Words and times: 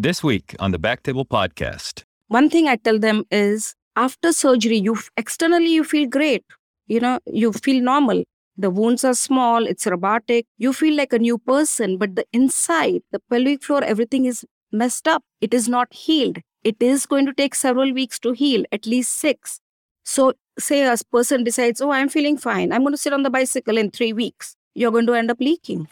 This 0.00 0.22
week 0.22 0.54
on 0.60 0.70
the 0.70 0.78
Backtable 0.78 1.26
Podcast. 1.26 2.04
One 2.28 2.48
thing 2.48 2.68
I 2.68 2.76
tell 2.76 3.00
them 3.00 3.24
is 3.32 3.74
after 3.96 4.32
surgery, 4.32 4.76
you 4.76 4.96
externally 5.16 5.74
you 5.74 5.82
feel 5.82 6.06
great. 6.08 6.44
You 6.86 7.00
know, 7.00 7.18
you 7.26 7.52
feel 7.52 7.82
normal. 7.82 8.22
The 8.56 8.70
wounds 8.70 9.02
are 9.02 9.14
small, 9.14 9.66
it's 9.66 9.88
robotic. 9.88 10.46
You 10.56 10.72
feel 10.72 10.94
like 10.94 11.12
a 11.12 11.18
new 11.18 11.36
person, 11.36 11.98
but 11.98 12.14
the 12.14 12.24
inside, 12.32 13.00
the 13.10 13.18
pelvic 13.28 13.64
floor, 13.64 13.82
everything 13.82 14.24
is 14.26 14.44
messed 14.70 15.08
up. 15.08 15.24
It 15.40 15.52
is 15.52 15.68
not 15.68 15.92
healed. 15.92 16.38
It 16.62 16.76
is 16.78 17.04
going 17.04 17.26
to 17.26 17.34
take 17.34 17.56
several 17.56 17.92
weeks 17.92 18.20
to 18.20 18.30
heal, 18.30 18.62
at 18.70 18.86
least 18.86 19.14
six. 19.14 19.58
So, 20.04 20.34
say 20.60 20.84
a 20.84 20.96
person 21.10 21.42
decides, 21.42 21.80
Oh, 21.80 21.90
I'm 21.90 22.08
feeling 22.08 22.38
fine. 22.38 22.72
I'm 22.72 22.82
going 22.82 22.94
to 22.94 22.98
sit 22.98 23.12
on 23.12 23.24
the 23.24 23.30
bicycle 23.30 23.76
in 23.76 23.90
three 23.90 24.12
weeks. 24.12 24.54
You're 24.76 24.92
going 24.92 25.08
to 25.08 25.14
end 25.14 25.32
up 25.32 25.40
leaking 25.40 25.88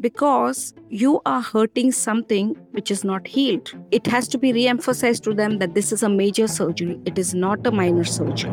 because 0.00 0.74
you 0.88 1.20
are 1.26 1.40
hurting 1.40 1.92
something 1.92 2.54
which 2.72 2.90
is 2.90 3.04
not 3.04 3.26
healed. 3.26 3.72
It 3.90 4.06
has 4.06 4.28
to 4.28 4.38
be 4.38 4.52
re 4.52 4.66
emphasized 4.66 5.24
to 5.24 5.34
them 5.34 5.58
that 5.58 5.74
this 5.74 5.92
is 5.92 6.02
a 6.02 6.08
major 6.08 6.46
surgery, 6.48 7.00
it 7.04 7.18
is 7.18 7.34
not 7.34 7.66
a 7.66 7.70
minor 7.70 8.04
surgery. 8.04 8.52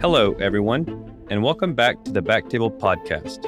Hello, 0.00 0.32
everyone, 0.40 0.86
and 1.30 1.42
welcome 1.42 1.74
back 1.74 2.02
to 2.04 2.12
the 2.12 2.22
Backtable 2.22 2.76
Podcast, 2.78 3.44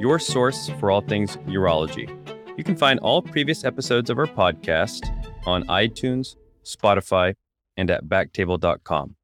your 0.00 0.18
source 0.18 0.68
for 0.78 0.90
all 0.90 1.00
things 1.00 1.36
urology. 1.48 2.08
You 2.56 2.62
can 2.62 2.76
find 2.76 3.00
all 3.00 3.20
previous 3.20 3.64
episodes 3.64 4.10
of 4.10 4.18
our 4.18 4.26
podcast 4.26 5.10
on 5.46 5.64
iTunes, 5.64 6.36
Spotify, 6.64 7.34
and 7.76 7.90
at 7.90 8.04
backtable.com. 8.04 9.16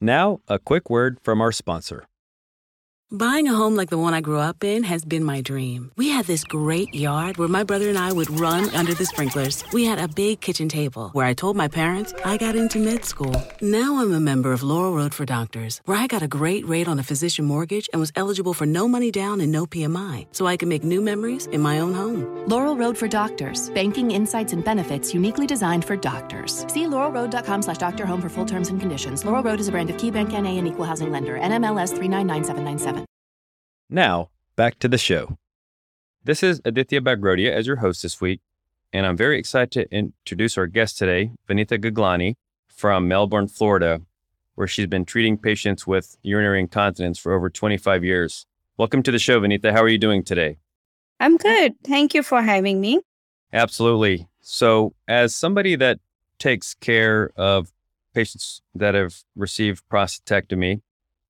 Now, 0.00 0.40
a 0.48 0.58
quick 0.58 0.90
word 0.90 1.18
from 1.22 1.40
our 1.40 1.52
sponsor. 1.52 2.06
Buying 3.16 3.46
a 3.46 3.54
home 3.54 3.76
like 3.76 3.90
the 3.90 3.96
one 3.98 4.12
I 4.12 4.20
grew 4.20 4.40
up 4.40 4.64
in 4.64 4.82
has 4.82 5.04
been 5.04 5.22
my 5.22 5.40
dream. 5.40 5.92
We 5.94 6.08
had 6.08 6.26
this 6.26 6.42
great 6.42 6.92
yard 6.92 7.36
where 7.36 7.46
my 7.46 7.62
brother 7.62 7.88
and 7.88 7.96
I 7.96 8.12
would 8.12 8.40
run 8.40 8.68
under 8.74 8.92
the 8.92 9.06
sprinklers. 9.06 9.62
We 9.72 9.84
had 9.84 10.00
a 10.00 10.08
big 10.08 10.40
kitchen 10.40 10.68
table 10.68 11.10
where 11.10 11.24
I 11.24 11.32
told 11.32 11.56
my 11.56 11.68
parents 11.68 12.12
I 12.24 12.36
got 12.38 12.56
into 12.56 12.80
med 12.80 13.04
school. 13.04 13.32
Now 13.60 14.00
I'm 14.00 14.12
a 14.12 14.18
member 14.18 14.52
of 14.52 14.64
Laurel 14.64 14.96
Road 14.96 15.14
for 15.14 15.24
Doctors, 15.24 15.80
where 15.84 15.96
I 15.96 16.08
got 16.08 16.22
a 16.22 16.26
great 16.26 16.66
rate 16.66 16.88
on 16.88 16.98
a 16.98 17.04
physician 17.04 17.44
mortgage 17.44 17.88
and 17.92 18.00
was 18.00 18.10
eligible 18.16 18.52
for 18.52 18.66
no 18.66 18.88
money 18.88 19.12
down 19.12 19.40
and 19.40 19.52
no 19.52 19.64
PMI, 19.64 20.26
so 20.32 20.48
I 20.48 20.56
can 20.56 20.68
make 20.68 20.82
new 20.82 21.00
memories 21.00 21.46
in 21.52 21.60
my 21.60 21.78
own 21.78 21.94
home. 21.94 22.48
Laurel 22.48 22.76
Road 22.76 22.98
for 22.98 23.06
Doctors. 23.06 23.70
Banking 23.74 24.10
insights 24.10 24.52
and 24.52 24.64
benefits 24.64 25.14
uniquely 25.14 25.46
designed 25.46 25.84
for 25.84 25.94
doctors. 25.94 26.66
See 26.66 26.82
laurelroad.com 26.82 27.62
slash 27.62 27.78
doctor 27.78 28.06
home 28.06 28.20
for 28.20 28.28
full 28.28 28.44
terms 28.44 28.70
and 28.70 28.80
conditions. 28.80 29.24
Laurel 29.24 29.44
Road 29.44 29.60
is 29.60 29.68
a 29.68 29.70
brand 29.70 29.88
of 29.90 29.98
KeyBank 29.98 30.32
NA 30.32 30.58
and 30.58 30.66
equal 30.66 30.84
housing 30.84 31.12
lender. 31.12 31.38
NMLS 31.38 31.90
399797. 31.90 33.03
Now, 33.90 34.30
back 34.56 34.78
to 34.78 34.88
the 34.88 34.96
show. 34.96 35.36
This 36.24 36.42
is 36.42 36.60
Aditya 36.64 37.02
Bagrodia 37.02 37.50
as 37.50 37.66
your 37.66 37.76
host 37.76 38.02
this 38.02 38.18
week, 38.18 38.40
and 38.94 39.04
I'm 39.04 39.16
very 39.16 39.38
excited 39.38 39.72
to 39.72 39.94
introduce 39.94 40.56
our 40.56 40.66
guest 40.66 40.96
today, 40.96 41.32
Vanitha 41.46 41.78
Gaglani 41.78 42.36
from 42.66 43.06
Melbourne, 43.06 43.46
Florida, 43.46 44.00
where 44.54 44.66
she's 44.66 44.86
been 44.86 45.04
treating 45.04 45.36
patients 45.36 45.86
with 45.86 46.16
urinary 46.22 46.60
incontinence 46.60 47.18
for 47.18 47.34
over 47.34 47.50
25 47.50 48.02
years. 48.02 48.46
Welcome 48.78 49.02
to 49.02 49.12
the 49.12 49.18
show, 49.18 49.38
Vanitha. 49.38 49.70
How 49.70 49.82
are 49.82 49.88
you 49.88 49.98
doing 49.98 50.24
today? 50.24 50.56
I'm 51.20 51.36
good. 51.36 51.74
Thank 51.84 52.14
you 52.14 52.22
for 52.22 52.40
having 52.40 52.80
me. 52.80 53.00
Absolutely. 53.52 54.28
So, 54.40 54.94
as 55.06 55.34
somebody 55.34 55.76
that 55.76 56.00
takes 56.38 56.72
care 56.72 57.32
of 57.36 57.70
patients 58.14 58.62
that 58.74 58.94
have 58.94 59.22
received 59.36 59.84
prostatectomy, 59.90 60.80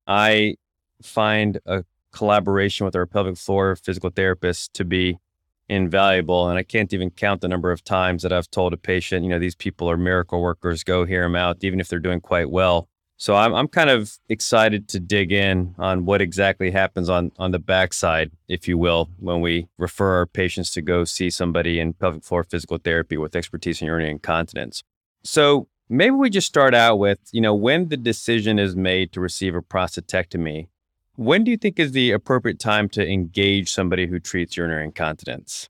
I 0.07 0.55
find 1.01 1.59
a 1.65 1.83
collaboration 2.15 2.85
with 2.85 2.95
our 2.95 3.05
pelvic 3.05 3.37
floor 3.37 3.75
physical 3.75 4.09
therapist 4.09 4.73
to 4.73 4.85
be 4.85 5.19
invaluable. 5.67 6.49
And 6.49 6.57
I 6.57 6.63
can't 6.63 6.93
even 6.93 7.09
count 7.09 7.41
the 7.41 7.47
number 7.47 7.71
of 7.71 7.83
times 7.83 8.23
that 8.23 8.31
I've 8.31 8.49
told 8.49 8.73
a 8.73 8.77
patient, 8.77 9.23
you 9.23 9.29
know, 9.29 9.39
these 9.39 9.55
people 9.55 9.89
are 9.89 9.97
miracle 9.97 10.41
workers, 10.41 10.83
go 10.83 11.05
hear 11.05 11.23
them 11.23 11.35
out, 11.35 11.57
even 11.61 11.79
if 11.79 11.87
they're 11.87 11.99
doing 11.99 12.21
quite 12.21 12.49
well. 12.49 12.87
So 13.17 13.35
I'm, 13.35 13.53
I'm 13.53 13.67
kind 13.67 13.89
of 13.89 14.17
excited 14.27 14.89
to 14.89 14.99
dig 14.99 15.31
in 15.31 15.73
on 15.77 16.05
what 16.05 16.21
exactly 16.21 16.71
happens 16.71 17.09
on, 17.09 17.31
on 17.37 17.51
the 17.51 17.59
backside, 17.59 18.31
if 18.49 18.67
you 18.67 18.77
will, 18.77 19.09
when 19.19 19.39
we 19.39 19.67
refer 19.77 20.17
our 20.17 20.25
patients 20.25 20.71
to 20.71 20.81
go 20.81 21.05
see 21.05 21.29
somebody 21.29 21.79
in 21.79 21.93
pelvic 21.93 22.23
floor 22.23 22.43
physical 22.43 22.77
therapy 22.77 23.17
with 23.17 23.35
expertise 23.35 23.81
in 23.81 23.87
urinary 23.87 24.11
incontinence. 24.11 24.83
So 25.23 25.67
maybe 25.87 26.15
we 26.15 26.29
just 26.29 26.47
start 26.47 26.75
out 26.75 26.97
with, 26.99 27.19
you 27.31 27.41
know, 27.41 27.55
when 27.55 27.87
the 27.87 27.97
decision 27.97 28.59
is 28.59 28.75
made 28.75 29.13
to 29.13 29.21
receive 29.21 29.55
a 29.55 29.61
prostatectomy, 29.61 30.67
when 31.15 31.43
do 31.43 31.51
you 31.51 31.57
think 31.57 31.79
is 31.79 31.91
the 31.91 32.11
appropriate 32.11 32.59
time 32.59 32.89
to 32.89 33.07
engage 33.07 33.71
somebody 33.71 34.07
who 34.07 34.19
treats 34.19 34.57
urinary 34.57 34.85
incontinence? 34.85 35.69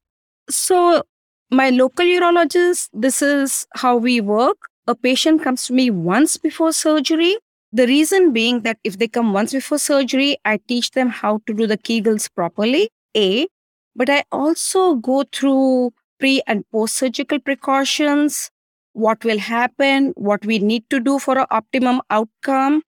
So, 0.49 1.03
my 1.51 1.69
local 1.69 2.05
urologist, 2.05 2.89
this 2.93 3.21
is 3.21 3.67
how 3.75 3.97
we 3.97 4.21
work. 4.21 4.57
A 4.87 4.95
patient 4.95 5.43
comes 5.43 5.65
to 5.67 5.73
me 5.73 5.89
once 5.89 6.37
before 6.37 6.71
surgery. 6.71 7.37
The 7.71 7.87
reason 7.87 8.31
being 8.31 8.61
that 8.61 8.77
if 8.83 8.97
they 8.97 9.07
come 9.07 9.33
once 9.33 9.51
before 9.53 9.79
surgery, 9.79 10.37
I 10.45 10.57
teach 10.67 10.91
them 10.91 11.09
how 11.09 11.41
to 11.47 11.53
do 11.53 11.67
the 11.67 11.77
Kegels 11.77 12.29
properly, 12.33 12.89
A. 13.15 13.47
But 13.95 14.09
I 14.09 14.23
also 14.31 14.95
go 14.95 15.23
through 15.31 15.93
pre 16.19 16.41
and 16.47 16.63
post 16.71 16.95
surgical 16.95 17.39
precautions, 17.39 18.51
what 18.93 19.23
will 19.25 19.39
happen, 19.39 20.13
what 20.15 20.45
we 20.45 20.59
need 20.59 20.89
to 20.89 20.99
do 20.99 21.19
for 21.19 21.37
an 21.37 21.45
optimum 21.51 22.01
outcome. 22.09 22.81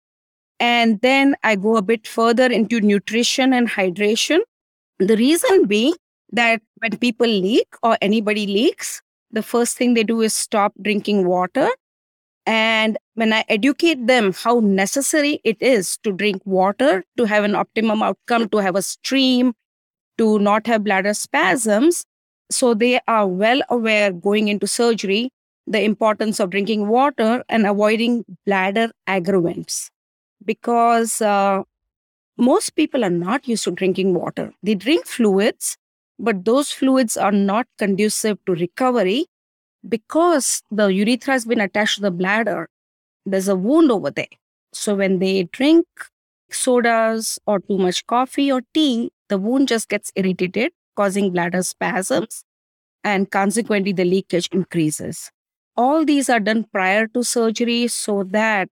And 0.59 0.99
then 1.01 1.35
I 1.43 1.55
go 1.55 1.77
a 1.77 1.81
bit 1.81 2.07
further 2.07 2.45
into 2.45 2.81
nutrition 2.81 3.53
and 3.53 3.69
hydration. 3.69 4.39
The 4.99 5.15
reason 5.15 5.65
being 5.65 5.95
that 6.31 6.61
when 6.77 6.97
people 6.97 7.27
leak 7.27 7.67
or 7.83 7.97
anybody 8.01 8.47
leaks, 8.47 9.01
the 9.31 9.43
first 9.43 9.77
thing 9.77 9.93
they 9.93 10.03
do 10.03 10.21
is 10.21 10.33
stop 10.33 10.73
drinking 10.81 11.27
water. 11.27 11.69
And 12.45 12.97
when 13.15 13.33
I 13.33 13.43
educate 13.49 14.07
them 14.07 14.33
how 14.33 14.61
necessary 14.61 15.41
it 15.43 15.57
is 15.59 15.97
to 16.03 16.11
drink 16.11 16.41
water 16.45 17.03
to 17.17 17.25
have 17.25 17.43
an 17.43 17.55
optimum 17.55 18.01
outcome, 18.01 18.49
to 18.49 18.57
have 18.57 18.75
a 18.75 18.81
stream, 18.81 19.53
to 20.17 20.39
not 20.39 20.65
have 20.65 20.83
bladder 20.83 21.13
spasms, 21.13 22.05
so 22.49 22.73
they 22.73 22.99
are 23.07 23.27
well 23.27 23.61
aware 23.69 24.11
going 24.11 24.47
into 24.47 24.65
surgery 24.65 25.29
the 25.67 25.83
importance 25.83 26.39
of 26.39 26.49
drinking 26.49 26.87
water 26.87 27.43
and 27.49 27.67
avoiding 27.67 28.23
bladder 28.45 28.89
aggravants 29.07 29.89
because 30.45 31.21
uh, 31.21 31.63
most 32.37 32.75
people 32.75 33.03
are 33.05 33.09
not 33.09 33.47
used 33.47 33.63
to 33.65 33.71
drinking 33.71 34.13
water. 34.13 34.53
They 34.63 34.75
drink 34.75 35.05
fluids, 35.07 35.77
but 36.19 36.45
those 36.45 36.71
fluids 36.71 37.17
are 37.17 37.31
not 37.31 37.67
conducive 37.77 38.37
to 38.45 38.53
recovery 38.53 39.27
because 39.87 40.63
the 40.71 40.87
urethra 40.87 41.33
has 41.33 41.45
been 41.45 41.61
attached 41.61 41.95
to 41.97 42.01
the 42.01 42.11
bladder. 42.11 42.69
There's 43.25 43.47
a 43.49 43.55
wound 43.55 43.91
over 43.91 44.11
there. 44.11 44.27
So 44.73 44.95
when 44.95 45.19
they 45.19 45.43
drink 45.45 45.85
sodas 46.51 47.39
or 47.45 47.59
too 47.59 47.77
much 47.77 48.05
coffee 48.07 48.51
or 48.51 48.61
tea, 48.73 49.11
the 49.29 49.37
wound 49.37 49.67
just 49.67 49.89
gets 49.89 50.11
irritated, 50.15 50.71
causing 50.95 51.31
bladder 51.31 51.63
spasms, 51.63 52.43
and 53.03 53.29
consequently, 53.31 53.93
the 53.93 54.05
leakage 54.05 54.49
increases. 54.51 55.31
All 55.75 56.05
these 56.05 56.29
are 56.29 56.39
done 56.39 56.65
prior 56.65 57.07
to 57.07 57.23
surgery 57.23 57.87
so 57.87 58.23
that 58.25 58.69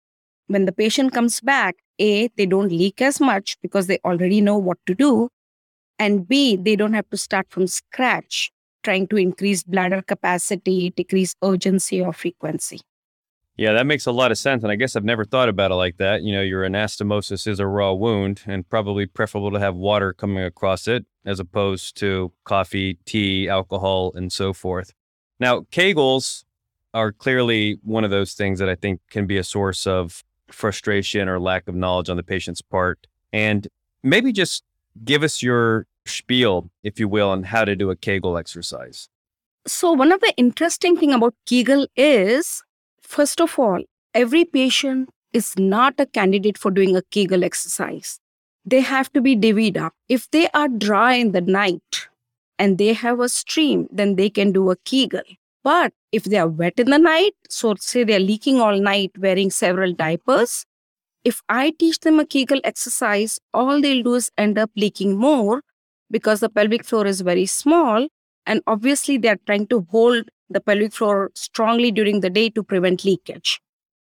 when 0.53 0.65
the 0.65 0.71
patient 0.71 1.13
comes 1.13 1.41
back, 1.41 1.75
A, 1.99 2.29
they 2.37 2.45
don't 2.45 2.69
leak 2.69 3.01
as 3.01 3.19
much 3.19 3.57
because 3.61 3.87
they 3.87 3.99
already 4.05 4.39
know 4.39 4.57
what 4.57 4.77
to 4.85 4.93
do. 4.93 5.29
And 5.99 6.27
B, 6.27 6.55
they 6.55 6.75
don't 6.75 6.93
have 6.93 7.09
to 7.09 7.17
start 7.17 7.47
from 7.49 7.67
scratch 7.67 8.51
trying 8.83 9.07
to 9.07 9.15
increase 9.15 9.63
bladder 9.63 10.01
capacity, 10.01 10.91
decrease 10.91 11.33
urgency 11.43 12.01
or 12.01 12.13
frequency. 12.13 12.81
Yeah, 13.55 13.73
that 13.73 13.85
makes 13.85 14.05
a 14.05 14.11
lot 14.11 14.31
of 14.31 14.37
sense. 14.37 14.63
And 14.63 14.71
I 14.71 14.75
guess 14.75 14.95
I've 14.95 15.03
never 15.03 15.25
thought 15.25 15.47
about 15.47 15.71
it 15.71 15.75
like 15.75 15.97
that. 15.97 16.23
You 16.23 16.33
know, 16.33 16.41
your 16.41 16.63
anastomosis 16.63 17.47
is 17.47 17.59
a 17.59 17.67
raw 17.67 17.93
wound 17.93 18.41
and 18.45 18.67
probably 18.67 19.05
preferable 19.05 19.51
to 19.51 19.59
have 19.59 19.75
water 19.75 20.11
coming 20.11 20.43
across 20.43 20.87
it 20.87 21.05
as 21.25 21.39
opposed 21.39 21.95
to 21.97 22.31
coffee, 22.43 22.99
tea, 23.05 23.47
alcohol, 23.47 24.11
and 24.15 24.31
so 24.31 24.53
forth. 24.53 24.93
Now, 25.39 25.61
Kegels 25.71 26.43
are 26.93 27.11
clearly 27.11 27.79
one 27.83 28.03
of 28.03 28.11
those 28.11 28.33
things 28.33 28.59
that 28.59 28.69
I 28.69 28.75
think 28.75 29.01
can 29.09 29.25
be 29.25 29.37
a 29.37 29.43
source 29.43 29.87
of 29.87 30.23
frustration 30.51 31.27
or 31.27 31.39
lack 31.39 31.67
of 31.67 31.75
knowledge 31.75 32.09
on 32.09 32.17
the 32.17 32.23
patient's 32.23 32.61
part. 32.61 33.07
And 33.31 33.67
maybe 34.03 34.31
just 34.31 34.63
give 35.03 35.23
us 35.23 35.41
your 35.41 35.87
spiel, 36.05 36.69
if 36.83 36.99
you 36.99 37.07
will, 37.07 37.29
on 37.29 37.43
how 37.43 37.65
to 37.65 37.75
do 37.75 37.89
a 37.89 37.95
Kegel 37.95 38.37
exercise. 38.37 39.09
So, 39.65 39.93
one 39.93 40.11
of 40.11 40.19
the 40.19 40.33
interesting 40.35 40.97
thing 40.97 41.13
about 41.13 41.35
Kegel 41.45 41.87
is, 41.95 42.61
first 43.01 43.39
of 43.39 43.57
all, 43.57 43.81
every 44.13 44.45
patient 44.45 45.09
is 45.31 45.57
not 45.57 45.95
a 45.99 46.05
candidate 46.05 46.57
for 46.57 46.69
doing 46.69 46.95
a 46.95 47.01
Kegel 47.11 47.43
exercise. 47.43 48.19
They 48.65 48.81
have 48.81 49.11
to 49.13 49.21
be 49.21 49.35
divvied 49.35 49.77
up. 49.77 49.93
If 50.09 50.29
they 50.31 50.49
are 50.53 50.67
dry 50.67 51.15
in 51.15 51.31
the 51.31 51.41
night 51.41 52.07
and 52.59 52.77
they 52.77 52.93
have 52.93 53.19
a 53.19 53.29
stream, 53.29 53.87
then 53.91 54.15
they 54.15 54.29
can 54.29 54.51
do 54.51 54.69
a 54.69 54.75
Kegel. 54.75 55.23
But 55.63 55.93
if 56.11 56.25
they 56.25 56.37
are 56.37 56.47
wet 56.47 56.73
in 56.77 56.89
the 56.89 56.97
night, 56.99 57.33
so 57.49 57.75
say 57.79 58.03
they're 58.03 58.19
leaking 58.19 58.59
all 58.59 58.77
night 58.79 59.11
wearing 59.17 59.49
several 59.49 59.93
diapers, 59.93 60.65
if 61.23 61.41
I 61.47 61.71
teach 61.71 61.99
them 62.01 62.19
a 62.19 62.25
Kegel 62.25 62.59
exercise, 62.63 63.39
all 63.53 63.79
they'll 63.79 64.03
do 64.03 64.15
is 64.15 64.29
end 64.37 64.57
up 64.57 64.71
leaking 64.75 65.15
more 65.15 65.61
because 66.11 66.41
the 66.41 66.49
pelvic 66.49 66.83
floor 66.83 67.07
is 67.07 67.21
very 67.21 67.45
small. 67.45 68.07
And 68.45 68.61
obviously, 68.67 69.17
they're 69.17 69.39
trying 69.45 69.67
to 69.67 69.87
hold 69.89 70.29
the 70.49 70.59
pelvic 70.59 70.91
floor 70.91 71.31
strongly 71.33 71.91
during 71.91 72.19
the 72.19 72.29
day 72.29 72.49
to 72.49 72.61
prevent 72.61 73.05
leakage. 73.05 73.61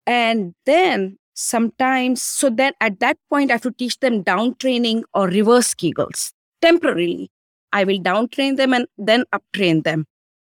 And 0.08 0.56
then 0.66 1.18
sometimes, 1.36 2.22
so 2.22 2.50
then 2.50 2.74
at 2.82 3.00
that 3.00 3.18
point, 3.30 3.52
I 3.52 3.56
have 3.56 3.62
to 3.62 3.72
teach 3.72 4.00
them 4.00 4.24
down 4.24 4.56
training 4.56 5.04
or 5.14 5.28
reverse 5.28 5.76
Kegels 5.76 6.34
temporarily. 6.62 7.30
I 7.72 7.84
will 7.84 8.00
down 8.00 8.30
train 8.30 8.56
them 8.56 8.74
and 8.74 8.88
then 8.98 9.26
up 9.32 9.44
train 9.54 9.84
them. 9.84 10.06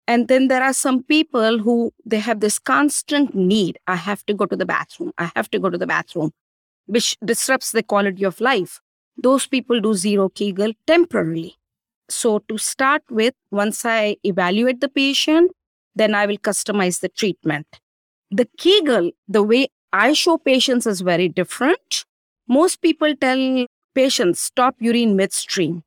And 0.08 0.26
then 0.26 0.48
there 0.48 0.62
are 0.62 0.72
some 0.72 1.02
people 1.02 1.58
who 1.58 1.92
they 2.04 2.18
have 2.18 2.40
this 2.40 2.58
constant 2.58 3.34
need. 3.34 3.78
I 3.86 3.96
have 3.96 4.24
to 4.26 4.34
go 4.34 4.46
to 4.46 4.56
the 4.56 4.66
bathroom. 4.66 5.12
I 5.18 5.30
have 5.36 5.50
to 5.50 5.58
go 5.58 5.68
to 5.68 5.76
the 5.76 5.86
bathroom, 5.86 6.32
which 6.86 7.16
disrupts 7.22 7.72
the 7.72 7.82
quality 7.82 8.24
of 8.24 8.40
life. 8.40 8.80
Those 9.22 9.46
people 9.46 9.80
do 9.80 9.92
zero 9.92 10.30
Kegel 10.30 10.72
temporarily. 10.86 11.56
So 12.08 12.38
to 12.48 12.56
start 12.56 13.02
with, 13.10 13.34
once 13.50 13.84
I 13.84 14.16
evaluate 14.24 14.80
the 14.80 14.88
patient, 14.88 15.52
then 15.94 16.14
I 16.14 16.24
will 16.24 16.38
customize 16.38 17.00
the 17.00 17.10
treatment. 17.10 17.66
The 18.30 18.48
Kegel, 18.56 19.10
the 19.28 19.42
way 19.42 19.68
I 19.92 20.14
show 20.14 20.38
patients 20.38 20.86
is 20.86 21.02
very 21.02 21.28
different. 21.28 22.06
Most 22.48 22.80
people 22.80 23.14
tell 23.14 23.66
patients 23.94 24.40
stop 24.40 24.76
urine 24.80 25.16
midstream. 25.16 25.82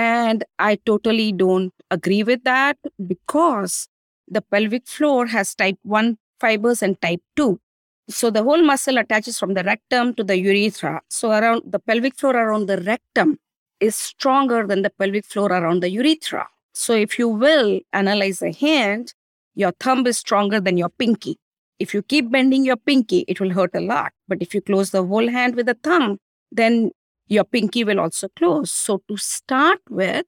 And 0.00 0.44
I 0.58 0.76
totally 0.86 1.30
don't 1.30 1.74
agree 1.90 2.22
with 2.22 2.42
that 2.44 2.78
because 3.06 3.86
the 4.26 4.40
pelvic 4.40 4.88
floor 4.88 5.26
has 5.26 5.54
type 5.54 5.76
1 5.82 6.16
fibers 6.40 6.82
and 6.82 6.98
type 7.02 7.20
2. 7.36 7.60
So 8.08 8.30
the 8.30 8.42
whole 8.42 8.62
muscle 8.62 8.96
attaches 8.96 9.38
from 9.38 9.52
the 9.52 9.62
rectum 9.62 10.14
to 10.14 10.24
the 10.24 10.38
urethra. 10.38 11.02
So 11.10 11.32
around 11.32 11.64
the 11.66 11.78
pelvic 11.78 12.16
floor 12.16 12.34
around 12.34 12.66
the 12.66 12.78
rectum 12.78 13.38
is 13.78 13.94
stronger 13.94 14.66
than 14.66 14.80
the 14.80 14.88
pelvic 14.88 15.26
floor 15.26 15.52
around 15.52 15.80
the 15.82 15.90
urethra. 15.90 16.48
So 16.72 16.94
if 16.94 17.18
you 17.18 17.28
will 17.28 17.80
analyze 17.92 18.40
a 18.40 18.52
hand, 18.52 19.12
your 19.54 19.72
thumb 19.80 20.06
is 20.06 20.16
stronger 20.16 20.60
than 20.60 20.78
your 20.78 20.88
pinky. 20.88 21.36
If 21.78 21.92
you 21.92 22.00
keep 22.00 22.30
bending 22.30 22.64
your 22.64 22.76
pinky, 22.76 23.26
it 23.28 23.38
will 23.38 23.50
hurt 23.50 23.74
a 23.74 23.80
lot. 23.80 24.12
But 24.28 24.40
if 24.40 24.54
you 24.54 24.62
close 24.62 24.92
the 24.92 25.04
whole 25.04 25.28
hand 25.28 25.56
with 25.56 25.68
a 25.68 25.76
thumb, 25.82 26.18
then 26.50 26.92
your 27.30 27.44
pinky 27.44 27.84
will 27.84 28.00
also 28.00 28.28
close. 28.36 28.70
So 28.70 29.02
to 29.08 29.16
start 29.16 29.80
with, 29.88 30.26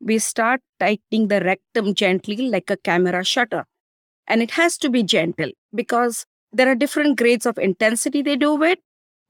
we 0.00 0.18
start 0.18 0.60
tightening 0.80 1.28
the 1.28 1.40
rectum 1.40 1.94
gently 1.94 2.36
like 2.48 2.68
a 2.68 2.76
camera 2.76 3.24
shutter. 3.24 3.64
And 4.26 4.42
it 4.42 4.50
has 4.50 4.76
to 4.78 4.90
be 4.90 5.04
gentle 5.04 5.52
because 5.74 6.26
there 6.52 6.68
are 6.68 6.74
different 6.74 7.16
grades 7.16 7.46
of 7.46 7.58
intensity 7.58 8.22
they 8.22 8.36
do 8.36 8.62
it. 8.62 8.80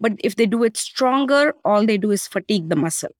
But 0.01 0.15
if 0.25 0.37
they 0.37 0.47
do 0.47 0.65
it 0.65 0.77
stronger, 0.77 1.55
all 1.65 1.87
they 1.87 1.99
do 1.99 2.11
is 2.11 2.27
fatigue 2.27 2.71
the 2.71 2.77
muscle. 2.77 3.11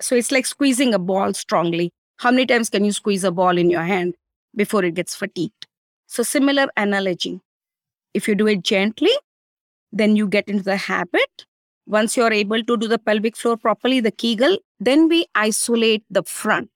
So 0.00 0.14
it's 0.14 0.30
like 0.30 0.46
squeezing 0.46 0.94
a 0.94 0.98
ball 0.98 1.32
strongly. 1.34 1.90
How 2.18 2.30
many 2.30 2.46
times 2.46 2.68
can 2.68 2.84
you 2.84 2.92
squeeze 2.92 3.24
a 3.24 3.32
ball 3.32 3.56
in 3.56 3.70
your 3.70 3.82
hand 3.82 4.14
before 4.54 4.84
it 4.84 4.94
gets 4.94 5.16
fatigued? 5.16 5.66
So, 6.06 6.22
similar 6.22 6.68
analogy. 6.76 7.40
If 8.14 8.28
you 8.28 8.34
do 8.34 8.46
it 8.46 8.62
gently, 8.62 9.10
then 9.92 10.16
you 10.16 10.28
get 10.28 10.48
into 10.48 10.64
the 10.64 10.76
habit. 10.76 11.46
Once 11.88 12.18
you're 12.18 12.32
able 12.32 12.62
to 12.62 12.76
do 12.76 12.86
the 12.86 12.98
pelvic 12.98 13.34
floor 13.34 13.56
properly, 13.56 13.98
the 13.98 14.10
Kegel, 14.10 14.58
then 14.78 15.08
we 15.08 15.26
isolate 15.34 16.04
the 16.10 16.22
front, 16.22 16.70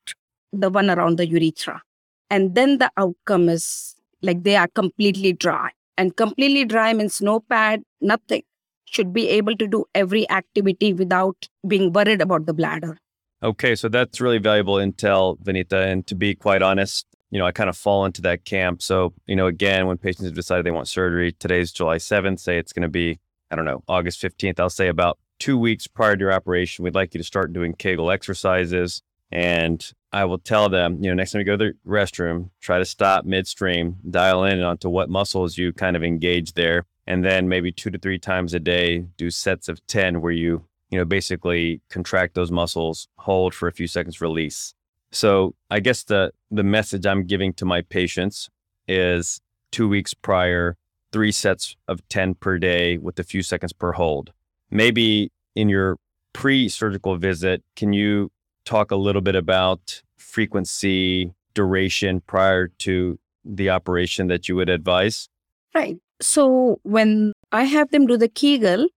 the 0.54 0.70
one 0.70 0.88
around 0.88 1.18
the 1.18 1.26
urethra. 1.26 1.82
And 2.30 2.54
then 2.54 2.78
the 2.78 2.90
outcome 2.96 3.50
is 3.50 3.94
like 4.22 4.42
they 4.42 4.56
are 4.56 4.68
completely 4.68 5.34
dry. 5.34 5.70
And 5.98 6.16
completely 6.16 6.64
dry 6.64 6.94
means 6.94 7.20
no 7.20 7.40
pad, 7.40 7.82
nothing. 8.00 8.42
Should 8.86 9.12
be 9.12 9.28
able 9.28 9.54
to 9.56 9.66
do 9.66 9.84
every 9.94 10.28
activity 10.30 10.94
without 10.94 11.46
being 11.68 11.92
worried 11.92 12.22
about 12.22 12.46
the 12.46 12.54
bladder. 12.54 12.96
Okay, 13.42 13.74
so 13.74 13.90
that's 13.90 14.18
really 14.18 14.38
valuable 14.38 14.76
intel, 14.76 15.38
Vanita. 15.42 15.86
And 15.86 16.06
to 16.06 16.14
be 16.14 16.34
quite 16.34 16.62
honest, 16.62 17.06
you 17.30 17.38
know, 17.38 17.46
I 17.46 17.52
kind 17.52 17.68
of 17.68 17.76
fall 17.76 18.06
into 18.06 18.22
that 18.22 18.46
camp. 18.46 18.80
So, 18.80 19.12
you 19.26 19.36
know, 19.36 19.46
again, 19.46 19.86
when 19.86 19.98
patients 19.98 20.24
have 20.24 20.34
decided 20.34 20.64
they 20.64 20.70
want 20.70 20.88
surgery, 20.88 21.32
today's 21.32 21.70
July 21.70 21.96
7th, 21.96 22.40
say 22.40 22.56
it's 22.56 22.72
going 22.72 22.82
to 22.82 22.88
be, 22.88 23.18
I 23.52 23.56
don't 23.56 23.66
know, 23.66 23.84
August 23.86 24.20
15th. 24.22 24.58
I'll 24.58 24.70
say 24.70 24.88
about 24.88 25.18
two 25.38 25.58
weeks 25.58 25.86
prior 25.86 26.16
to 26.16 26.20
your 26.20 26.32
operation, 26.32 26.84
we'd 26.84 26.94
like 26.94 27.12
you 27.12 27.18
to 27.18 27.24
start 27.24 27.52
doing 27.52 27.74
Kegel 27.74 28.10
exercises. 28.10 29.02
And 29.30 29.92
I 30.10 30.24
will 30.24 30.38
tell 30.38 30.70
them, 30.70 31.02
you 31.04 31.10
know, 31.10 31.14
next 31.14 31.32
time 31.32 31.40
you 31.40 31.44
go 31.44 31.56
to 31.58 31.64
the 31.72 31.74
restroom, 31.86 32.48
try 32.60 32.78
to 32.78 32.84
stop 32.86 33.26
midstream, 33.26 33.96
dial 34.10 34.44
in 34.44 34.62
onto 34.62 34.88
what 34.88 35.10
muscles 35.10 35.58
you 35.58 35.72
kind 35.72 35.96
of 35.96 36.02
engage 36.02 36.54
there. 36.54 36.86
And 37.06 37.24
then 37.24 37.48
maybe 37.48 37.72
two 37.72 37.90
to 37.90 37.98
three 37.98 38.18
times 38.18 38.54
a 38.54 38.60
day, 38.60 39.00
do 39.18 39.30
sets 39.30 39.68
of 39.68 39.86
10 39.86 40.22
where 40.22 40.32
you, 40.32 40.64
you 40.90 40.98
know, 40.98 41.04
basically 41.04 41.82
contract 41.90 42.34
those 42.34 42.50
muscles, 42.50 43.08
hold 43.18 43.54
for 43.54 43.68
a 43.68 43.72
few 43.72 43.86
seconds, 43.86 44.20
release. 44.20 44.74
So 45.10 45.54
I 45.70 45.80
guess 45.80 46.04
the 46.04 46.32
the 46.50 46.62
message 46.62 47.04
I'm 47.04 47.26
giving 47.26 47.52
to 47.54 47.66
my 47.66 47.82
patients 47.82 48.48
is 48.88 49.42
two 49.70 49.88
weeks 49.88 50.14
prior, 50.14 50.76
three 51.12 51.32
sets 51.32 51.76
of 51.88 52.06
10 52.08 52.34
per 52.34 52.58
day 52.58 52.98
with 52.98 53.18
a 53.18 53.24
few 53.24 53.42
seconds 53.42 53.72
per 53.72 53.92
hold. 53.92 54.32
Maybe 54.70 55.30
in 55.54 55.68
your 55.68 55.96
pre-surgical 56.32 57.16
visit, 57.16 57.62
can 57.76 57.92
you 57.92 58.30
talk 58.64 58.90
a 58.90 58.96
little 58.96 59.20
bit 59.20 59.34
about 59.34 60.02
frequency, 60.16 61.32
duration 61.54 62.20
prior 62.20 62.68
to 62.78 63.18
the 63.44 63.70
operation 63.70 64.28
that 64.28 64.48
you 64.48 64.56
would 64.56 64.70
advise? 64.70 65.28
Right. 65.74 65.98
So 66.20 66.80
when 66.82 67.32
I 67.50 67.64
have 67.64 67.90
them 67.90 68.06
do 68.06 68.16
the 68.16 68.28
Kegel, 68.28 68.88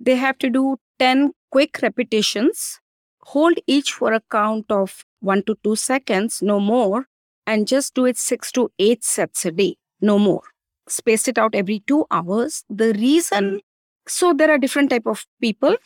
they 0.00 0.16
have 0.16 0.36
to 0.38 0.50
do 0.50 0.76
10 0.98 1.32
quick 1.50 1.80
repetitions, 1.82 2.80
hold 3.22 3.54
each 3.66 3.92
for 3.92 4.12
a 4.12 4.20
count 4.30 4.66
of 4.70 5.04
one 5.20 5.42
to 5.44 5.56
two 5.62 5.76
seconds, 5.76 6.42
no 6.42 6.60
more, 6.60 7.06
and 7.46 7.66
just 7.66 7.94
do 7.94 8.04
it 8.04 8.18
six 8.18 8.52
to 8.52 8.70
eight 8.78 9.04
sets 9.04 9.44
a 9.46 9.52
day, 9.52 9.76
no 10.00 10.18
more. 10.18 10.42
Space 10.88 11.28
it 11.28 11.38
out 11.38 11.54
every 11.54 11.80
two 11.86 12.06
hours. 12.10 12.64
The 12.68 12.92
reason, 12.94 13.60
so 14.06 14.32
there 14.32 14.50
are 14.50 14.58
different 14.58 14.90
type 14.90 15.06
of 15.06 15.24
people. 15.40 15.76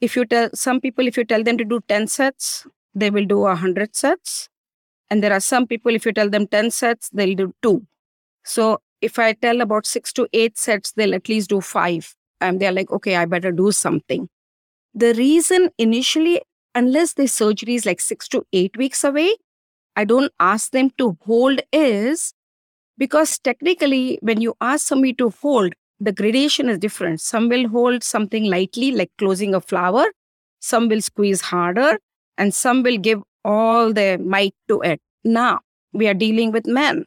If 0.00 0.16
you 0.16 0.24
tell 0.24 0.50
some 0.54 0.80
people, 0.80 1.06
if 1.06 1.16
you 1.16 1.24
tell 1.24 1.42
them 1.42 1.56
to 1.58 1.64
do 1.64 1.80
10 1.88 2.06
sets, 2.08 2.66
they 2.94 3.10
will 3.10 3.24
do 3.24 3.40
100 3.40 3.96
sets. 3.96 4.48
And 5.10 5.22
there 5.22 5.32
are 5.32 5.40
some 5.40 5.66
people, 5.66 5.94
if 5.94 6.04
you 6.04 6.12
tell 6.12 6.28
them 6.28 6.46
10 6.46 6.70
sets, 6.70 7.10
they'll 7.10 7.34
do 7.34 7.54
two. 7.62 7.86
So 8.44 8.80
if 9.00 9.18
I 9.18 9.32
tell 9.32 9.60
about 9.60 9.86
six 9.86 10.12
to 10.14 10.28
eight 10.32 10.58
sets, 10.58 10.92
they'll 10.92 11.14
at 11.14 11.28
least 11.28 11.50
do 11.50 11.60
five. 11.60 12.14
And 12.40 12.60
they're 12.60 12.72
like, 12.72 12.90
okay, 12.90 13.16
I 13.16 13.24
better 13.24 13.52
do 13.52 13.72
something. 13.72 14.28
The 14.94 15.14
reason 15.14 15.70
initially 15.78 16.40
unless 16.74 17.14
the 17.14 17.26
surgery 17.26 17.74
is 17.74 17.86
like 17.86 18.00
six 18.00 18.28
to 18.28 18.44
eight 18.52 18.76
weeks 18.76 19.04
away, 19.04 19.36
I 19.96 20.04
don't 20.04 20.32
ask 20.40 20.72
them 20.72 20.90
to 20.98 21.16
hold 21.24 21.60
is 21.72 22.34
because 22.98 23.38
technically, 23.38 24.18
when 24.22 24.40
you 24.40 24.54
ask 24.60 24.86
somebody 24.86 25.14
to 25.14 25.30
hold, 25.30 25.72
the 26.00 26.12
gradation 26.12 26.68
is 26.68 26.78
different. 26.78 27.20
Some 27.20 27.48
will 27.48 27.68
hold 27.68 28.02
something 28.02 28.44
lightly, 28.44 28.92
like 28.92 29.10
closing 29.18 29.54
a 29.54 29.60
flower, 29.60 30.06
some 30.60 30.88
will 30.88 31.00
squeeze 31.00 31.40
harder, 31.40 31.98
and 32.36 32.54
some 32.54 32.82
will 32.82 32.98
give 32.98 33.22
all 33.44 33.92
their 33.92 34.18
might 34.18 34.54
to 34.68 34.80
it. 34.80 35.00
Now, 35.24 35.60
we 35.92 36.08
are 36.08 36.14
dealing 36.14 36.52
with 36.52 36.66
men. 36.66 37.04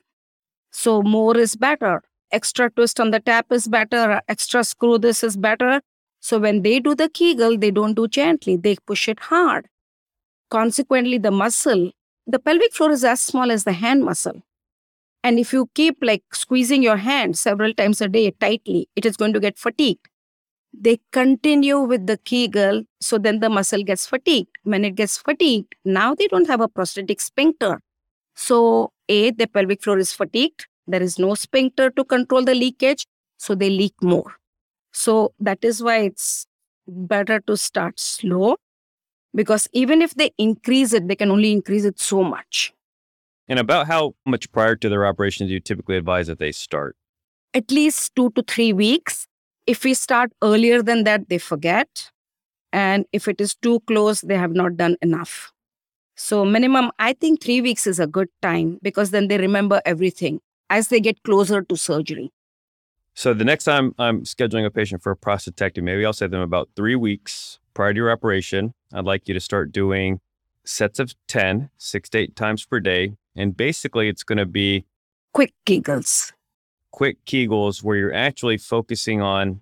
So, 0.71 1.01
more 1.01 1.37
is 1.37 1.55
better. 1.55 2.03
Extra 2.31 2.69
twist 2.69 2.99
on 2.99 3.11
the 3.11 3.19
tap 3.19 3.51
is 3.51 3.67
better. 3.67 4.21
Extra 4.27 4.63
screw 4.63 4.97
this 4.97 5.23
is 5.23 5.37
better. 5.37 5.81
So 6.19 6.39
when 6.39 6.61
they 6.61 6.79
do 6.79 6.95
the 6.95 7.09
Kegel, 7.09 7.57
they 7.57 7.71
don't 7.71 7.93
do 7.93 8.07
gently, 8.07 8.57
they 8.57 8.75
push 8.85 9.07
it 9.07 9.19
hard. 9.19 9.67
Consequently, 10.49 11.17
the 11.17 11.31
muscle, 11.31 11.91
the 12.25 12.39
pelvic 12.39 12.73
floor 12.73 12.91
is 12.91 13.03
as 13.03 13.21
small 13.21 13.51
as 13.51 13.63
the 13.63 13.73
hand 13.73 14.03
muscle. 14.03 14.41
And 15.23 15.39
if 15.39 15.51
you 15.53 15.69
keep 15.75 15.97
like 16.01 16.23
squeezing 16.33 16.83
your 16.83 16.97
hand 16.97 17.37
several 17.37 17.73
times 17.73 18.01
a 18.01 18.07
day 18.07 18.31
tightly, 18.31 18.87
it 18.95 19.05
is 19.05 19.17
going 19.17 19.33
to 19.33 19.39
get 19.39 19.57
fatigued. 19.57 20.07
They 20.73 20.99
continue 21.11 21.79
with 21.79 22.07
the 22.07 22.17
Kegel, 22.17 22.83
so 23.01 23.17
then 23.17 23.39
the 23.39 23.49
muscle 23.49 23.83
gets 23.83 24.05
fatigued. 24.05 24.57
When 24.63 24.85
it 24.85 24.95
gets 24.95 25.17
fatigued, 25.17 25.75
now 25.85 26.13
they 26.15 26.27
don't 26.27 26.47
have 26.47 26.61
a 26.61 26.67
prosthetic 26.67 27.21
sphincter. 27.21 27.81
So, 28.35 28.91
A, 29.09 29.31
the 29.31 29.47
pelvic 29.47 29.83
floor 29.83 29.97
is 29.97 30.13
fatigued. 30.13 30.67
There 30.87 31.01
is 31.01 31.19
no 31.19 31.35
sphincter 31.35 31.89
to 31.91 32.03
control 32.05 32.43
the 32.43 32.55
leakage, 32.55 33.07
so 33.37 33.55
they 33.55 33.69
leak 33.69 33.95
more. 34.01 34.35
So 34.91 35.33
that 35.39 35.63
is 35.63 35.83
why 35.83 35.99
it's 35.99 36.47
better 36.87 37.39
to 37.41 37.57
start 37.57 37.99
slow 37.99 38.57
because 39.35 39.67
even 39.73 40.01
if 40.01 40.15
they 40.15 40.31
increase 40.37 40.93
it, 40.93 41.07
they 41.07 41.15
can 41.15 41.31
only 41.31 41.51
increase 41.51 41.85
it 41.85 41.99
so 41.99 42.23
much. 42.23 42.73
And 43.47 43.59
about 43.59 43.87
how 43.87 44.15
much 44.25 44.51
prior 44.51 44.75
to 44.75 44.89
their 44.89 45.05
operation 45.05 45.47
do 45.47 45.53
you 45.53 45.59
typically 45.59 45.97
advise 45.97 46.27
that 46.27 46.39
they 46.39 46.51
start? 46.51 46.95
At 47.53 47.71
least 47.71 48.15
two 48.15 48.31
to 48.31 48.43
three 48.43 48.73
weeks. 48.73 49.27
If 49.65 49.83
we 49.83 49.93
start 49.93 50.31
earlier 50.43 50.81
than 50.81 51.03
that, 51.05 51.29
they 51.29 51.37
forget. 51.37 52.11
And 52.73 53.05
if 53.13 53.27
it 53.27 53.39
is 53.39 53.55
too 53.55 53.79
close, 53.87 54.21
they 54.21 54.37
have 54.37 54.51
not 54.51 54.77
done 54.77 54.97
enough. 55.01 55.51
So, 56.15 56.43
minimum, 56.43 56.91
I 56.99 57.13
think 57.13 57.41
three 57.41 57.61
weeks 57.61 57.85
is 57.87 57.99
a 57.99 58.07
good 58.07 58.29
time 58.41 58.79
because 58.81 59.11
then 59.11 59.27
they 59.27 59.37
remember 59.37 59.81
everything 59.85 60.41
as 60.69 60.87
they 60.89 60.99
get 60.99 61.23
closer 61.23 61.61
to 61.61 61.77
surgery. 61.77 62.31
So 63.13 63.33
the 63.33 63.45
next 63.45 63.63
time 63.63 63.95
I'm 63.97 64.25
scheduling 64.25 64.65
a 64.65 64.69
patient 64.69 65.01
for 65.01 65.11
a 65.11 65.17
prostatectomy, 65.17 65.81
maybe 65.81 66.05
I'll 66.05 66.13
say 66.13 66.27
to 66.27 66.29
them 66.29 66.41
about 66.41 66.69
three 66.75 66.95
weeks 66.95 67.57
prior 67.73 67.91
to 67.91 67.97
your 67.97 68.11
operation. 68.11 68.73
I'd 68.93 69.05
like 69.05 69.27
you 69.27 69.33
to 69.33 69.39
start 69.39 69.71
doing 69.71 70.19
sets 70.65 70.99
of 70.99 71.15
10, 71.27 71.71
six 71.79 72.09
to 72.09 72.19
eight 72.19 72.35
times 72.35 72.65
per 72.65 72.79
day. 72.79 73.13
And 73.37 73.55
basically, 73.55 74.09
it's 74.09 74.23
going 74.23 74.39
to 74.39 74.45
be 74.45 74.85
Quick 75.33 75.53
Kegels. 75.65 76.33
quick 76.91 77.23
Kegels 77.25 77.83
where 77.83 77.95
you're 77.95 78.13
actually 78.13 78.57
focusing 78.57 79.21
on, 79.21 79.61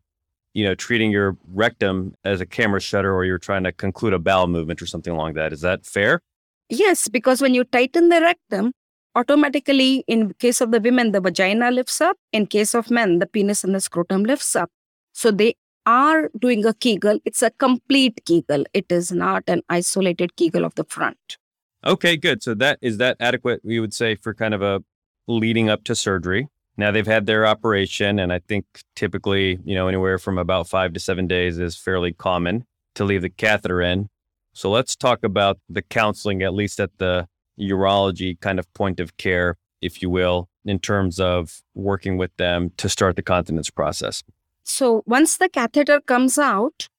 you 0.54 0.64
know, 0.64 0.74
treating 0.74 1.12
your 1.12 1.36
rectum 1.54 2.16
as 2.24 2.40
a 2.40 2.46
camera 2.46 2.80
shutter 2.80 3.14
or 3.14 3.26
you're 3.26 3.38
trying 3.38 3.66
to 3.66 3.74
conclude 3.74 4.14
a 4.14 4.20
bowel 4.20 4.48
movement 4.48 4.82
or 4.82 4.86
something 4.86 5.12
along 5.12 5.34
that. 5.34 5.52
Is 5.52 5.60
that 5.62 5.86
fair? 5.86 6.22
Yes, 6.70 7.10
because 7.10 7.42
when 7.42 7.54
you 7.54 7.66
tighten 7.66 8.08
the 8.08 8.22
rectum, 8.22 8.72
automatically, 9.16 10.06
in 10.08 10.34
case 10.36 10.62
of 10.62 10.72
the 10.72 10.80
women, 10.80 11.12
the 11.12 11.20
vagina 11.20 11.72
lifts 11.72 12.00
up. 12.00 12.16
In 12.32 12.48
case 12.48 12.74
of 12.74 12.90
men, 12.90 13.20
the 13.20 13.28
penis 13.28 13.66
and 13.66 13.76
the 13.76 13.82
scrotum 13.82 14.24
lifts 14.24 14.56
up. 14.56 14.70
So 15.12 15.30
they 15.30 15.56
are 15.86 16.32
doing 16.40 16.66
a 16.66 16.74
Kegel. 16.74 17.20
It's 17.26 17.42
a 17.42 17.52
complete 17.52 18.24
Kegel. 18.26 18.64
It 18.74 18.86
is 18.90 19.12
not 19.12 19.44
an 19.48 19.62
isolated 19.68 20.38
Kegel 20.38 20.64
of 20.64 20.76
the 20.76 20.86
front. 20.86 21.38
Okay, 21.86 22.18
good. 22.18 22.42
So 22.42 22.54
that 22.56 22.80
is 22.82 22.98
that 22.98 23.18
adequate, 23.20 23.62
we 23.64 23.80
would 23.80 23.94
say, 23.94 24.16
for 24.16 24.34
kind 24.34 24.54
of 24.54 24.62
a 24.62 24.84
leading 25.28 25.70
up 25.70 25.84
to 25.86 25.96
surgery. 25.96 26.48
Now 26.78 26.92
they've 26.92 27.06
had 27.06 27.26
their 27.26 27.46
operation, 27.46 28.20
and 28.20 28.34
I 28.34 28.40
think 28.40 28.66
typically, 28.96 29.60
you 29.64 29.76
know, 29.76 29.88
anywhere 29.88 30.18
from 30.18 30.38
about 30.38 30.68
five 30.68 30.94
to 30.94 31.00
seven 31.00 31.28
days 31.28 31.58
is 31.58 31.78
fairly 31.78 32.12
common 32.12 32.66
to 32.96 33.06
leave 33.06 33.22
the 33.22 33.30
catheter 33.30 33.82
in. 33.82 34.10
So 34.54 34.70
let's 34.72 34.96
talk 34.96 35.24
about 35.24 35.60
the 35.70 35.82
counseling, 35.82 36.42
at 36.42 36.54
least 36.54 36.80
at 36.80 36.98
the 36.98 37.28
urology 37.60 38.40
kind 38.40 38.60
of 38.60 38.74
point 38.74 39.00
of 39.00 39.16
care, 39.18 39.58
if 39.82 40.02
you 40.02 40.10
will, 40.10 40.50
in 40.66 40.80
terms 40.80 41.20
of 41.20 41.62
working 41.74 42.18
with 42.18 42.36
them 42.38 42.72
to 42.78 42.90
start 42.90 43.16
the 43.16 43.22
continence 43.22 43.70
process. 43.70 44.24
So 44.64 45.04
once 45.06 45.38
the 45.38 45.48
catheter 45.48 46.02
comes 46.02 46.38
out, 46.38 46.90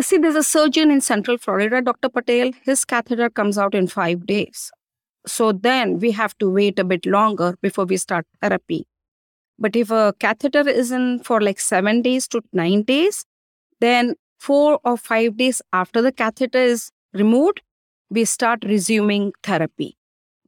see, 0.00 0.18
there's 0.18 0.34
a 0.34 0.42
surgeon 0.42 0.90
in 0.90 1.00
Central 1.00 1.38
Florida, 1.38 1.80
Dr. 1.80 2.08
Patel. 2.08 2.50
His 2.64 2.84
catheter 2.84 3.30
comes 3.30 3.58
out 3.58 3.74
in 3.74 3.86
five 3.86 4.26
days. 4.26 4.70
So 5.26 5.52
then 5.52 5.98
we 5.98 6.12
have 6.12 6.36
to 6.38 6.50
wait 6.50 6.78
a 6.78 6.84
bit 6.84 7.06
longer 7.06 7.56
before 7.62 7.84
we 7.84 7.96
start 7.96 8.26
therapy. 8.40 8.86
But 9.58 9.74
if 9.74 9.90
a 9.90 10.14
catheter 10.20 10.68
is 10.68 10.92
in 10.92 11.20
for 11.24 11.40
like 11.40 11.58
seven 11.58 12.02
days 12.02 12.28
to 12.28 12.42
nine 12.52 12.82
days, 12.82 13.24
then 13.80 14.14
four 14.38 14.78
or 14.84 14.96
five 14.96 15.36
days 15.36 15.62
after 15.72 16.02
the 16.02 16.12
catheter 16.12 16.58
is 16.58 16.90
removed, 17.14 17.62
we 18.10 18.24
start 18.24 18.64
resuming 18.64 19.32
therapy. 19.42 19.96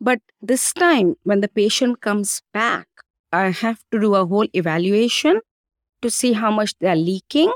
But 0.01 0.21
this 0.41 0.73
time, 0.73 1.17
when 1.25 1.41
the 1.41 1.49
patient 1.49 2.01
comes 2.03 2.43
back, 2.53 2.87
I 3.33 3.51
have 3.51 3.83
to 3.91 4.01
do 4.01 4.15
a 4.15 4.27
whole 4.27 4.47
evaluation 4.55 5.41
to 6.03 6.11
see 6.11 6.33
how 6.33 6.51
much 6.51 6.79
they 6.79 6.89
are 6.89 6.97
leaking. 6.97 7.53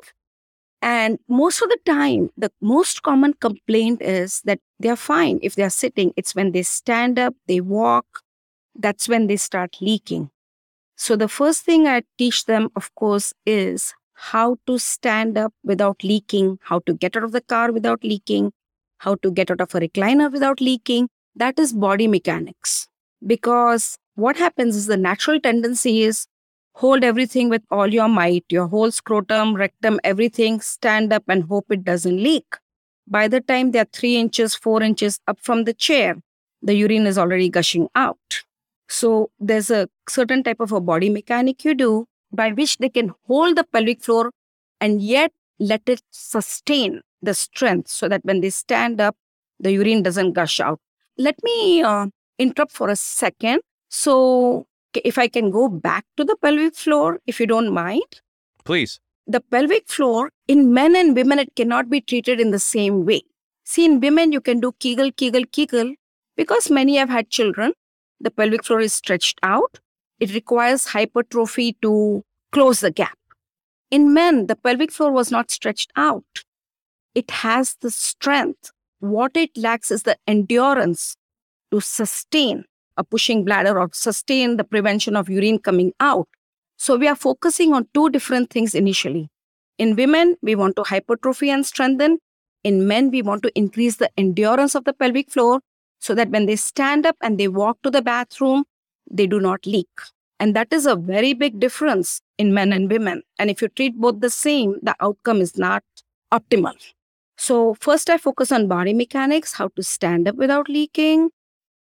And 0.82 1.20
most 1.28 1.62
of 1.62 1.68
the 1.70 1.78
time, 1.86 2.30
the 2.36 2.50
most 2.60 3.02
common 3.04 3.34
complaint 3.34 4.02
is 4.02 4.42
that 4.44 4.58
they 4.80 4.88
are 4.88 4.96
fine 4.96 5.38
if 5.40 5.54
they 5.54 5.62
are 5.62 5.70
sitting. 5.70 6.12
It's 6.16 6.34
when 6.34 6.52
they 6.52 6.64
stand 6.64 7.20
up, 7.20 7.34
they 7.46 7.60
walk, 7.60 8.06
that's 8.74 9.08
when 9.08 9.28
they 9.28 9.36
start 9.36 9.76
leaking. 9.80 10.30
So, 10.96 11.16
the 11.16 11.28
first 11.28 11.64
thing 11.64 11.86
I 11.86 12.02
teach 12.18 12.46
them, 12.46 12.68
of 12.76 12.94
course, 12.96 13.32
is 13.46 13.94
how 14.14 14.56
to 14.66 14.78
stand 14.78 15.38
up 15.38 15.52
without 15.64 16.02
leaking, 16.04 16.58
how 16.62 16.80
to 16.80 16.94
get 16.94 17.16
out 17.16 17.24
of 17.24 17.32
the 17.32 17.40
car 17.40 17.72
without 17.72 18.04
leaking, 18.04 18.52
how 18.98 19.16
to 19.16 19.30
get 19.30 19.50
out 19.50 19.60
of 19.60 19.74
a 19.74 19.80
recliner 19.80 20.30
without 20.30 20.60
leaking. 20.60 21.08
That 21.34 21.58
is 21.58 21.72
body 21.72 22.08
mechanics. 22.08 22.88
Because 23.26 23.98
what 24.14 24.36
happens 24.36 24.76
is 24.76 24.86
the 24.86 24.96
natural 24.96 25.40
tendency 25.40 26.02
is 26.02 26.26
hold 26.74 27.04
everything 27.04 27.48
with 27.48 27.62
all 27.70 27.92
your 27.92 28.08
might, 28.08 28.44
your 28.48 28.66
whole 28.66 28.90
scrotum, 28.90 29.54
rectum, 29.54 30.00
everything, 30.04 30.60
stand 30.60 31.12
up 31.12 31.24
and 31.28 31.44
hope 31.44 31.66
it 31.70 31.84
doesn't 31.84 32.22
leak. 32.22 32.56
By 33.06 33.28
the 33.28 33.40
time 33.40 33.72
they're 33.72 33.86
three 33.92 34.16
inches, 34.16 34.54
four 34.54 34.82
inches 34.82 35.20
up 35.26 35.38
from 35.40 35.64
the 35.64 35.74
chair, 35.74 36.16
the 36.62 36.74
urine 36.74 37.06
is 37.06 37.18
already 37.18 37.48
gushing 37.48 37.88
out. 37.94 38.44
So 38.88 39.30
there's 39.40 39.70
a 39.70 39.88
certain 40.08 40.42
type 40.42 40.60
of 40.60 40.72
a 40.72 40.80
body 40.80 41.10
mechanic 41.10 41.64
you 41.64 41.74
do 41.74 42.06
by 42.32 42.50
which 42.52 42.78
they 42.78 42.88
can 42.88 43.12
hold 43.26 43.56
the 43.56 43.64
pelvic 43.64 44.02
floor 44.02 44.30
and 44.80 45.02
yet 45.02 45.32
let 45.58 45.82
it 45.86 46.02
sustain 46.10 47.00
the 47.20 47.34
strength 47.34 47.88
so 47.88 48.08
that 48.08 48.24
when 48.24 48.40
they 48.40 48.50
stand 48.50 49.00
up, 49.00 49.16
the 49.60 49.72
urine 49.72 50.02
doesn't 50.02 50.32
gush 50.32 50.60
out. 50.60 50.80
Let 51.18 51.36
me 51.42 51.82
uh, 51.82 52.06
interrupt 52.38 52.72
for 52.72 52.88
a 52.88 52.96
second. 52.96 53.60
So 53.88 54.66
if 55.04 55.18
I 55.18 55.28
can 55.28 55.50
go 55.50 55.68
back 55.68 56.04
to 56.16 56.24
the 56.24 56.36
pelvic 56.36 56.74
floor, 56.74 57.18
if 57.26 57.40
you 57.40 57.46
don't 57.46 57.72
mind. 57.72 58.20
Please. 58.64 59.00
The 59.26 59.40
pelvic 59.40 59.88
floor 59.88 60.30
in 60.48 60.74
men 60.74 60.96
and 60.96 61.14
women, 61.14 61.38
it 61.38 61.54
cannot 61.54 61.88
be 61.88 62.00
treated 62.00 62.40
in 62.40 62.50
the 62.50 62.58
same 62.58 63.04
way. 63.04 63.22
See, 63.64 63.84
in 63.84 64.00
women, 64.00 64.32
you 64.32 64.40
can 64.40 64.60
do 64.60 64.72
Kegel, 64.78 65.12
Kegel, 65.12 65.44
Kegel 65.52 65.94
because 66.36 66.70
many 66.70 66.96
have 66.96 67.08
had 67.08 67.30
children. 67.30 67.72
The 68.20 68.30
pelvic 68.30 68.64
floor 68.64 68.80
is 68.80 68.92
stretched 68.92 69.38
out. 69.42 69.80
It 70.18 70.34
requires 70.34 70.86
hypertrophy 70.86 71.76
to 71.82 72.24
close 72.52 72.80
the 72.80 72.90
gap. 72.90 73.18
In 73.90 74.14
men, 74.14 74.46
the 74.46 74.56
pelvic 74.56 74.90
floor 74.90 75.12
was 75.12 75.30
not 75.30 75.50
stretched 75.50 75.92
out. 75.96 76.44
It 77.14 77.30
has 77.30 77.76
the 77.80 77.90
strength. 77.90 78.72
What 79.00 79.36
it 79.36 79.50
lacks 79.56 79.90
is 79.90 80.04
the 80.04 80.16
endurance 80.26 81.16
to 81.70 81.80
sustain 81.80 82.64
a 82.96 83.04
pushing 83.04 83.44
bladder 83.44 83.78
or 83.78 83.88
sustain 83.92 84.56
the 84.56 84.64
prevention 84.64 85.16
of 85.16 85.28
urine 85.28 85.58
coming 85.58 85.92
out. 86.00 86.28
So 86.76 86.96
we 86.96 87.08
are 87.08 87.16
focusing 87.16 87.72
on 87.72 87.88
two 87.94 88.10
different 88.10 88.50
things 88.50 88.74
initially. 88.74 89.28
In 89.78 89.96
women, 89.96 90.36
we 90.42 90.54
want 90.54 90.76
to 90.76 90.82
hypertrophy 90.82 91.50
and 91.50 91.64
strengthen. 91.64 92.18
In 92.64 92.86
men, 92.86 93.10
we 93.10 93.22
want 93.22 93.42
to 93.42 93.58
increase 93.58 93.96
the 93.96 94.10
endurance 94.16 94.74
of 94.74 94.84
the 94.84 94.92
pelvic 94.92 95.30
floor 95.30 95.60
so 96.00 96.14
that 96.14 96.30
when 96.30 96.46
they 96.46 96.56
stand 96.56 97.06
up 97.06 97.16
and 97.20 97.38
they 97.38 97.48
walk 97.48 97.78
to 97.82 97.90
the 97.90 98.02
bathroom, 98.02 98.64
they 99.10 99.26
do 99.26 99.40
not 99.40 99.66
leak. 99.66 99.88
And 100.40 100.56
that 100.56 100.72
is 100.72 100.86
a 100.86 100.96
very 100.96 101.34
big 101.34 101.60
difference 101.60 102.20
in 102.36 102.52
men 102.52 102.72
and 102.72 102.90
women. 102.90 103.22
And 103.38 103.48
if 103.48 103.62
you 103.62 103.68
treat 103.68 103.96
both 103.96 104.20
the 104.20 104.30
same, 104.30 104.76
the 104.82 104.96
outcome 104.98 105.40
is 105.40 105.56
not 105.56 105.84
optimal. 106.32 106.74
So, 107.38 107.74
first, 107.74 108.10
I 108.10 108.18
focus 108.18 108.50
on 108.50 108.66
body 108.66 108.92
mechanics, 108.92 109.52
how 109.52 109.68
to 109.76 109.82
stand 109.82 110.28
up 110.28 110.34
without 110.36 110.68
leaking, 110.68 111.30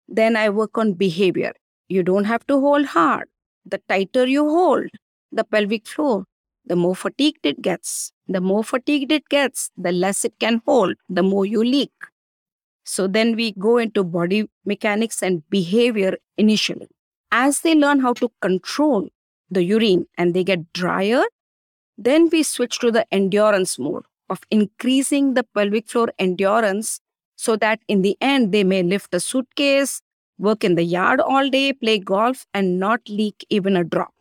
then 0.08 0.36
I 0.36 0.50
work 0.50 0.78
on 0.78 0.94
behavior. 0.94 1.54
You 1.88 2.04
don't 2.04 2.26
have 2.26 2.46
to 2.48 2.60
hold 2.60 2.86
hard. 2.88 3.28
The 3.66 3.82
tighter 3.90 4.28
you 4.28 4.48
hold 4.48 4.88
the 5.32 5.44
pelvic 5.44 5.88
floor, 5.88 6.26
the 6.66 6.76
more 6.76 6.96
fatigued 6.96 7.46
it 7.46 7.62
gets. 7.62 8.12
The 8.28 8.42
more 8.42 8.64
fatigued 8.64 9.12
it 9.12 9.28
gets, 9.30 9.70
the 9.78 9.92
less 9.92 10.26
it 10.26 10.34
can 10.40 10.62
hold, 10.66 10.96
the 11.10 11.24
more 11.24 11.46
you 11.46 11.64
leak. 11.64 11.92
So 12.84 13.08
then 13.08 13.36
we 13.36 13.52
go 13.54 13.78
into 13.78 14.04
body 14.04 14.48
mechanics 14.66 15.22
and 15.22 15.48
behavior 15.50 16.18
initially. 16.38 16.88
As 17.32 17.62
they 17.62 17.76
learn 17.76 18.00
how 18.00 18.14
to 18.14 18.32
control 18.42 19.10
the 19.50 19.64
urine 19.64 20.08
and 20.18 20.34
they 20.34 20.44
get 20.44 20.72
drier, 20.74 21.24
then 21.98 22.30
we 22.32 22.44
switch 22.44 22.80
to 22.80 22.92
the 22.92 23.06
endurance 23.12 23.78
mode 23.80 24.04
of 24.30 24.40
increasing 24.52 25.34
the 25.34 25.44
pelvic 25.44 25.88
floor 25.88 26.10
endurance 26.20 27.00
so 27.36 27.56
that 27.58 27.80
in 27.88 28.02
the 28.02 28.18
end 28.22 28.52
they 28.52 28.64
may 28.64 28.84
lift 28.84 29.14
a 29.14 29.20
suitcase, 29.20 30.02
work 30.38 30.64
in 30.64 30.76
the 30.76 30.84
yard 30.84 31.20
all 31.20 31.50
day, 31.50 31.74
play 31.74 32.00
golf, 32.00 32.46
and 32.54 32.80
not 32.80 33.02
leak 33.08 33.46
even 33.50 33.76
a 33.76 33.84
drop. 33.84 34.14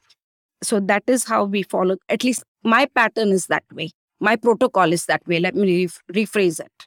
So 0.62 0.80
that 0.80 1.02
is 1.06 1.25
how 1.25 1.44
we 1.44 1.62
follow. 1.62 1.97
At 2.09 2.25
least 2.25 2.44
my 2.62 2.87
pattern 2.87 3.30
is 3.30 3.47
that 3.47 3.64
way. 3.73 3.90
My 4.21 4.37
protocol 4.37 4.92
is 4.92 5.06
that 5.06 5.26
way. 5.26 5.40
Let 5.40 5.54
me 5.54 5.88
re- 6.12 6.25
rephrase 6.25 6.61
it. 6.61 6.87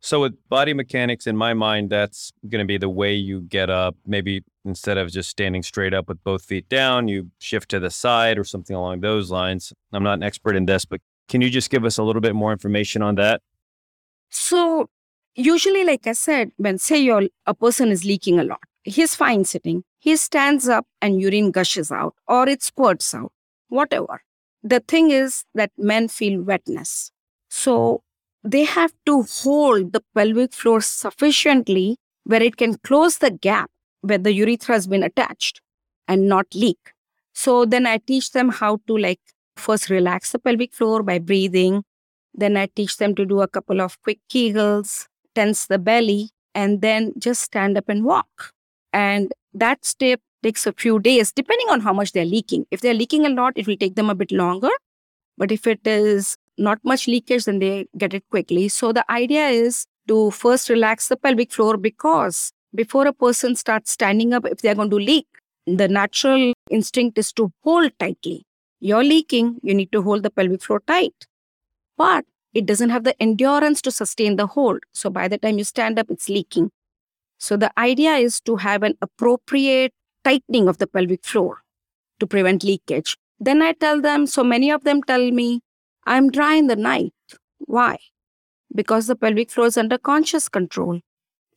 So 0.00 0.20
with 0.20 0.34
body 0.48 0.74
mechanics, 0.74 1.26
in 1.26 1.36
my 1.36 1.54
mind, 1.54 1.90
that's 1.90 2.32
going 2.48 2.60
to 2.60 2.66
be 2.66 2.78
the 2.78 2.88
way 2.88 3.14
you 3.14 3.40
get 3.40 3.68
up. 3.68 3.96
Maybe 4.06 4.44
instead 4.64 4.96
of 4.96 5.10
just 5.10 5.28
standing 5.28 5.62
straight 5.62 5.92
up 5.92 6.08
with 6.08 6.22
both 6.22 6.44
feet 6.44 6.68
down, 6.68 7.08
you 7.08 7.30
shift 7.40 7.70
to 7.70 7.80
the 7.80 7.90
side 7.90 8.38
or 8.38 8.44
something 8.44 8.76
along 8.76 9.00
those 9.00 9.30
lines. 9.30 9.72
I'm 9.92 10.04
not 10.04 10.14
an 10.14 10.22
expert 10.22 10.54
in 10.54 10.66
this, 10.66 10.84
but 10.84 11.00
can 11.28 11.40
you 11.40 11.50
just 11.50 11.70
give 11.70 11.84
us 11.84 11.98
a 11.98 12.02
little 12.02 12.22
bit 12.22 12.34
more 12.34 12.52
information 12.52 13.02
on 13.02 13.16
that? 13.16 13.42
So 14.30 14.88
usually, 15.38 15.84
like 15.84 16.06
I 16.06 16.12
said, 16.12 16.50
when 16.56 16.78
say 16.78 16.98
you're, 16.98 17.28
a 17.46 17.54
person 17.54 17.90
is 17.90 18.04
leaking 18.04 18.38
a 18.38 18.44
lot, 18.44 18.60
he's 18.82 19.14
fine 19.14 19.44
sitting. 19.44 19.84
He 20.00 20.16
stands 20.16 20.68
up 20.68 20.86
and 21.00 21.20
urine 21.20 21.50
gushes 21.50 21.90
out 21.90 22.14
or 22.26 22.48
it 22.48 22.62
squirts 22.62 23.14
out, 23.14 23.32
whatever. 23.68 24.22
The 24.62 24.80
thing 24.80 25.10
is 25.10 25.44
that 25.54 25.70
men 25.78 26.08
feel 26.08 26.42
wetness. 26.42 27.10
So 27.48 28.02
they 28.42 28.64
have 28.64 28.92
to 29.06 29.22
hold 29.22 29.92
the 29.92 30.02
pelvic 30.14 30.52
floor 30.52 30.80
sufficiently 30.80 31.96
where 32.24 32.42
it 32.42 32.56
can 32.56 32.76
close 32.78 33.18
the 33.18 33.30
gap 33.30 33.70
where 34.02 34.18
the 34.18 34.32
urethra 34.32 34.74
has 34.74 34.86
been 34.86 35.02
attached 35.02 35.60
and 36.06 36.28
not 36.28 36.46
leak. 36.54 36.92
So 37.32 37.64
then 37.64 37.86
I 37.86 37.98
teach 37.98 38.32
them 38.32 38.48
how 38.48 38.80
to 38.86 38.96
like 38.96 39.20
first 39.56 39.90
relax 39.90 40.32
the 40.32 40.38
pelvic 40.38 40.74
floor 40.74 41.02
by 41.02 41.18
breathing. 41.18 41.84
Then 42.34 42.56
I 42.56 42.66
teach 42.66 42.96
them 42.96 43.14
to 43.16 43.26
do 43.26 43.40
a 43.40 43.48
couple 43.48 43.80
of 43.80 44.00
quick 44.02 44.20
kegels, 44.30 45.06
tense 45.38 45.66
the 45.66 45.78
belly, 45.78 46.30
and 46.54 46.80
then 46.82 47.12
just 47.18 47.42
stand 47.42 47.78
up 47.78 47.88
and 47.88 48.04
walk. 48.04 48.52
And 48.92 49.32
that 49.54 49.84
step 49.84 50.20
takes 50.42 50.66
a 50.66 50.72
few 50.72 50.98
days, 50.98 51.32
depending 51.32 51.68
on 51.70 51.80
how 51.80 51.92
much 51.92 52.12
they're 52.12 52.24
leaking. 52.24 52.66
If 52.70 52.80
they're 52.80 52.94
leaking 53.02 53.26
a 53.26 53.30
lot, 53.30 53.52
it 53.56 53.66
will 53.66 53.76
take 53.76 53.94
them 53.94 54.10
a 54.10 54.14
bit 54.14 54.32
longer. 54.32 54.70
But 55.36 55.52
if 55.52 55.66
it 55.66 55.86
is 55.86 56.36
not 56.56 56.78
much 56.82 57.06
leakage, 57.06 57.44
then 57.44 57.60
they 57.60 57.86
get 57.96 58.14
it 58.14 58.24
quickly. 58.30 58.68
So 58.68 58.92
the 58.92 59.04
idea 59.10 59.48
is 59.48 59.86
to 60.08 60.30
first 60.32 60.68
relax 60.68 61.08
the 61.08 61.16
pelvic 61.16 61.52
floor 61.52 61.76
because 61.76 62.50
before 62.74 63.06
a 63.06 63.12
person 63.12 63.54
starts 63.56 63.92
standing 63.92 64.34
up, 64.34 64.46
if 64.46 64.62
they're 64.62 64.74
going 64.74 64.90
to 64.90 64.96
leak, 64.96 65.26
the 65.66 65.88
natural 65.88 66.52
instinct 66.70 67.18
is 67.18 67.32
to 67.34 67.52
hold 67.62 67.92
tightly. 67.98 68.44
You're 68.80 69.04
leaking, 69.04 69.58
you 69.62 69.74
need 69.74 69.92
to 69.92 70.02
hold 70.02 70.22
the 70.22 70.30
pelvic 70.30 70.62
floor 70.62 70.82
tight. 70.86 71.26
But 71.96 72.24
it 72.58 72.66
doesn't 72.66 72.90
have 72.90 73.04
the 73.04 73.20
endurance 73.22 73.80
to 73.82 73.92
sustain 73.92 74.34
the 74.34 74.46
hold. 74.46 74.80
So 74.92 75.10
by 75.10 75.28
the 75.28 75.38
time 75.38 75.58
you 75.58 75.64
stand 75.64 75.98
up, 75.98 76.10
it's 76.10 76.28
leaking. 76.28 76.70
So 77.38 77.56
the 77.56 77.70
idea 77.78 78.14
is 78.14 78.40
to 78.42 78.56
have 78.56 78.82
an 78.82 78.94
appropriate 79.00 79.92
tightening 80.24 80.66
of 80.68 80.78
the 80.78 80.88
pelvic 80.88 81.24
floor 81.24 81.62
to 82.18 82.26
prevent 82.26 82.64
leakage. 82.64 83.16
Then 83.38 83.62
I 83.62 83.72
tell 83.72 84.00
them, 84.00 84.26
so 84.26 84.42
many 84.42 84.72
of 84.72 84.82
them 84.82 85.04
tell 85.04 85.30
me, 85.30 85.60
I'm 86.04 86.30
dry 86.32 86.54
in 86.54 86.66
the 86.66 86.74
night. 86.74 87.14
Why? 87.58 87.98
Because 88.74 89.06
the 89.06 89.14
pelvic 89.14 89.52
floor 89.52 89.68
is 89.68 89.76
under 89.76 89.98
conscious 89.98 90.48
control. 90.48 91.00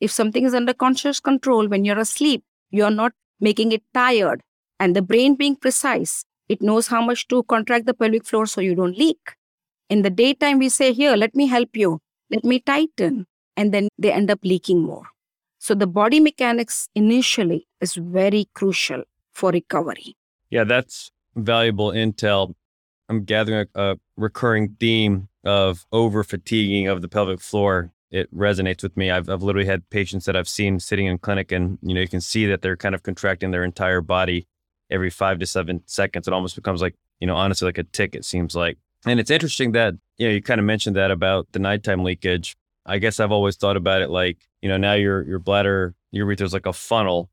If 0.00 0.12
something 0.12 0.44
is 0.44 0.54
under 0.54 0.72
conscious 0.72 1.18
control 1.18 1.66
when 1.66 1.84
you're 1.84 1.98
asleep, 1.98 2.44
you're 2.70 2.90
not 2.90 3.12
making 3.40 3.72
it 3.72 3.82
tired. 3.92 4.40
And 4.78 4.94
the 4.94 5.02
brain 5.02 5.34
being 5.34 5.56
precise, 5.56 6.24
it 6.48 6.62
knows 6.62 6.86
how 6.86 7.02
much 7.02 7.26
to 7.28 7.42
contract 7.42 7.86
the 7.86 7.94
pelvic 7.94 8.24
floor 8.24 8.46
so 8.46 8.60
you 8.60 8.76
don't 8.76 8.96
leak. 8.96 9.34
In 9.92 10.00
the 10.00 10.08
daytime, 10.08 10.58
we 10.58 10.70
say, 10.70 10.94
Here, 10.94 11.16
let 11.16 11.34
me 11.34 11.46
help 11.48 11.76
you, 11.76 12.00
let 12.30 12.44
me 12.44 12.60
tighten. 12.60 13.26
And 13.58 13.74
then 13.74 13.88
they 13.98 14.10
end 14.10 14.30
up 14.30 14.38
leaking 14.42 14.80
more. 14.80 15.04
So 15.58 15.74
the 15.74 15.86
body 15.86 16.18
mechanics 16.18 16.88
initially 16.94 17.68
is 17.78 17.96
very 17.96 18.48
crucial 18.54 19.02
for 19.34 19.50
recovery. 19.50 20.16
Yeah, 20.48 20.64
that's 20.64 21.10
valuable 21.36 21.90
intel. 21.90 22.54
I'm 23.10 23.24
gathering 23.24 23.66
a, 23.74 23.90
a 23.90 23.96
recurring 24.16 24.76
theme 24.80 25.28
of 25.44 25.84
over 25.92 26.24
fatiguing 26.24 26.86
of 26.86 27.02
the 27.02 27.08
pelvic 27.08 27.42
floor. 27.42 27.92
It 28.10 28.34
resonates 28.34 28.82
with 28.82 28.96
me. 28.96 29.10
I've, 29.10 29.28
I've 29.28 29.42
literally 29.42 29.68
had 29.68 29.90
patients 29.90 30.24
that 30.24 30.36
I've 30.36 30.48
seen 30.48 30.80
sitting 30.80 31.04
in 31.04 31.18
clinic, 31.18 31.52
and 31.52 31.78
you 31.82 31.94
know 31.94 32.00
you 32.00 32.08
can 32.08 32.22
see 32.22 32.46
that 32.46 32.62
they're 32.62 32.78
kind 32.78 32.94
of 32.94 33.02
contracting 33.02 33.50
their 33.50 33.62
entire 33.62 34.00
body 34.00 34.46
every 34.90 35.10
five 35.10 35.38
to 35.40 35.46
seven 35.46 35.82
seconds. 35.84 36.26
It 36.26 36.32
almost 36.32 36.56
becomes 36.56 36.80
like 36.80 36.94
you 37.20 37.26
know 37.26 37.36
honestly 37.36 37.66
like 37.66 37.76
a 37.76 37.84
tic. 37.84 38.14
It 38.14 38.24
seems 38.24 38.54
like, 38.54 38.78
and 39.06 39.20
it's 39.20 39.30
interesting 39.30 39.72
that 39.72 39.94
you 40.18 40.28
know 40.28 40.34
you 40.34 40.42
kind 40.42 40.60
of 40.60 40.66
mentioned 40.66 40.96
that 40.96 41.10
about 41.10 41.48
the 41.52 41.58
nighttime 41.58 42.04
leakage. 42.04 42.56
I 42.84 42.98
guess 42.98 43.20
I've 43.20 43.32
always 43.32 43.56
thought 43.56 43.76
about 43.76 44.02
it 44.02 44.10
like 44.10 44.48
you 44.60 44.68
know 44.68 44.76
now 44.76 44.94
your 44.94 45.22
your 45.22 45.38
bladder 45.38 45.94
urethra 46.10 46.46
is 46.46 46.52
like 46.52 46.66
a 46.66 46.72
funnel 46.72 47.30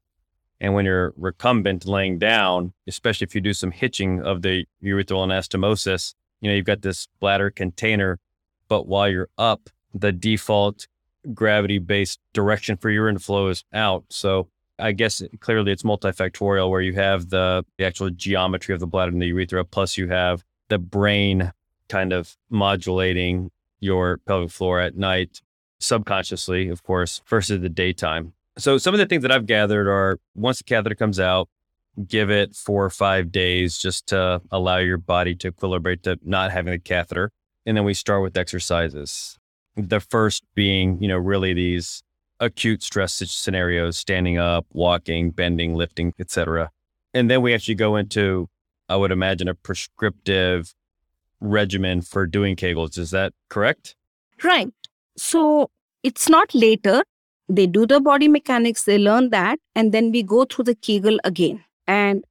and 0.62 0.74
when 0.74 0.86
you're 0.86 1.14
recumbent 1.18 1.86
laying 1.86 2.20
down, 2.20 2.74
especially 2.88 3.26
if 3.26 3.34
you 3.36 3.42
do 3.42 3.54
some 3.54 3.72
hitching 3.72 4.22
of 4.22 4.42
the 4.42 4.66
urethral 4.84 5.26
anastomosis, 5.26 6.16
you 6.42 6.50
know, 6.50 6.56
you've 6.56 6.66
got 6.66 6.82
this 6.82 7.08
bladder 7.20 7.50
container, 7.50 8.20
but 8.68 8.88
while 8.88 9.10
you're 9.10 9.30
up, 9.38 9.70
the 9.94 10.12
default 10.12 10.88
gravity 11.34 11.80
based 11.80 12.20
direction 12.34 12.78
for 12.78 12.90
urine 12.90 13.20
flow 13.20 13.48
is 13.48 13.64
out. 13.74 14.04
So 14.10 14.50
I 14.78 14.92
guess 14.92 15.22
clearly 15.40 15.72
it's 15.72 15.84
multifactorial 15.84 16.70
where 16.70 16.82
you 16.82 16.94
have 16.94 17.30
the, 17.30 17.66
the 17.78 17.86
actual 17.86 18.10
geometry 18.10 18.74
of 18.74 18.80
the 18.80 18.88
bladder 18.88 19.12
and 19.12 19.22
the 19.22 19.28
urethra, 19.28 19.64
plus 19.64 19.98
you 19.98 20.10
have 20.10 20.44
the 20.68 20.78
brain 20.78 21.52
kind 21.90 22.14
of 22.14 22.38
modulating 22.50 23.52
your 23.80 24.18
pelvic 24.26 24.52
floor 24.52 24.80
at 24.80 24.96
night 24.96 25.42
subconsciously, 25.80 26.70
of 26.70 26.84
course, 26.84 27.22
versus 27.28 27.62
the 27.62 27.70
daytime. 27.70 28.34
So 28.58 28.78
some 28.78 28.94
of 28.94 29.00
the 29.00 29.06
things 29.06 29.22
that 29.22 29.32
I've 29.32 29.46
gathered 29.46 29.88
are 29.88 30.20
once 30.36 30.58
the 30.58 30.66
catheter 30.66 30.96
comes 30.96 31.20
out, 31.20 31.48
give 32.08 32.30
it 32.30 32.56
four 32.56 32.84
or 32.84 32.90
five 32.90 33.32
days 33.32 33.78
just 33.78 34.08
to 34.08 34.42
allow 34.52 34.78
your 34.78 34.98
body 34.98 35.36
to 35.36 35.52
equilibrate 35.52 36.04
to 36.04 36.20
not 36.24 36.52
having 36.52 36.72
the 36.72 36.80
catheter. 36.80 37.32
And 37.66 37.78
then 37.78 37.86
we 37.86 37.94
start 37.94 38.22
with 38.22 38.38
exercises. 38.38 39.38
The 39.76 40.00
first 40.00 40.44
being, 40.56 41.02
you 41.02 41.08
know, 41.08 41.18
really 41.18 41.54
these 41.54 42.04
acute 42.40 42.84
stress 42.84 43.14
scenarios, 43.14 43.98
standing 43.98 44.38
up, 44.38 44.66
walking, 44.72 45.32
bending, 45.32 45.76
lifting, 45.76 46.14
etc. 46.20 46.72
And 47.14 47.30
then 47.30 47.42
we 47.42 47.54
actually 47.54 47.76
go 47.76 47.96
into, 47.96 48.48
I 48.88 48.96
would 48.96 49.12
imagine, 49.12 49.48
a 49.48 49.56
prescriptive 49.56 50.74
regimen 51.42 52.02
for 52.02 52.26
doing 52.26 52.56
Kegels. 52.56 52.98
Is 52.98 53.12
that 53.12 53.34
correct? 53.50 53.96
Right. 54.44 54.70
So 55.18 55.70
it's 56.04 56.30
not 56.30 56.54
later 56.54 57.04
they 57.50 57.66
do 57.66 57.86
the 57.88 58.00
body 58.00 58.28
mechanics, 58.28 58.84
they 58.84 59.00
learn 59.00 59.32
that, 59.32 59.60
and 59.76 59.92
then 59.92 60.12
we 60.12 60.22
go 60.22 60.46
through 60.46 60.66
the 60.66 60.76
Kegel 60.76 61.20
again. 61.24 61.64
And 61.88 62.24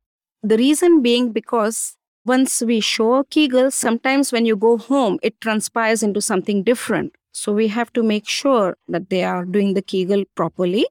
the 0.42 0.56
reason 0.56 1.02
being 1.02 1.32
because 1.32 1.96
once 2.24 2.62
we 2.62 2.80
show 2.80 3.14
a 3.14 3.24
Kegel, 3.24 3.72
sometimes 3.72 4.30
when 4.32 4.46
you 4.46 4.54
go 4.54 4.78
home, 4.78 5.18
it 5.22 5.40
transpires 5.40 6.02
into 6.02 6.22
something 6.22 6.62
different. 6.62 7.16
So 7.32 7.52
we 7.52 7.66
have 7.68 7.92
to 7.94 8.02
make 8.02 8.28
sure 8.28 8.76
that 8.86 9.10
they 9.10 9.24
are 9.24 9.44
doing 9.44 9.74
the 9.74 9.82
Kegel 9.82 10.24
properly. 10.36 10.86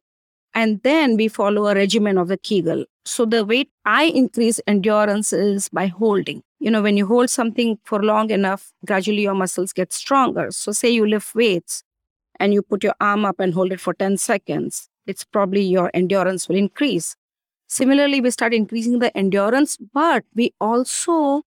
And 0.54 0.82
then 0.84 1.16
we 1.16 1.28
follow 1.28 1.68
a 1.68 1.76
regimen 1.76 2.18
of 2.18 2.28
the 2.28 2.38
Kegel. 2.38 2.86
So 3.06 3.26
the 3.26 3.46
way 3.46 3.66
I 3.86 4.06
increase 4.06 4.60
endurance 4.68 5.32
is 5.32 5.70
by 5.70 5.88
holding. 5.88 6.44
You 6.60 6.72
know, 6.72 6.82
when 6.82 6.98
you 6.98 7.06
hold 7.06 7.30
something 7.30 7.78
for 7.84 8.02
long 8.02 8.32
enough, 8.32 8.74
gradually 8.86 9.22
your 9.22 9.36
muscles 9.36 9.74
get 9.74 9.94
stronger. 9.94 10.52
So 10.52 10.72
say 10.72 10.90
you 10.90 11.06
lift 11.06 11.36
weights, 11.36 11.84
and 12.40 12.54
you 12.54 12.62
put 12.62 12.84
your 12.84 12.96
arm 13.00 13.26
up 13.26 13.40
and 13.40 13.54
hold 13.54 13.72
it 13.72 13.80
for 13.80 13.94
10 13.94 14.18
seconds, 14.18 14.90
it's 15.06 15.24
probably 15.24 15.62
your 15.62 15.90
endurance 15.94 16.48
will 16.48 16.56
increase. 16.56 17.16
Similarly, 17.68 18.22
we 18.22 18.32
start 18.32 18.54
increasing 18.54 19.00
the 19.00 19.16
endurance, 19.18 19.78
but 19.94 20.24
we 20.36 20.54
also 20.62 21.44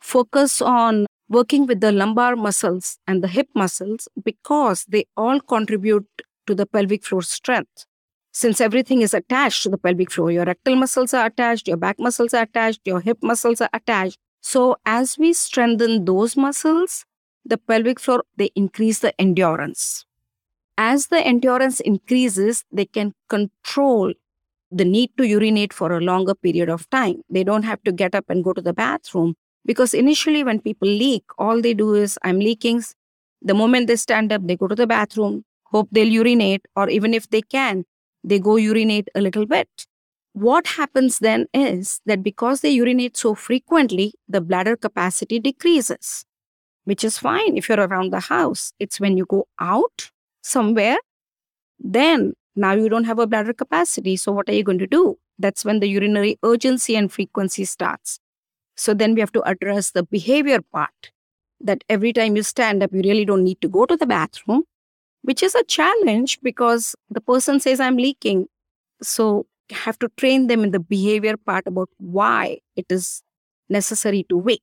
focus 0.00 0.60
on 0.60 1.06
working 1.28 1.66
with 1.66 1.80
the 1.80 1.92
lumbar 1.92 2.36
muscles 2.36 2.98
and 3.06 3.22
the 3.22 3.28
hip 3.28 3.48
muscles 3.54 4.08
because 4.22 4.84
they 4.88 5.06
all 5.16 5.40
contribute 5.40 6.06
to 6.46 6.54
the 6.54 6.66
pelvic 6.66 7.04
floor 7.04 7.22
strength. 7.22 7.86
Since 8.32 8.60
everything 8.60 9.02
is 9.02 9.14
attached 9.14 9.62
to 9.62 9.68
the 9.68 9.78
pelvic 9.78 10.10
floor, 10.10 10.30
your 10.30 10.44
rectal 10.44 10.76
muscles 10.76 11.14
are 11.14 11.26
attached, 11.26 11.68
your 11.68 11.76
back 11.76 11.98
muscles 11.98 12.34
are 12.34 12.42
attached, 12.42 12.80
your 12.84 13.00
hip 13.00 13.18
muscles 13.22 13.60
are 13.60 13.70
attached. 13.72 14.18
So, 14.42 14.76
as 14.84 15.18
we 15.18 15.32
strengthen 15.32 16.04
those 16.04 16.36
muscles, 16.36 17.06
the 17.44 17.58
pelvic 17.58 18.00
floor, 18.00 18.24
they 18.36 18.50
increase 18.56 19.00
the 19.00 19.18
endurance 19.20 20.04
as 20.78 21.08
the 21.08 21.20
endurance 21.20 21.80
increases, 21.80 22.64
they 22.72 22.86
can 22.86 23.12
control 23.28 24.12
the 24.70 24.84
need 24.84 25.10
to 25.18 25.26
urinate 25.26 25.72
for 25.72 25.92
a 25.92 26.00
longer 26.00 26.34
period 26.34 26.68
of 26.70 26.88
time. 26.90 27.22
They 27.30 27.44
don't 27.44 27.64
have 27.64 27.82
to 27.84 27.92
get 27.92 28.14
up 28.14 28.24
and 28.28 28.42
go 28.44 28.52
to 28.52 28.62
the 28.62 28.72
bathroom 28.72 29.34
because 29.66 29.94
initially, 29.94 30.44
when 30.44 30.60
people 30.60 30.88
leak, 30.88 31.24
all 31.38 31.60
they 31.60 31.74
do 31.74 31.94
is, 31.94 32.18
I'm 32.22 32.38
leaking. 32.38 32.82
The 33.42 33.54
moment 33.54 33.86
they 33.86 33.96
stand 33.96 34.32
up, 34.32 34.46
they 34.46 34.56
go 34.56 34.68
to 34.68 34.74
the 34.74 34.86
bathroom, 34.86 35.44
hope 35.64 35.88
they'll 35.92 36.08
urinate, 36.08 36.66
or 36.76 36.88
even 36.88 37.14
if 37.14 37.28
they 37.30 37.42
can, 37.42 37.84
they 38.24 38.38
go 38.38 38.56
urinate 38.56 39.08
a 39.14 39.20
little 39.20 39.46
bit. 39.46 39.68
What 40.34 40.66
happens 40.66 41.18
then 41.18 41.46
is 41.52 42.00
that 42.06 42.22
because 42.22 42.62
they 42.62 42.70
urinate 42.70 43.16
so 43.16 43.34
frequently, 43.34 44.14
the 44.28 44.40
bladder 44.40 44.76
capacity 44.76 45.38
decreases, 45.38 46.24
which 46.84 47.04
is 47.04 47.18
fine 47.18 47.56
if 47.56 47.68
you're 47.68 47.86
around 47.86 48.12
the 48.12 48.20
house. 48.20 48.72
It's 48.78 48.98
when 48.98 49.16
you 49.18 49.26
go 49.26 49.46
out 49.60 50.10
somewhere, 50.42 50.98
then 51.78 52.32
now 52.56 52.72
you 52.72 52.88
don't 52.88 53.04
have 53.04 53.18
a 53.18 53.26
bladder 53.26 53.52
capacity. 53.52 54.16
So 54.16 54.32
what 54.32 54.48
are 54.48 54.54
you 54.54 54.64
going 54.64 54.78
to 54.78 54.86
do? 54.86 55.18
That's 55.38 55.64
when 55.64 55.80
the 55.80 55.88
urinary 55.88 56.38
urgency 56.42 56.96
and 56.96 57.12
frequency 57.12 57.64
starts. 57.64 58.18
So 58.76 58.94
then 58.94 59.14
we 59.14 59.20
have 59.20 59.32
to 59.32 59.42
address 59.42 59.90
the 59.90 60.02
behavior 60.02 60.60
part 60.72 61.12
that 61.60 61.84
every 61.88 62.12
time 62.12 62.36
you 62.36 62.42
stand 62.42 62.82
up, 62.82 62.92
you 62.92 63.02
really 63.02 63.24
don't 63.24 63.44
need 63.44 63.60
to 63.60 63.68
go 63.68 63.86
to 63.86 63.96
the 63.96 64.06
bathroom, 64.06 64.64
which 65.22 65.42
is 65.42 65.54
a 65.54 65.64
challenge 65.64 66.40
because 66.42 66.94
the 67.10 67.20
person 67.20 67.60
says, 67.60 67.80
I'm 67.80 67.96
leaking. 67.96 68.46
So 69.02 69.46
have 69.72 69.98
to 69.98 70.08
train 70.16 70.46
them 70.46 70.64
in 70.64 70.70
the 70.70 70.80
behavior 70.80 71.36
part 71.36 71.66
about 71.66 71.88
why 71.98 72.58
it 72.76 72.86
is 72.90 73.22
necessary 73.68 74.24
to 74.28 74.36
wait. 74.36 74.62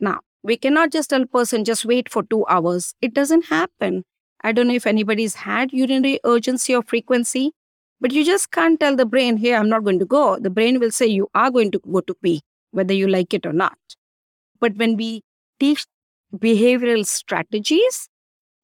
Now, 0.00 0.20
we 0.42 0.56
cannot 0.56 0.90
just 0.90 1.10
tell 1.10 1.22
a 1.22 1.26
person 1.26 1.64
just 1.64 1.84
wait 1.84 2.10
for 2.10 2.22
two 2.24 2.44
hours. 2.48 2.94
It 3.00 3.14
doesn't 3.14 3.46
happen. 3.46 4.04
I 4.42 4.52
don't 4.52 4.68
know 4.68 4.74
if 4.74 4.86
anybody's 4.86 5.34
had 5.36 5.72
urinary 5.72 6.18
urgency 6.24 6.74
or 6.74 6.82
frequency, 6.82 7.52
but 8.00 8.12
you 8.12 8.24
just 8.24 8.50
can't 8.50 8.80
tell 8.80 8.96
the 8.96 9.06
brain, 9.06 9.36
hey, 9.36 9.54
I'm 9.54 9.68
not 9.68 9.84
going 9.84 10.00
to 10.00 10.04
go. 10.04 10.38
The 10.38 10.50
brain 10.50 10.80
will 10.80 10.90
say 10.90 11.06
you 11.06 11.28
are 11.34 11.50
going 11.50 11.70
to 11.70 11.80
go 11.90 12.00
to 12.00 12.14
pee, 12.22 12.42
whether 12.72 12.92
you 12.92 13.06
like 13.06 13.32
it 13.32 13.46
or 13.46 13.52
not. 13.52 13.78
But 14.60 14.76
when 14.76 14.96
we 14.96 15.22
teach 15.60 15.86
behavioral 16.36 17.06
strategies, 17.06 18.08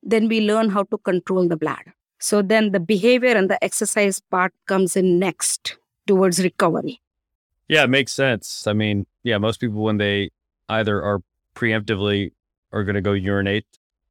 then 0.02 0.26
we 0.28 0.40
learn 0.40 0.70
how 0.70 0.82
to 0.84 0.98
control 0.98 1.46
the 1.46 1.56
bladder. 1.56 1.94
So 2.18 2.42
then 2.42 2.72
the 2.72 2.80
behavior 2.80 3.36
and 3.36 3.48
the 3.48 3.62
exercise 3.62 4.20
part 4.20 4.52
comes 4.66 4.96
in 4.96 5.18
next 5.18 5.76
towards 6.06 6.42
recovery. 6.42 7.00
Yeah, 7.68 7.84
it 7.84 7.90
makes 7.90 8.12
sense. 8.12 8.66
I 8.66 8.72
mean, 8.72 9.06
yeah, 9.22 9.38
most 9.38 9.60
people, 9.60 9.82
when 9.82 9.98
they 9.98 10.30
either 10.68 11.02
are 11.02 11.20
preemptively 11.54 12.32
are 12.72 12.84
going 12.84 12.94
to 12.94 13.00
go 13.00 13.12
urinate 13.12 13.66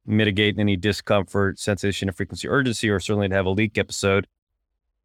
mitigate 0.08 0.58
any 0.58 0.78
discomfort, 0.78 1.60
sensation 1.60 2.08
of 2.10 2.16
frequency 2.16 2.48
urgency, 2.48 2.90
or 2.90 3.00
certainly 3.00 3.28
to 3.28 3.36
have 3.36 3.46
a 3.46 3.52
leak 3.52 3.78
episode. 3.78 4.26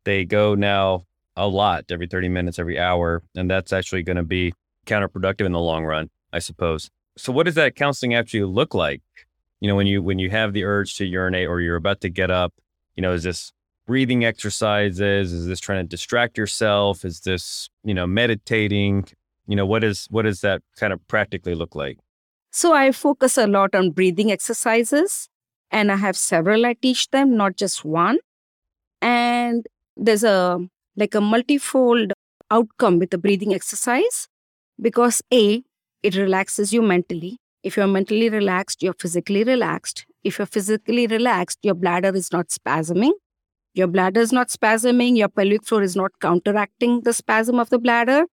They 0.05 0.25
go 0.25 0.55
now 0.55 1.05
a 1.37 1.49
lot 1.49 1.85
every 1.91 2.07
30 2.07 2.29
minutes, 2.29 2.59
every 2.59 2.79
hour. 2.79 3.23
And 3.35 3.51
that's 3.51 3.73
actually 3.73 4.05
going 4.05 4.17
to 4.17 4.23
be 4.23 4.55
counterproductive 4.87 5.45
in 5.45 5.53
the 5.53 5.61
long 5.61 5.85
run, 5.85 6.09
I 6.33 6.39
suppose. 6.39 6.89
So 7.17 7.33
what 7.33 7.45
does 7.47 7.57
that 7.57 7.75
counseling 7.75 8.15
actually 8.15 8.45
look 8.45 8.75
like? 8.75 9.03
You 9.61 9.69
know, 9.69 9.77
when 9.77 9.87
you 9.87 10.03
when 10.03 10.19
you 10.19 10.31
have 10.31 10.53
the 10.55 10.65
urge 10.65 10.97
to 10.97 11.05
urinate 11.05 11.47
or 11.47 11.61
you're 11.61 11.77
about 11.77 12.01
to 12.01 12.09
get 12.09 12.31
up, 12.31 12.53
you 12.97 13.03
know, 13.03 13.13
is 13.13 13.23
this 13.23 13.53
breathing 13.87 14.25
exercises? 14.25 15.33
Is 15.33 15.47
this 15.47 15.61
trying 15.61 15.85
to 15.85 15.89
distract 15.89 16.39
yourself? 16.39 17.05
Is 17.05 17.21
this, 17.21 17.69
you 17.85 17.95
know, 17.95 18.07
meditating? 18.07 19.07
You 19.47 19.57
know, 19.57 19.67
what 19.67 19.85
is 19.85 20.07
what 20.11 20.23
does 20.23 20.41
that 20.41 20.63
kind 20.77 20.93
of 20.93 21.07
practically 21.09 21.55
look 21.55 21.75
like? 21.75 21.99
So 22.51 22.75
I 22.75 22.93
focus 22.93 23.39
a 23.39 23.47
lot 23.47 23.75
on 23.75 23.91
breathing 23.91 24.31
exercises 24.31 25.29
and 25.71 25.91
I 25.91 25.97
have 25.97 26.17
several 26.17 26.67
I 26.67 26.75
teach 26.75 27.11
them, 27.11 27.37
not 27.37 27.57
just 27.57 27.85
one. 27.85 28.19
And 29.01 29.67
there's 29.97 30.23
a 30.23 30.61
like 30.97 31.15
a 31.15 31.21
multifold 31.21 32.13
outcome 32.51 32.99
with 32.99 33.11
the 33.11 33.19
breathing 33.19 33.55
exercise 33.55 34.29
because 34.81 35.23
A, 35.33 35.63
it 36.03 36.17
relaxes 36.17 36.73
you 36.73 36.83
mentally. 36.83 37.39
If 37.63 37.77
you're 37.77 37.87
mentally 37.87 38.29
relaxed, 38.29 38.83
you're 38.83 38.95
physically 38.95 39.45
relaxed. 39.45 40.05
If 40.25 40.39
you're 40.39 40.47
physically 40.47 41.07
relaxed, 41.07 41.59
your 41.63 41.75
bladder 41.75 42.15
is 42.15 42.33
not 42.33 42.49
spasming. 42.49 43.13
Your 43.75 43.87
bladder 43.87 44.21
is 44.21 44.33
not 44.33 44.49
spasming, 44.49 45.17
your 45.17 45.29
pelvic 45.29 45.65
floor 45.65 45.83
is 45.83 45.97
not 45.97 46.13
counteracting 46.21 47.03
the 47.03 47.13
spasm 47.13 47.59
of 47.59 47.71
the 47.71 47.79
bladder. 47.79 48.27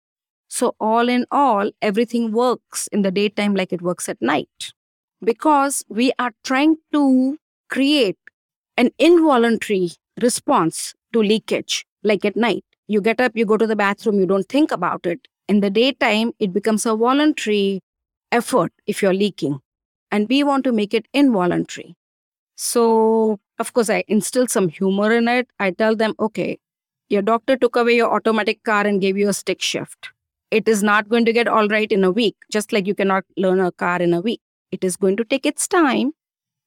So, 0.49 0.75
all 0.81 1.09
in 1.09 1.27
all, 1.31 1.71
everything 1.83 2.33
works 2.33 2.89
in 2.89 3.03
the 3.03 3.11
daytime 3.11 3.55
like 3.55 3.73
it 3.73 3.83
works 3.83 4.09
at 4.09 4.21
night 4.21 4.73
because 5.23 5.85
we 5.89 6.13
are 6.19 6.33
trying 6.45 6.77
to 6.93 7.39
create 7.69 8.17
an 8.77 8.91
involuntary 8.99 9.91
response 10.21 10.95
to 11.13 11.21
leakage 11.21 11.85
like 12.03 12.25
at 12.25 12.37
night. 12.37 12.65
You 12.87 13.01
get 13.01 13.21
up, 13.21 13.33
you 13.35 13.45
go 13.45 13.57
to 13.57 13.67
the 13.67 13.77
bathroom, 13.77 14.19
you 14.19 14.27
don't 14.27 14.49
think 14.49 14.73
about 14.73 15.07
it. 15.07 15.29
In 15.49 15.61
the 15.61 15.71
daytime, 15.71 16.33
it 16.39 16.53
becomes 16.53 16.87
a 16.87 16.97
voluntary 16.97 17.81
effort 18.33 18.73
if 18.87 19.03
you're 19.03 19.15
leaking. 19.15 19.61
And 20.11 20.29
we 20.29 20.43
want 20.43 20.65
to 20.65 20.73
make 20.73 20.95
it 20.95 21.07
involuntary. 21.13 21.97
So, 22.57 23.41
of 23.59 23.73
course, 23.73 23.91
I 23.91 24.05
instill 24.09 24.47
some 24.47 24.69
humor 24.69 25.13
in 25.13 25.29
it. 25.29 25.49
I 25.61 25.71
tell 25.71 25.95
them, 25.95 26.15
okay, 26.19 26.59
your 27.09 27.23
doctor 27.23 27.57
took 27.57 27.77
away 27.77 27.97
your 27.97 28.13
automatic 28.13 28.65
car 28.65 28.87
and 28.87 29.01
gave 29.01 29.17
you 29.17 29.29
a 29.29 29.33
stick 29.33 29.61
shift. 29.61 30.11
It 30.51 30.67
is 30.67 30.83
not 30.83 31.09
going 31.09 31.25
to 31.27 31.33
get 31.33 31.47
all 31.47 31.69
right 31.69 31.91
in 31.91 32.05
a 32.05 32.11
week, 32.11 32.37
just 32.51 32.73
like 32.73 32.87
you 32.87 32.95
cannot 32.95 33.25
learn 33.37 33.61
a 33.61 33.71
car 33.71 34.01
in 34.01 34.15
a 34.15 34.21
week. 34.21 34.41
It 34.73 34.83
is 34.83 34.97
going 34.97 35.17
to 35.19 35.25
take 35.25 35.47
its 35.47 35.69
time. 35.69 36.13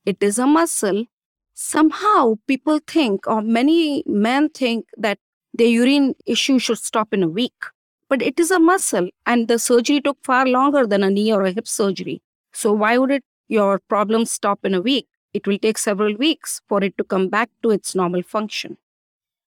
It 0.05 0.17
is 0.21 0.39
a 0.39 0.47
muscle. 0.47 1.05
Somehow, 1.53 2.35
people 2.47 2.79
think, 2.87 3.27
or 3.27 3.41
many 3.41 4.03
men 4.05 4.49
think, 4.49 4.85
that 4.97 5.19
the 5.53 5.67
urine 5.67 6.15
issue 6.25 6.59
should 6.59 6.77
stop 6.77 7.13
in 7.13 7.23
a 7.23 7.27
week. 7.27 7.53
But 8.07 8.21
it 8.21 8.39
is 8.39 8.51
a 8.51 8.59
muscle, 8.59 9.09
and 9.25 9.47
the 9.47 9.59
surgery 9.59 10.01
took 10.01 10.17
far 10.23 10.45
longer 10.45 10.85
than 10.87 11.03
a 11.03 11.09
knee 11.09 11.31
or 11.33 11.43
a 11.43 11.51
hip 11.51 11.67
surgery. 11.67 12.21
So, 12.53 12.73
why 12.73 12.97
would 12.97 13.11
it, 13.11 13.23
your 13.51 13.79
problems 13.89 14.31
stop 14.31 14.63
in 14.63 14.73
a 14.73 14.81
week? 14.81 15.07
It 15.33 15.45
will 15.45 15.57
take 15.59 15.77
several 15.77 16.15
weeks 16.15 16.61
for 16.67 16.83
it 16.83 16.97
to 16.97 17.03
come 17.03 17.27
back 17.27 17.49
to 17.63 17.71
its 17.71 17.93
normal 17.95 18.23
function. 18.23 18.77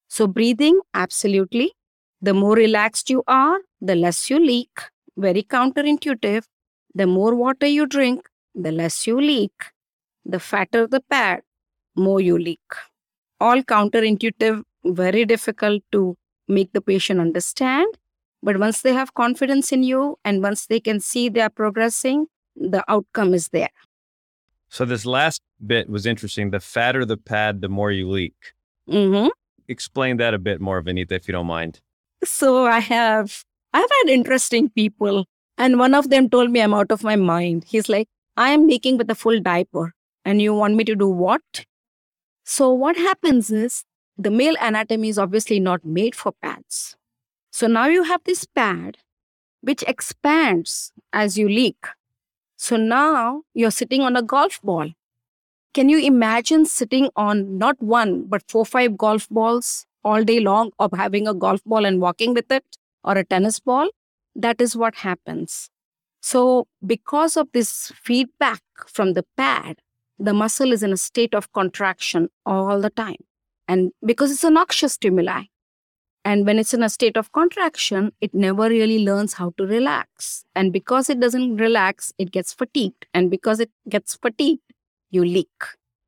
So, 0.09 0.27
breathing, 0.27 0.81
absolutely. 0.93 1.73
The 2.21 2.35
more 2.35 2.55
relaxed 2.55 3.11
you 3.11 3.23
are, 3.27 3.59
the 3.81 3.95
less 3.95 4.29
you 4.31 4.39
leak. 4.39 4.81
Very 5.17 5.43
counterintuitive. 5.43 6.45
The 6.95 7.07
more 7.07 7.35
water 7.35 7.67
you 7.67 7.87
drink, 7.87 8.29
the 8.55 8.73
less 8.73 9.07
you 9.07 9.21
leak. 9.21 9.53
The 10.25 10.41
fatter 10.41 10.87
the 10.87 11.01
pad, 11.01 11.43
more 11.97 12.21
you 12.21 12.39
leak. 12.39 12.61
All 13.41 13.63
counterintuitive, 13.63 14.63
very 14.85 15.25
difficult 15.25 15.83
to 15.93 16.17
make 16.49 16.73
the 16.73 16.81
patient 16.81 17.21
understand. 17.21 17.89
But 18.43 18.59
once 18.59 18.83
they 18.83 18.93
have 18.93 19.15
confidence 19.15 19.73
in 19.73 19.83
you 19.83 20.19
and 20.25 20.43
once 20.43 20.67
they 20.67 20.81
can 20.81 21.01
see 21.01 21.29
they 21.29 21.41
are 21.41 21.51
progressing, 21.51 22.27
the 22.57 22.85
outcome 22.89 23.35
is 23.35 23.49
there. 23.49 23.71
So 24.75 24.85
this 24.85 25.07
last 25.07 25.41
bit 25.65 25.89
was 25.89 26.05
interesting. 26.05 26.51
The 26.51 26.59
fatter 26.59 27.05
the 27.05 27.17
pad, 27.17 27.61
the 27.61 27.69
more 27.69 27.93
you 27.93 28.11
leak. 28.11 28.55
Mm-hmm. 28.91 29.29
Explain 29.69 30.17
that 30.17 30.35
a 30.35 30.39
bit 30.39 30.61
more, 30.61 30.83
Vinita, 30.83 31.13
if 31.13 31.29
you 31.29 31.33
don't 31.33 31.47
mind. 31.47 31.81
So 32.25 32.67
I 32.67 32.81
have 32.81 33.45
I've 33.73 33.89
had 33.99 34.09
interesting 34.09 34.69
people, 34.71 35.27
and 35.57 35.79
one 35.79 35.95
of 35.95 36.11
them 36.11 36.29
told 36.29 36.51
me 36.51 36.61
I'm 36.61 36.75
out 36.75 36.91
of 36.91 37.05
my 37.05 37.15
mind. 37.15 37.63
He's 37.69 37.89
like, 37.89 38.09
I 38.37 38.51
am 38.51 38.67
leaking 38.67 38.99
with 38.99 39.09
a 39.09 39.15
full 39.15 39.39
diaper, 39.39 39.93
and 40.25 40.43
you 40.43 40.53
want 40.53 40.75
me 40.75 40.83
to 40.87 40.97
do 40.97 41.09
what? 41.09 41.67
So 42.45 42.73
what 42.73 42.97
happens 42.97 43.53
is 43.53 43.85
the 44.19 44.33
male 44.33 44.57
anatomy 44.61 45.09
is 45.09 45.21
obviously 45.21 45.61
not 45.61 45.85
made 45.85 46.17
for 46.17 46.33
pads. 46.43 46.97
So 47.53 47.69
now 47.69 47.87
you 47.87 48.03
have 48.03 48.23
this 48.25 48.45
pad 48.45 48.97
which 49.61 49.85
expands 49.87 50.91
as 51.13 51.39
you 51.39 51.49
leak. 51.49 51.87
So 52.65 52.79
now 52.79 53.43
you're 53.53 53.71
sitting 53.71 54.01
on 54.01 54.17
a 54.17 54.23
golf 54.23 54.59
ball. 54.63 54.93
Can 55.75 55.91
you 55.91 55.99
imagine 55.99 56.65
sitting 56.65 57.11
on 57.15 57.59
not 57.59 57.77
one, 57.83 58.25
but 58.27 58.43
four, 58.49 58.65
five 58.65 58.97
golf 58.97 59.29
balls 59.29 59.85
all 60.03 60.25
day 60.25 60.41
long, 60.41 60.71
or 60.79 60.89
having 60.95 61.29
a 61.29 61.35
golf 61.35 61.63
ball 61.67 61.85
and 61.85 62.01
walking 62.01 62.33
with 62.33 62.51
it, 62.51 62.65
or 63.05 63.19
a 63.19 63.25
tennis 63.25 63.61
ball? 63.61 63.91
That 64.35 64.63
is 64.63 64.75
what 64.75 64.95
happens. 64.95 65.69
So, 66.23 66.67
because 66.87 67.37
of 67.37 67.49
this 67.53 67.93
feedback 68.03 68.63
from 68.87 69.13
the 69.13 69.27
pad, 69.37 69.81
the 70.19 70.33
muscle 70.33 70.73
is 70.73 70.83
in 70.83 70.91
a 70.91 70.97
state 70.97 71.35
of 71.35 71.53
contraction 71.53 72.31
all 72.47 72.81
the 72.81 72.89
time. 72.89 73.25
And 73.69 73.93
because 74.03 74.33
it's 74.33 74.43
a 74.43 74.49
noxious 74.49 74.95
stimuli, 74.95 75.43
and 76.25 76.47
when 76.47 76.59
it's 76.59 76.73
in 76.73 76.83
a 76.83 76.89
state 76.89 77.17
of 77.17 77.33
contraction, 77.33 78.13
it 78.21 78.33
never 78.33 78.69
really 78.69 79.05
learns 79.05 79.35
how 79.35 79.53
to 79.59 79.67
relax. 79.67 80.45
And 80.55 80.73
because 80.73 81.11
it 81.11 81.21
doesn't 81.21 81.59
relax, 81.59 82.13
it 82.19 82.31
gets 82.31 82.53
fatigued. 82.53 83.07
And 83.13 83.31
because 83.31 83.61
it 83.61 83.71
gets 83.89 84.17
fatigued, 84.17 84.63
you 85.11 85.25
leak. 85.25 85.51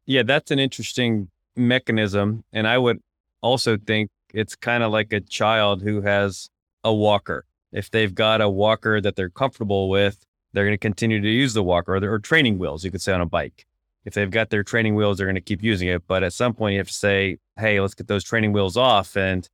Yeah, 0.06 0.22
that's 0.22 0.50
an 0.50 0.58
interesting 0.58 1.28
mechanism. 1.54 2.44
And 2.52 2.66
I 2.66 2.78
would 2.78 3.00
also 3.42 3.76
think 3.76 4.10
it's 4.32 4.56
kind 4.56 4.82
of 4.82 4.90
like 4.90 5.12
a 5.12 5.20
child 5.20 5.82
who 5.82 6.00
has 6.00 6.48
a 6.82 6.94
walker. 6.94 7.44
If 7.72 7.90
they've 7.90 8.14
got 8.14 8.40
a 8.40 8.48
walker 8.48 9.00
that 9.02 9.16
they're 9.16 9.28
comfortable 9.28 9.90
with, 9.90 10.24
they're 10.52 10.64
going 10.64 10.72
to 10.72 10.78
continue 10.78 11.20
to 11.20 11.28
use 11.28 11.52
the 11.52 11.62
walker 11.62 11.96
or, 11.96 12.12
or 12.12 12.18
training 12.18 12.58
wheels, 12.58 12.84
you 12.84 12.90
could 12.90 13.02
say 13.02 13.12
on 13.12 13.20
a 13.20 13.26
bike. 13.26 13.66
If 14.06 14.14
they've 14.14 14.30
got 14.30 14.50
their 14.50 14.62
training 14.62 14.94
wheels, 14.94 15.18
they're 15.18 15.26
going 15.26 15.34
to 15.34 15.40
keep 15.40 15.62
using 15.62 15.88
it. 15.88 16.04
But 16.06 16.22
at 16.22 16.32
some 16.32 16.54
point, 16.54 16.74
you 16.74 16.78
have 16.78 16.86
to 16.88 16.94
say, 16.94 17.38
hey, 17.58 17.80
let's 17.80 17.94
get 17.94 18.06
those 18.06 18.24
training 18.24 18.52
wheels 18.52 18.76
off. 18.76 19.16
And 19.16 19.48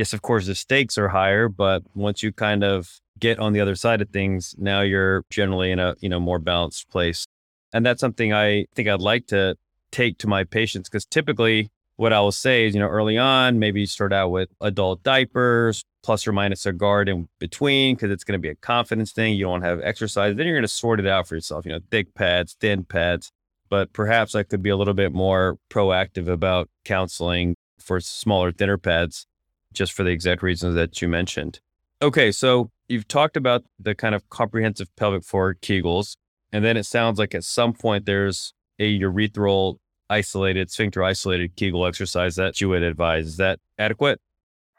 yes, 0.00 0.14
of 0.14 0.22
course, 0.22 0.46
the 0.46 0.54
stakes 0.54 0.96
are 0.96 1.08
higher, 1.08 1.46
but 1.46 1.82
once 1.94 2.22
you 2.22 2.32
kind 2.32 2.64
of 2.64 3.00
get 3.18 3.38
on 3.38 3.52
the 3.52 3.60
other 3.60 3.74
side 3.74 4.00
of 4.00 4.08
things, 4.08 4.54
now 4.56 4.80
you're 4.80 5.26
generally 5.28 5.70
in 5.70 5.78
a 5.78 5.94
you 6.00 6.08
know 6.08 6.18
more 6.18 6.38
balanced 6.38 6.88
place. 6.88 7.26
And 7.74 7.84
that's 7.84 8.00
something 8.00 8.32
I 8.32 8.64
think 8.74 8.88
I'd 8.88 9.02
like 9.02 9.26
to 9.26 9.56
take 9.92 10.16
to 10.18 10.26
my 10.26 10.44
patients 10.44 10.88
because 10.88 11.04
typically 11.04 11.68
what 11.96 12.14
I 12.14 12.20
will 12.20 12.32
say 12.32 12.66
is, 12.66 12.74
you 12.74 12.80
know, 12.80 12.88
early 12.88 13.18
on, 13.18 13.58
maybe 13.58 13.84
start 13.84 14.10
out 14.10 14.30
with 14.30 14.48
adult 14.62 15.02
diapers, 15.02 15.84
plus 16.02 16.26
or 16.26 16.32
minus 16.32 16.64
a 16.64 16.72
guard 16.72 17.10
in 17.10 17.28
between, 17.38 17.94
because 17.94 18.10
it's 18.10 18.24
going 18.24 18.40
to 18.40 18.42
be 18.42 18.48
a 18.48 18.54
confidence 18.54 19.12
thing. 19.12 19.34
You 19.34 19.44
don't 19.44 19.60
have 19.60 19.82
exercise. 19.82 20.34
Then 20.34 20.46
you're 20.46 20.56
going 20.56 20.62
to 20.62 20.68
sort 20.68 20.98
it 20.98 21.06
out 21.06 21.28
for 21.28 21.34
yourself, 21.34 21.66
you 21.66 21.72
know, 21.72 21.80
thick 21.90 22.14
pads, 22.14 22.56
thin 22.58 22.84
pads. 22.84 23.30
But 23.68 23.92
perhaps 23.92 24.34
I 24.34 24.44
could 24.44 24.62
be 24.62 24.70
a 24.70 24.78
little 24.78 24.94
bit 24.94 25.12
more 25.12 25.58
proactive 25.68 26.26
about 26.26 26.70
counseling 26.86 27.54
for 27.78 28.00
smaller, 28.00 28.50
thinner 28.50 28.78
pads 28.78 29.26
just 29.72 29.92
for 29.92 30.02
the 30.02 30.10
exact 30.10 30.42
reasons 30.42 30.74
that 30.74 31.00
you 31.00 31.08
mentioned. 31.08 31.60
Okay, 32.02 32.32
so 32.32 32.70
you've 32.88 33.08
talked 33.08 33.36
about 33.36 33.64
the 33.78 33.94
kind 33.94 34.14
of 34.14 34.28
comprehensive 34.30 34.88
pelvic 34.96 35.24
floor 35.24 35.54
Kegels, 35.54 36.16
and 36.52 36.64
then 36.64 36.76
it 36.76 36.84
sounds 36.84 37.18
like 37.18 37.34
at 37.34 37.44
some 37.44 37.72
point 37.72 38.06
there's 38.06 38.54
a 38.78 38.98
urethral 38.98 39.76
isolated, 40.08 40.70
sphincter 40.70 41.04
isolated 41.04 41.54
Kegel 41.56 41.86
exercise 41.86 42.36
that 42.36 42.60
you 42.60 42.68
would 42.70 42.82
advise. 42.82 43.26
Is 43.26 43.36
that 43.36 43.60
adequate? 43.78 44.20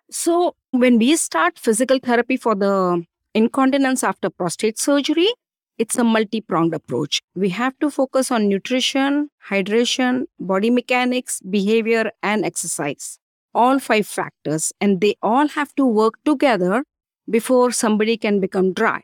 So, 0.10 0.56
when 0.72 0.98
we 0.98 1.16
start 1.16 1.58
physical 1.58 2.00
therapy 2.00 2.36
for 2.36 2.56
the 2.56 3.06
incontinence 3.34 4.04
after 4.04 4.30
prostate 4.30 4.78
surgery, 4.78 5.30
it's 5.78 5.98
a 5.98 6.04
multi 6.04 6.42
pronged 6.42 6.74
approach. 6.74 7.22
We 7.34 7.50
have 7.50 7.80
to 7.80 7.90
focus 7.90 8.30
on 8.30 8.50
nutrition, 8.50 9.30
hydration, 9.48 10.26
body 10.40 10.70
mechanics, 10.70 11.40
behavior, 11.42 12.12
and 12.22 12.44
exercise 12.44 13.21
all 13.54 13.80
five 13.80 14.08
factors, 14.08 14.72
and 14.80 15.02
they 15.02 15.16
all 15.22 15.48
have 15.50 15.74
to 15.76 15.86
work 15.86 16.16
together 16.26 16.84
before 17.30 17.72
somebody 17.72 18.18
can 18.18 18.40
become 18.40 18.74
dry. 18.74 19.04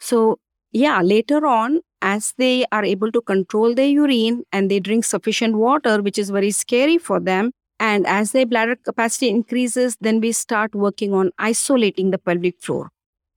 So, 0.00 0.38
yeah, 0.72 1.00
later 1.02 1.46
on, 1.46 1.80
as 2.02 2.34
they 2.38 2.64
are 2.70 2.84
able 2.84 3.10
to 3.12 3.20
control 3.20 3.74
their 3.74 3.88
urine 3.88 4.44
and 4.52 4.70
they 4.70 4.80
drink 4.80 5.04
sufficient 5.04 5.56
water, 5.56 6.02
which 6.02 6.18
is 6.18 6.30
very 6.30 6.50
scary 6.50 6.98
for 6.98 7.18
them, 7.18 7.52
and 7.80 8.06
as 8.06 8.32
their 8.32 8.46
bladder 8.46 8.76
capacity 8.76 9.28
increases, 9.28 9.96
then 10.00 10.20
we 10.20 10.32
start 10.32 10.74
working 10.74 11.12
on 11.14 11.30
isolating 11.38 12.10
the 12.10 12.18
pelvic 12.18 12.60
floor. 12.60 12.90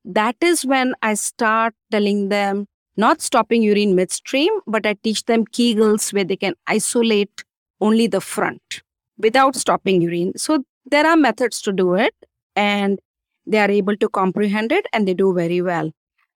That 0.04 0.36
is 0.42 0.66
when 0.66 0.96
I 1.02 1.14
start 1.14 1.76
telling 1.92 2.30
them 2.30 2.66
not 2.98 3.22
stopping 3.22 3.62
urine 3.62 3.96
midstream, 3.96 4.52
but 4.68 4.86
I 4.86 4.94
teach 4.94 5.26
them 5.26 5.46
Kegels 5.46 6.12
where 6.14 6.24
they 6.24 6.36
can 6.36 6.56
isolate 6.68 7.44
only 7.80 8.08
the 8.08 8.22
front 8.22 8.82
without 9.18 9.56
stopping 9.56 10.02
urine. 10.02 10.34
So 10.38 10.64
there 10.86 11.06
are 11.06 11.16
methods 11.18 11.62
to 11.64 11.72
do 11.74 11.96
it. 11.96 12.16
and 12.56 13.00
they 13.46 13.58
are 13.60 13.72
able 13.72 13.96
to 13.98 14.08
comprehend 14.10 14.72
it 14.72 14.86
and 14.94 15.08
they 15.08 15.14
do 15.14 15.34
very 15.34 15.62
well. 15.62 15.92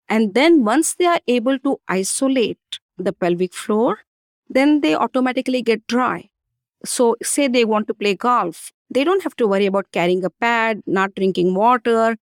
And 0.09 0.33
then 0.33 0.63
once 0.65 0.95
they 0.95 1.05
are 1.05 1.19
able 1.27 1.59
to 1.59 1.79
isolate 1.88 2.79
the 2.97 3.13
pelvic 3.13 3.53
floor, 3.53 3.99
then 4.49 4.81
they 4.81 4.95
automatically 4.95 5.62
get 5.62 5.86
dry. 5.88 6.29
So, 6.86 7.15
say 7.23 7.47
they 7.47 7.65
want 7.65 7.88
to 7.88 7.93
play 7.93 8.15
golf, 8.15 8.71
they 8.89 9.03
don't 9.03 9.23
have 9.23 9.36
to 9.38 9.47
worry 9.47 9.65
about 9.65 9.91
carrying 9.91 10.23
a 10.25 10.29
pad, 10.29 10.81
not 10.86 11.15
drinking 11.15 11.55
water. 11.55 12.17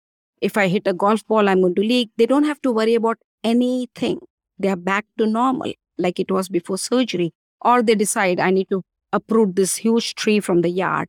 If 0.40 0.56
I 0.56 0.68
hit 0.68 0.86
a 0.86 0.92
golf 0.94 1.26
ball, 1.26 1.48
I'm 1.48 1.60
going 1.60 1.74
to 1.76 1.82
leak. 1.82 2.10
They 2.16 2.26
don't 2.26 2.44
have 2.44 2.60
to 2.62 2.72
worry 2.72 2.94
about 2.94 3.18
anything. 3.44 4.20
They 4.58 4.68
are 4.68 4.76
back 4.76 5.06
to 5.18 5.26
normal, 5.26 5.72
like 5.98 6.18
it 6.20 6.30
was 6.30 6.48
before 6.48 6.78
surgery. 6.78 7.32
Or 7.60 7.82
they 7.82 7.94
decide, 7.94 8.40
I 8.40 8.50
need 8.50 8.68
to 8.70 8.82
uproot 9.16 9.56
this 9.56 9.76
huge 9.76 10.14
tree 10.14 10.40
from 10.40 10.62
the 10.62 10.70
yard. 10.70 11.08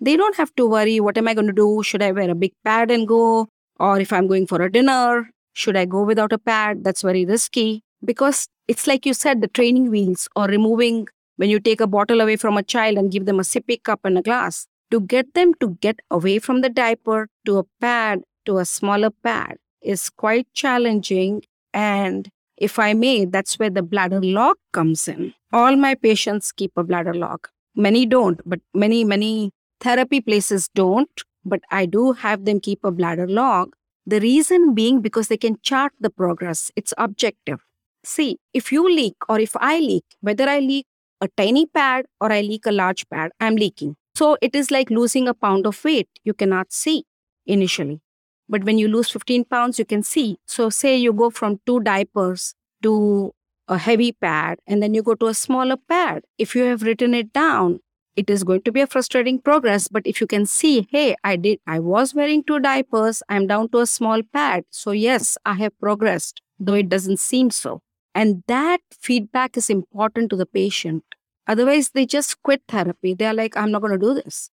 They 0.00 0.16
don't 0.16 0.36
have 0.36 0.54
to 0.56 0.66
worry, 0.66 1.00
what 1.00 1.16
am 1.16 1.28
I 1.28 1.34
going 1.34 1.46
to 1.46 1.52
do? 1.52 1.82
Should 1.82 2.02
I 2.02 2.12
wear 2.12 2.30
a 2.30 2.34
big 2.34 2.52
pad 2.64 2.90
and 2.90 3.08
go? 3.08 3.48
Or 3.80 4.00
if 4.00 4.12
I'm 4.12 4.26
going 4.26 4.46
for 4.46 4.60
a 4.62 4.70
dinner, 4.70 5.30
should 5.52 5.76
I 5.76 5.84
go 5.84 6.02
without 6.02 6.32
a 6.32 6.38
pad? 6.38 6.84
That's 6.84 7.02
very 7.02 7.24
risky 7.24 7.82
because 8.04 8.46
it's 8.68 8.86
like 8.86 9.06
you 9.06 9.14
said, 9.14 9.40
the 9.40 9.48
training 9.48 9.90
wheels 9.90 10.28
or 10.36 10.46
removing 10.46 11.06
when 11.36 11.50
you 11.50 11.60
take 11.60 11.80
a 11.80 11.86
bottle 11.86 12.20
away 12.20 12.36
from 12.36 12.56
a 12.56 12.62
child 12.62 12.98
and 12.98 13.10
give 13.10 13.26
them 13.26 13.40
a 13.40 13.42
sippy 13.42 13.82
cup 13.82 14.00
and 14.04 14.18
a 14.18 14.22
glass. 14.22 14.66
To 14.90 15.00
get 15.00 15.34
them 15.34 15.54
to 15.60 15.70
get 15.80 16.00
away 16.10 16.38
from 16.38 16.60
the 16.60 16.68
diaper 16.68 17.28
to 17.46 17.58
a 17.58 17.64
pad 17.80 18.22
to 18.46 18.58
a 18.58 18.64
smaller 18.64 19.10
pad 19.10 19.56
is 19.82 20.10
quite 20.10 20.46
challenging. 20.52 21.42
And 21.72 22.28
if 22.56 22.78
I 22.78 22.94
may, 22.94 23.24
that's 23.24 23.58
where 23.58 23.70
the 23.70 23.82
bladder 23.82 24.20
log 24.20 24.56
comes 24.72 25.08
in. 25.08 25.34
All 25.52 25.76
my 25.76 25.94
patients 25.94 26.52
keep 26.52 26.72
a 26.76 26.84
bladder 26.84 27.14
log. 27.14 27.48
Many 27.74 28.06
don't, 28.06 28.40
but 28.46 28.60
many, 28.72 29.04
many 29.04 29.50
therapy 29.80 30.20
places 30.20 30.68
don't. 30.74 31.10
But 31.44 31.60
I 31.70 31.86
do 31.86 32.12
have 32.12 32.44
them 32.44 32.60
keep 32.60 32.84
a 32.84 32.90
bladder 32.90 33.28
log. 33.28 33.74
The 34.06 34.20
reason 34.20 34.74
being 34.74 35.00
because 35.00 35.28
they 35.28 35.36
can 35.36 35.58
chart 35.62 35.92
the 36.00 36.10
progress, 36.10 36.70
it's 36.76 36.94
objective. 36.96 37.60
See, 38.04 38.38
if 38.52 38.70
you 38.70 38.88
leak 38.88 39.16
or 39.28 39.40
if 39.40 39.56
I 39.56 39.78
leak, 39.78 40.04
whether 40.20 40.48
I 40.48 40.60
leak 40.60 40.86
a 41.20 41.28
tiny 41.36 41.66
pad 41.66 42.06
or 42.20 42.32
I 42.32 42.40
leak 42.42 42.66
a 42.66 42.72
large 42.72 43.08
pad, 43.08 43.32
I'm 43.40 43.56
leaking. 43.56 43.96
So 44.14 44.36
it 44.40 44.54
is 44.54 44.70
like 44.70 44.90
losing 44.90 45.26
a 45.26 45.34
pound 45.34 45.66
of 45.66 45.82
weight. 45.84 46.08
You 46.22 46.34
cannot 46.34 46.72
see 46.72 47.04
initially. 47.46 48.00
But 48.48 48.64
when 48.64 48.78
you 48.78 48.88
lose 48.88 49.10
15 49.10 49.44
pounds, 49.44 49.78
you 49.78 49.84
can 49.84 50.02
see. 50.02 50.38
So, 50.46 50.70
say 50.70 50.96
you 50.96 51.12
go 51.12 51.30
from 51.30 51.60
two 51.66 51.80
diapers 51.80 52.54
to 52.82 53.32
a 53.68 53.78
heavy 53.78 54.12
pad 54.12 54.58
and 54.66 54.82
then 54.82 54.92
you 54.94 55.02
go 55.02 55.14
to 55.14 55.26
a 55.26 55.34
smaller 55.34 55.76
pad. 55.76 56.24
If 56.38 56.54
you 56.54 56.64
have 56.64 56.82
written 56.82 57.14
it 57.14 57.32
down, 57.32 57.80
it 58.16 58.30
is 58.30 58.44
going 58.44 58.62
to 58.62 58.72
be 58.72 58.80
a 58.80 58.86
frustrating 58.86 59.40
progress. 59.40 59.88
But 59.88 60.06
if 60.06 60.20
you 60.20 60.26
can 60.26 60.46
see, 60.46 60.86
hey, 60.90 61.16
I 61.24 61.36
did, 61.36 61.58
I 61.66 61.78
was 61.80 62.14
wearing 62.14 62.44
two 62.44 62.60
diapers, 62.60 63.22
I'm 63.28 63.46
down 63.46 63.70
to 63.70 63.80
a 63.80 63.86
small 63.86 64.22
pad. 64.32 64.64
So, 64.70 64.90
yes, 64.90 65.36
I 65.44 65.54
have 65.54 65.78
progressed, 65.80 66.40
though 66.58 66.74
it 66.74 66.88
doesn't 66.88 67.20
seem 67.20 67.50
so. 67.50 67.80
And 68.14 68.44
that 68.46 68.80
feedback 69.00 69.56
is 69.56 69.68
important 69.70 70.30
to 70.30 70.36
the 70.36 70.46
patient. 70.46 71.02
Otherwise, 71.46 71.90
they 71.90 72.06
just 72.06 72.42
quit 72.42 72.62
therapy. 72.68 73.14
They're 73.14 73.34
like, 73.34 73.56
I'm 73.56 73.70
not 73.70 73.82
going 73.82 73.98
to 73.98 73.98
do 73.98 74.14
this. 74.14 74.50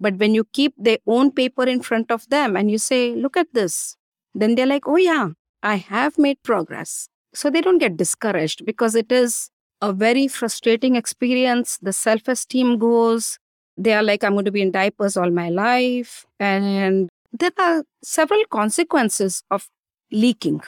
But 0.00 0.16
when 0.16 0.34
you 0.34 0.44
keep 0.44 0.74
their 0.78 0.98
own 1.06 1.30
paper 1.30 1.64
in 1.64 1.82
front 1.82 2.10
of 2.10 2.28
them 2.30 2.56
and 2.56 2.70
you 2.70 2.78
say, 2.78 3.14
look 3.14 3.36
at 3.36 3.52
this, 3.52 3.96
then 4.34 4.54
they're 4.54 4.66
like, 4.66 4.88
oh, 4.88 4.96
yeah, 4.96 5.30
I 5.62 5.76
have 5.76 6.18
made 6.18 6.42
progress. 6.42 7.08
So 7.34 7.50
they 7.50 7.60
don't 7.60 7.78
get 7.78 7.96
discouraged 7.96 8.64
because 8.64 8.94
it 8.94 9.12
is 9.12 9.50
a 9.82 9.92
very 9.92 10.26
frustrating 10.26 10.96
experience. 10.96 11.78
The 11.82 11.92
self 11.92 12.28
esteem 12.28 12.78
goes. 12.78 13.38
They 13.76 13.94
are 13.94 14.02
like, 14.02 14.24
I'm 14.24 14.32
going 14.32 14.44
to 14.46 14.50
be 14.50 14.62
in 14.62 14.72
diapers 14.72 15.16
all 15.16 15.30
my 15.30 15.48
life. 15.48 16.26
And 16.38 17.08
there 17.32 17.52
are 17.58 17.84
several 18.02 18.42
consequences 18.50 19.42
of 19.50 19.68
leaking. 20.10 20.60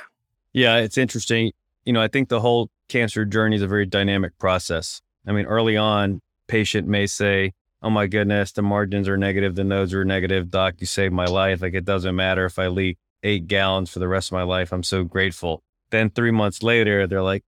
Yeah, 0.53 0.77
it's 0.77 0.99
interesting. 0.99 1.53
You 1.85 1.93
know, 1.93 2.01
I 2.01 2.09
think 2.09 2.29
the 2.29 2.41
whole 2.41 2.71
cancer 2.89 3.25
journey 3.25 3.57
is 3.57 3.63
a 3.63 3.67
very 3.67 3.87
dynamic 3.87 4.39
process. 4.39 5.01
I 5.27 5.33
mean, 5.33 5.47
early 5.47 5.77
on, 5.77 6.21
patient 6.47 6.87
may 6.87 7.07
say, 7.07 7.53
"Oh 7.83 7.91
my 7.91 8.07
goodness, 8.07 8.53
the 8.53 8.63
margins 8.63 9.09
are 9.09 9.17
negative, 9.17 9.55
the 9.55 9.65
nodes 9.65 9.95
are 9.95 10.05
negative. 10.05 10.51
Doc, 10.51 10.75
you 10.79 10.87
saved 10.87 11.15
my 11.15 11.27
life. 11.27 11.63
Like 11.63 11.75
it 11.75 11.85
doesn't 11.85 12.15
matter 12.15 12.45
if 12.47 12.59
I 12.59 12.69
leak 12.69 12.99
eight 13.23 13.47
gallons 13.47 13.91
for 13.91 13.99
the 13.99 14.09
rest 14.09 14.29
of 14.29 14.33
my 14.35 14.43
life. 14.43 14.73
I'm 14.73 14.83
so 14.83 15.05
grateful." 15.05 15.63
Then 15.91 16.11
three 16.11 16.31
months 16.31 16.63
later, 16.63 17.07
they're 17.07 17.23
like, 17.23 17.45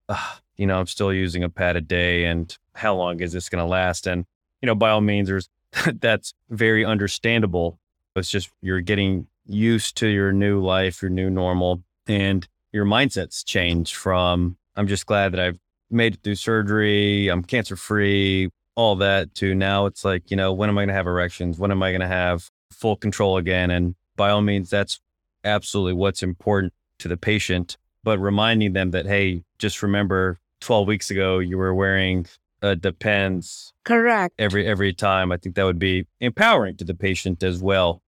"You 0.56 0.66
know, 0.66 0.78
I'm 0.78 0.86
still 0.86 1.12
using 1.12 1.42
a 1.44 1.48
pad 1.48 1.76
a 1.76 1.80
day, 1.80 2.24
and 2.24 2.56
how 2.74 2.94
long 2.94 3.20
is 3.20 3.32
this 3.32 3.48
going 3.48 3.62
to 3.62 3.68
last?" 3.68 4.06
And 4.06 4.26
you 4.62 4.66
know, 4.66 4.74
by 4.74 4.90
all 4.90 5.00
means, 5.00 5.28
there's 5.28 5.48
that's 6.00 6.34
very 6.50 6.84
understandable. 6.84 7.78
It's 8.16 8.30
just 8.30 8.50
you're 8.62 8.80
getting 8.80 9.26
used 9.46 9.96
to 9.96 10.06
your 10.06 10.32
new 10.32 10.62
life, 10.62 11.02
your 11.02 11.10
new 11.10 11.30
normal, 11.30 11.82
and 12.06 12.46
your 12.72 12.84
mindset's 12.84 13.44
change 13.44 13.94
from 13.94 14.56
I'm 14.76 14.86
just 14.86 15.06
glad 15.06 15.32
that 15.32 15.40
I've 15.40 15.58
made 15.90 16.14
it 16.14 16.20
through 16.22 16.34
surgery, 16.36 17.28
I'm 17.28 17.44
cancer 17.44 17.76
free, 17.76 18.50
all 18.76 18.96
that 18.96 19.34
to 19.36 19.54
now 19.54 19.86
it's 19.86 20.04
like, 20.04 20.30
you 20.30 20.36
know, 20.36 20.52
when 20.52 20.68
am 20.68 20.78
I 20.78 20.82
going 20.82 20.88
to 20.88 20.94
have 20.94 21.06
erections? 21.06 21.58
When 21.58 21.70
am 21.70 21.82
I 21.82 21.90
going 21.90 22.00
to 22.00 22.06
have 22.06 22.50
full 22.70 22.96
control 22.96 23.36
again? 23.36 23.70
And 23.70 23.94
by 24.16 24.30
all 24.30 24.42
means, 24.42 24.70
that's 24.70 25.00
absolutely 25.44 25.92
what's 25.92 26.22
important 26.22 26.72
to 26.98 27.08
the 27.08 27.16
patient, 27.16 27.76
but 28.02 28.18
reminding 28.18 28.72
them 28.72 28.90
that, 28.92 29.06
hey, 29.06 29.44
just 29.58 29.82
remember 29.82 30.38
12 30.60 30.86
weeks 30.86 31.10
ago, 31.10 31.38
you 31.38 31.58
were 31.58 31.74
wearing 31.74 32.26
a 32.62 32.74
depends 32.74 33.74
Correct. 33.84 34.34
every 34.38 34.66
every 34.66 34.94
time. 34.94 35.30
I 35.30 35.36
think 35.36 35.54
that 35.54 35.64
would 35.64 35.78
be 35.78 36.06
empowering 36.20 36.76
to 36.78 36.84
the 36.84 36.94
patient 36.94 37.42
as 37.42 37.60
well 37.60 38.00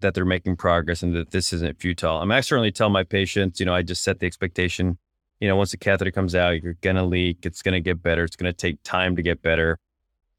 that 0.00 0.14
they're 0.14 0.24
making 0.24 0.56
progress 0.56 1.02
and 1.02 1.14
that 1.14 1.30
this 1.30 1.52
isn't 1.52 1.80
futile. 1.80 2.18
I 2.18 2.24
mean, 2.24 2.32
I 2.32 2.40
certainly 2.40 2.70
tell 2.70 2.90
my 2.90 3.02
patients, 3.02 3.58
you 3.58 3.66
know, 3.66 3.74
I 3.74 3.82
just 3.82 4.04
set 4.04 4.20
the 4.20 4.26
expectation, 4.26 4.98
you 5.40 5.48
know, 5.48 5.56
once 5.56 5.70
the 5.72 5.78
catheter 5.78 6.10
comes 6.10 6.34
out, 6.34 6.62
you're 6.62 6.74
going 6.82 6.96
to 6.96 7.02
leak, 7.02 7.44
it's 7.44 7.62
going 7.62 7.74
to 7.74 7.80
get 7.80 8.02
better, 8.02 8.22
it's 8.22 8.36
going 8.36 8.52
to 8.52 8.56
take 8.56 8.82
time 8.84 9.16
to 9.16 9.22
get 9.22 9.42
better. 9.42 9.78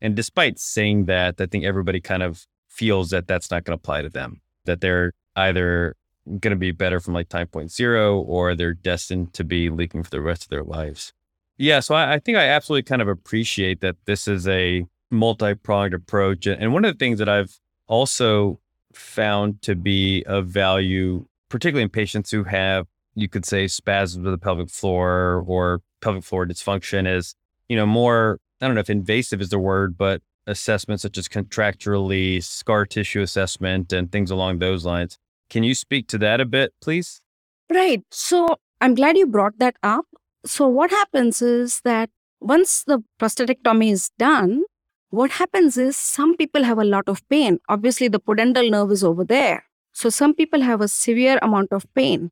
And 0.01 0.15
despite 0.15 0.59
saying 0.59 1.05
that, 1.05 1.35
I 1.39 1.45
think 1.45 1.63
everybody 1.65 1.99
kind 1.99 2.23
of 2.23 2.45
feels 2.69 3.09
that 3.09 3.27
that's 3.27 3.49
not 3.49 3.63
going 3.63 3.77
to 3.77 3.81
apply 3.81 4.03
to 4.03 4.09
them, 4.09 4.41
that 4.65 4.81
they're 4.81 5.13
either 5.35 5.95
going 6.39 6.51
to 6.51 6.57
be 6.57 6.71
better 6.71 6.99
from 6.99 7.13
like 7.13 7.29
time 7.29 7.47
point 7.47 7.71
zero 7.71 8.19
or 8.19 8.53
they're 8.53 8.73
destined 8.73 9.33
to 9.33 9.43
be 9.43 9.69
leaking 9.69 10.03
for 10.03 10.09
the 10.09 10.21
rest 10.21 10.43
of 10.43 10.49
their 10.49 10.63
lives. 10.63 11.13
Yeah. 11.57 11.79
So 11.79 11.95
I, 11.95 12.15
I 12.15 12.19
think 12.19 12.37
I 12.37 12.43
absolutely 12.43 12.83
kind 12.83 13.01
of 13.01 13.07
appreciate 13.07 13.81
that 13.81 13.95
this 14.05 14.27
is 14.27 14.47
a 14.47 14.85
multi 15.09 15.55
pronged 15.55 15.93
approach. 15.93 16.45
And 16.45 16.73
one 16.73 16.85
of 16.85 16.93
the 16.93 16.97
things 16.97 17.19
that 17.19 17.29
I've 17.29 17.57
also 17.87 18.59
found 18.93 19.61
to 19.63 19.75
be 19.75 20.23
of 20.25 20.47
value, 20.47 21.25
particularly 21.49 21.83
in 21.83 21.89
patients 21.89 22.31
who 22.31 22.43
have, 22.43 22.87
you 23.15 23.27
could 23.27 23.45
say, 23.45 23.67
spasms 23.67 24.25
of 24.25 24.31
the 24.31 24.37
pelvic 24.37 24.69
floor 24.69 25.43
or 25.47 25.81
pelvic 26.01 26.23
floor 26.23 26.45
dysfunction, 26.45 27.11
is, 27.11 27.35
you 27.69 27.75
know, 27.75 27.85
more, 27.85 28.39
I 28.59 28.65
don't 28.65 28.75
know 28.75 28.81
if 28.81 28.89
invasive 28.89 29.41
is 29.41 29.49
the 29.49 29.59
word, 29.59 29.97
but 29.97 30.21
assessments 30.47 31.03
such 31.03 31.17
as 31.17 31.27
contracture 31.27 31.91
release, 31.91 32.47
scar 32.47 32.85
tissue 32.85 33.21
assessment, 33.21 33.93
and 33.93 34.11
things 34.11 34.31
along 34.31 34.59
those 34.59 34.85
lines. 34.85 35.19
Can 35.49 35.63
you 35.63 35.75
speak 35.75 36.07
to 36.07 36.17
that 36.19 36.41
a 36.41 36.45
bit, 36.45 36.73
please? 36.81 37.21
Right. 37.69 38.03
So 38.11 38.57
I'm 38.81 38.95
glad 38.95 39.17
you 39.17 39.27
brought 39.27 39.59
that 39.59 39.75
up. 39.83 40.05
So, 40.45 40.67
what 40.67 40.91
happens 40.91 41.41
is 41.41 41.81
that 41.81 42.09
once 42.39 42.83
the 42.83 43.03
prostatectomy 43.19 43.91
is 43.91 44.11
done, 44.17 44.63
what 45.09 45.31
happens 45.31 45.77
is 45.77 45.97
some 45.97 46.37
people 46.37 46.63
have 46.63 46.77
a 46.77 46.83
lot 46.85 47.07
of 47.07 47.27
pain. 47.29 47.59
Obviously, 47.69 48.07
the 48.07 48.19
pudendal 48.19 48.69
nerve 48.69 48.91
is 48.91 49.03
over 49.03 49.23
there. 49.23 49.65
So, 49.93 50.09
some 50.09 50.33
people 50.33 50.61
have 50.61 50.79
a 50.79 50.87
severe 50.87 51.39
amount 51.41 51.71
of 51.71 51.85
pain. 51.95 52.31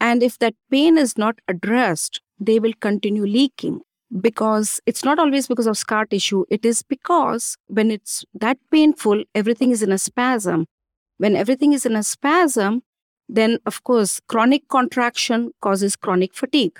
And 0.00 0.22
if 0.22 0.38
that 0.38 0.54
pain 0.70 0.98
is 0.98 1.16
not 1.16 1.38
addressed, 1.48 2.20
they 2.38 2.58
will 2.58 2.74
continue 2.80 3.24
leaking 3.24 3.80
because 4.20 4.80
it's 4.86 5.04
not 5.04 5.18
always 5.18 5.46
because 5.46 5.66
of 5.66 5.76
scar 5.76 6.06
tissue. 6.06 6.44
It 6.50 6.64
is 6.64 6.82
because 6.82 7.56
when 7.66 7.90
it's 7.90 8.24
that 8.34 8.58
painful, 8.70 9.24
everything 9.34 9.70
is 9.70 9.82
in 9.82 9.92
a 9.92 9.98
spasm. 9.98 10.66
When 11.18 11.36
everything 11.36 11.72
is 11.72 11.86
in 11.86 11.96
a 11.96 12.02
spasm, 12.02 12.82
then 13.28 13.58
of 13.66 13.82
course, 13.84 14.20
chronic 14.28 14.68
contraction 14.68 15.52
causes 15.60 15.96
chronic 15.96 16.34
fatigue. 16.34 16.78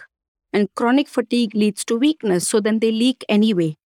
And 0.52 0.68
chronic 0.74 1.08
fatigue 1.08 1.54
leads 1.54 1.84
to 1.86 1.96
weakness. 1.96 2.48
So 2.48 2.60
then 2.60 2.78
they 2.78 2.92
leak 2.92 3.24
anyway. 3.28 3.76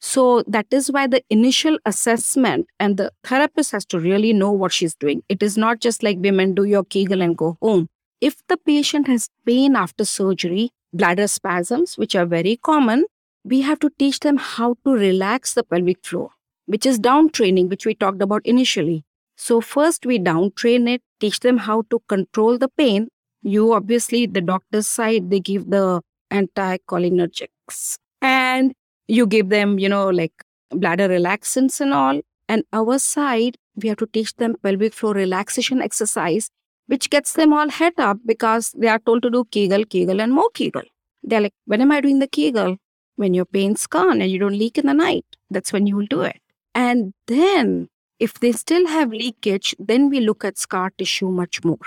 So 0.00 0.42
that 0.46 0.66
is 0.70 0.90
why 0.90 1.06
the 1.06 1.22
initial 1.28 1.78
assessment 1.84 2.66
and 2.78 2.96
the 2.96 3.12
therapist 3.24 3.72
has 3.72 3.84
to 3.86 4.00
really 4.00 4.32
know 4.32 4.50
what 4.50 4.72
she's 4.72 4.94
doing. 4.94 5.22
It 5.28 5.42
is 5.42 5.58
not 5.58 5.80
just 5.80 6.02
like 6.02 6.18
women 6.18 6.54
do 6.54 6.64
your 6.64 6.84
Kegel 6.84 7.20
and 7.20 7.36
go 7.36 7.58
home. 7.60 7.88
If 8.20 8.46
the 8.48 8.56
patient 8.56 9.08
has 9.08 9.28
pain 9.44 9.76
after 9.76 10.04
surgery, 10.04 10.70
bladder 10.92 11.26
spasms, 11.28 11.96
which 11.98 12.14
are 12.14 12.26
very 12.26 12.56
common, 12.56 13.04
we 13.44 13.62
have 13.62 13.78
to 13.80 13.90
teach 13.98 14.20
them 14.20 14.36
how 14.36 14.76
to 14.84 14.92
relax 14.92 15.54
the 15.54 15.62
pelvic 15.62 16.04
floor, 16.04 16.30
which 16.66 16.84
is 16.86 16.98
down 16.98 17.30
training, 17.30 17.68
which 17.68 17.86
we 17.86 17.94
talked 17.94 18.22
about 18.22 18.44
initially. 18.44 19.04
So, 19.36 19.60
first 19.60 20.04
we 20.04 20.18
down 20.18 20.52
train 20.52 20.86
it, 20.86 21.02
teach 21.18 21.40
them 21.40 21.58
how 21.58 21.82
to 21.90 22.00
control 22.08 22.58
the 22.58 22.68
pain. 22.68 23.08
You 23.42 23.72
obviously, 23.72 24.26
the 24.26 24.42
doctor's 24.42 24.86
side, 24.86 25.30
they 25.30 25.40
give 25.40 25.70
the 25.70 26.02
anticholinergics 26.30 27.96
and 28.20 28.72
you 29.08 29.26
give 29.26 29.48
them, 29.48 29.78
you 29.78 29.88
know, 29.88 30.08
like 30.08 30.32
bladder 30.70 31.08
relaxants 31.08 31.80
and 31.80 31.94
all. 31.94 32.20
And 32.48 32.64
our 32.72 32.98
side, 32.98 33.56
we 33.76 33.88
have 33.88 33.98
to 33.98 34.06
teach 34.06 34.34
them 34.36 34.56
pelvic 34.62 34.92
floor 34.92 35.14
relaxation 35.14 35.80
exercise, 35.80 36.50
which 36.90 37.08
gets 37.08 37.34
them 37.34 37.52
all 37.52 37.68
head 37.68 37.92
up 37.98 38.18
because 38.26 38.72
they 38.76 38.88
are 38.88 38.98
told 38.98 39.22
to 39.22 39.30
do 39.30 39.44
Kegel, 39.44 39.84
Kegel, 39.84 40.20
and 40.20 40.32
more 40.32 40.50
Kegel. 40.52 40.82
They're 41.22 41.40
like, 41.40 41.54
when 41.66 41.80
am 41.82 41.92
I 41.92 42.00
doing 42.00 42.18
the 42.18 42.26
Kegel? 42.26 42.78
When 43.14 43.32
your 43.32 43.44
pain's 43.44 43.86
gone 43.86 44.20
and 44.20 44.30
you 44.30 44.40
don't 44.40 44.58
leak 44.58 44.76
in 44.76 44.86
the 44.86 44.94
night. 44.94 45.24
That's 45.50 45.72
when 45.72 45.86
you 45.86 45.94
will 45.96 46.06
do 46.06 46.22
it. 46.22 46.40
And 46.74 47.14
then, 47.28 47.88
if 48.18 48.40
they 48.40 48.50
still 48.50 48.88
have 48.88 49.12
leakage, 49.12 49.74
then 49.78 50.08
we 50.08 50.18
look 50.18 50.44
at 50.44 50.58
scar 50.58 50.90
tissue 50.98 51.30
much 51.30 51.62
more. 51.62 51.78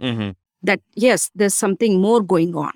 Mm-hmm. 0.00 0.30
That, 0.62 0.80
yes, 0.94 1.30
there's 1.36 1.54
something 1.54 2.00
more 2.00 2.20
going 2.20 2.56
on. 2.56 2.72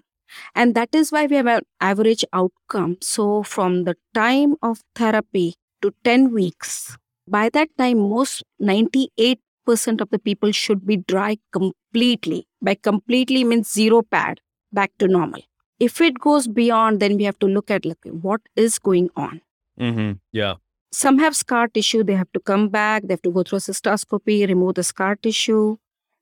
And 0.55 0.77
that 0.77 0.95
is 0.95 1.11
why 1.11 1.27
we 1.27 1.35
have 1.37 1.49
an 1.49 1.63
average 1.81 2.25
outcome. 2.33 2.99
So, 3.01 3.43
from 3.43 3.85
the 3.85 3.97
time 4.15 4.55
of 4.63 4.83
therapy 4.95 5.57
to 5.81 5.93
10 6.05 6.33
weeks, 6.33 6.97
by 7.27 7.49
that 7.51 7.71
time, 7.77 7.99
most 7.99 8.45
98% 8.61 9.39
of 9.67 10.11
the 10.11 10.19
people 10.19 10.53
should 10.53 10.87
be 10.87 10.97
dry 10.97 11.39
completely. 11.53 12.47
By 12.61 12.75
completely 12.75 13.45
means 13.45 13.73
zero 13.73 14.03
pad, 14.03 14.41
back 14.73 14.93
to 14.99 15.09
normal. 15.09 15.43
If 15.79 16.01
it 16.01 16.19
goes 16.19 16.47
beyond, 16.47 17.01
then 17.01 17.17
we 17.17 17.25
have 17.25 17.39
to 17.41 17.47
look 17.47 17.71
at 17.71 17.85
like, 17.85 17.99
what 18.05 18.41
is 18.57 18.79
going 18.79 19.11
on. 19.17 19.41
Mm-hmm. 19.81 20.13
Yeah. 20.33 20.55
Some 20.93 21.19
have 21.19 21.35
scar 21.35 21.69
tissue, 21.69 22.05
they 22.05 22.15
have 22.15 22.31
to 22.33 22.41
come 22.41 22.69
back, 22.69 23.05
they 23.05 23.15
have 23.15 23.23
to 23.23 23.31
go 23.31 23.43
through 23.43 23.59
a 23.59 23.61
cystoscopy, 23.61 24.47
remove 24.47 24.75
the 24.75 24.83
scar 24.83 25.17
tissue. 25.17 25.77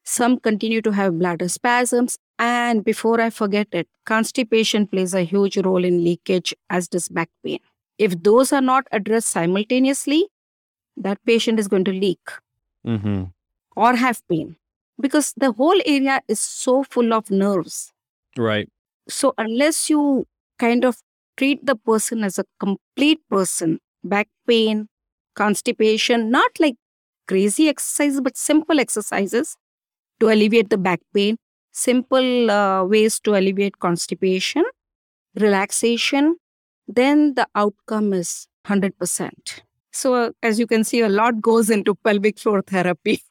Some 0.04 0.38
continue 0.38 0.80
to 0.82 0.92
have 0.92 1.18
bladder 1.18 1.48
spasms. 1.48 2.16
And 2.38 2.84
before 2.84 3.20
I 3.20 3.30
forget 3.30 3.68
it, 3.72 3.88
constipation 4.06 4.86
plays 4.86 5.12
a 5.12 5.22
huge 5.22 5.58
role 5.58 5.84
in 5.84 6.02
leakage, 6.04 6.54
as 6.70 6.88
does 6.88 7.08
back 7.08 7.28
pain. 7.44 7.58
If 7.98 8.22
those 8.22 8.52
are 8.52 8.62
not 8.62 8.86
addressed 8.92 9.28
simultaneously, 9.28 10.28
that 10.96 11.22
patient 11.26 11.58
is 11.58 11.68
going 11.68 11.84
to 11.84 11.92
leak 11.92 12.20
Mm-hmm. 12.86 13.24
or 13.76 13.96
have 13.96 14.26
pain 14.28 14.56
because 15.00 15.32
the 15.36 15.52
whole 15.52 15.80
area 15.84 16.20
is 16.28 16.40
so 16.40 16.82
full 16.82 17.12
of 17.12 17.30
nerves. 17.30 17.92
Right. 18.36 18.68
So, 19.08 19.34
unless 19.38 19.90
you 19.90 20.26
kind 20.58 20.84
of 20.84 20.96
treat 21.36 21.64
the 21.64 21.76
person 21.76 22.22
as 22.22 22.38
a 22.38 22.44
complete 22.58 23.20
person, 23.28 23.80
back 24.04 24.28
pain, 24.46 24.88
constipation, 25.34 26.30
not 26.30 26.50
like 26.58 26.76
crazy 27.26 27.68
exercises, 27.68 28.20
but 28.20 28.36
simple 28.36 28.78
exercises 28.78 29.56
to 30.20 30.28
alleviate 30.28 30.70
the 30.70 30.78
back 30.78 31.00
pain, 31.14 31.36
simple 31.72 32.50
uh, 32.50 32.84
ways 32.84 33.18
to 33.20 33.34
alleviate 33.34 33.78
constipation, 33.78 34.64
relaxation, 35.34 36.36
then 36.86 37.34
the 37.34 37.46
outcome 37.54 38.12
is 38.12 38.46
100%. 38.66 39.60
So, 39.92 40.32
as 40.42 40.58
you 40.58 40.66
can 40.66 40.84
see, 40.84 41.00
a 41.00 41.08
lot 41.08 41.40
goes 41.40 41.70
into 41.70 41.94
pelvic 41.94 42.38
floor 42.38 42.62
therapy. 42.62 43.22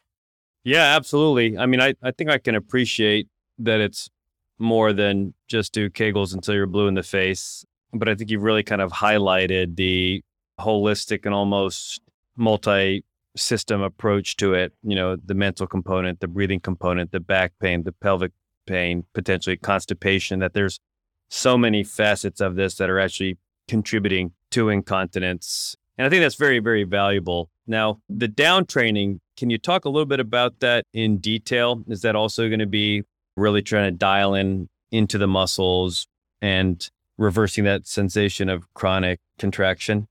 Yeah, 0.66 0.98
absolutely. 0.98 1.58
I 1.58 1.66
mean, 1.66 1.80
I, 1.80 1.94
I 2.04 2.12
think 2.12 2.30
I 2.30 2.38
can 2.38 2.54
appreciate 2.54 3.30
that 3.60 3.80
it's 3.80 4.10
more 4.60 4.92
than 4.92 5.34
just 5.48 5.74
do 5.74 5.90
Kegels 5.90 6.34
until 6.34 6.54
you're 6.54 6.68
blue 6.68 6.88
in 6.88 6.96
the 6.96 7.02
face. 7.02 7.66
But 7.94 8.10
I 8.10 8.14
think 8.14 8.30
you've 8.30 8.44
really 8.44 8.62
kind 8.62 8.82
of 8.82 8.92
highlighted 8.92 9.78
the 9.78 10.22
holistic 10.60 11.26
and 11.26 11.34
almost 11.34 12.02
multi 12.36 13.04
system 13.36 13.82
approach 13.82 14.36
to 14.38 14.54
it. 14.54 14.74
You 14.84 14.96
know, 14.96 15.16
the 15.16 15.34
mental 15.34 15.66
component, 15.66 16.20
the 16.20 16.28
breathing 16.28 16.60
component, 16.60 17.12
the 17.12 17.20
back 17.20 17.54
pain, 17.60 17.84
the 17.84 17.94
pelvic 17.94 18.34
pain, 18.68 19.06
potentially 19.14 19.58
constipation, 19.58 20.40
that 20.40 20.54
there's 20.54 20.80
so 21.30 21.58
many 21.58 21.84
facets 21.84 22.42
of 22.42 22.56
this 22.56 22.76
that 22.76 22.90
are 22.90 23.00
actually 23.00 23.38
contributing 23.68 24.34
to 24.52 24.70
incontinence. 24.70 25.76
And 26.00 26.06
I 26.06 26.10
think 26.10 26.22
that's 26.22 26.36
very, 26.36 26.60
very 26.60 26.86
valuable. 26.86 27.50
Now, 27.68 28.00
the 28.08 28.30
down 28.30 28.66
training, 28.66 29.20
can 29.36 29.50
you 29.50 29.58
talk 29.58 29.84
a 29.84 29.90
little 29.90 30.06
bit 30.06 30.22
about 30.22 30.62
that 30.62 30.86
in 30.94 31.18
detail? 31.18 31.84
Is 31.90 32.04
that 32.04 32.16
also 32.16 32.48
going 32.48 32.60
to 32.60 32.66
be 32.66 33.04
really 33.36 33.62
trying 33.62 33.92
to 33.92 33.98
dial 33.98 34.34
in 34.34 34.70
into 34.92 35.18
the 35.18 35.28
muscles 35.28 36.08
and 36.42 36.90
reversing 37.18 37.66
that 37.66 37.86
sensation 37.86 38.48
of 38.48 38.74
chronic 38.76 39.20
contraction? 39.38 40.08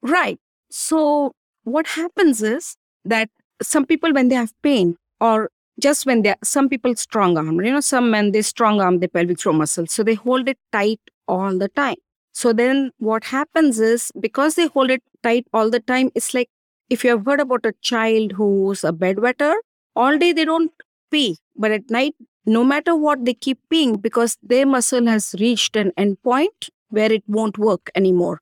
Right. 0.00 0.38
So, 0.70 1.32
what 1.64 1.88
happens 1.88 2.40
is 2.40 2.76
that 3.04 3.28
some 3.60 3.84
people, 3.84 4.12
when 4.12 4.28
they 4.28 4.36
have 4.36 4.52
pain, 4.62 4.96
or 5.20 5.50
just 5.80 6.06
when 6.06 6.22
they're, 6.22 6.36
some 6.44 6.68
people 6.68 6.94
strong 6.94 7.36
arm, 7.36 7.60
you 7.62 7.72
know, 7.72 7.80
some 7.80 8.12
men, 8.12 8.30
they 8.30 8.42
strong 8.42 8.80
arm 8.80 9.00
the 9.00 9.08
pelvic 9.08 9.40
floor 9.40 9.56
muscle. 9.56 9.88
So, 9.88 10.04
they 10.04 10.14
hold 10.14 10.48
it 10.48 10.58
tight 10.70 11.00
all 11.26 11.58
the 11.58 11.68
time. 11.68 11.96
So, 12.36 12.52
then 12.52 12.90
what 12.98 13.24
happens 13.24 13.80
is 13.80 14.12
because 14.20 14.56
they 14.56 14.66
hold 14.66 14.90
it 14.90 15.02
tight 15.22 15.46
all 15.54 15.70
the 15.70 15.80
time, 15.80 16.10
it's 16.14 16.34
like 16.34 16.50
if 16.90 17.02
you 17.02 17.10
have 17.10 17.24
heard 17.24 17.40
about 17.40 17.64
a 17.64 17.72
child 17.80 18.32
who's 18.32 18.84
a 18.84 18.92
bedwetter, 18.92 19.54
all 19.94 20.18
day 20.18 20.32
they 20.32 20.44
don't 20.44 20.70
pee, 21.10 21.38
but 21.56 21.70
at 21.70 21.88
night, 21.90 22.14
no 22.44 22.62
matter 22.62 22.94
what, 22.94 23.24
they 23.24 23.32
keep 23.32 23.58
peeing 23.72 24.00
because 24.02 24.36
their 24.42 24.66
muscle 24.66 25.06
has 25.06 25.34
reached 25.40 25.76
an 25.76 25.92
end 25.96 26.22
point 26.22 26.68
where 26.90 27.10
it 27.10 27.24
won't 27.26 27.56
work 27.56 27.90
anymore. 27.94 28.40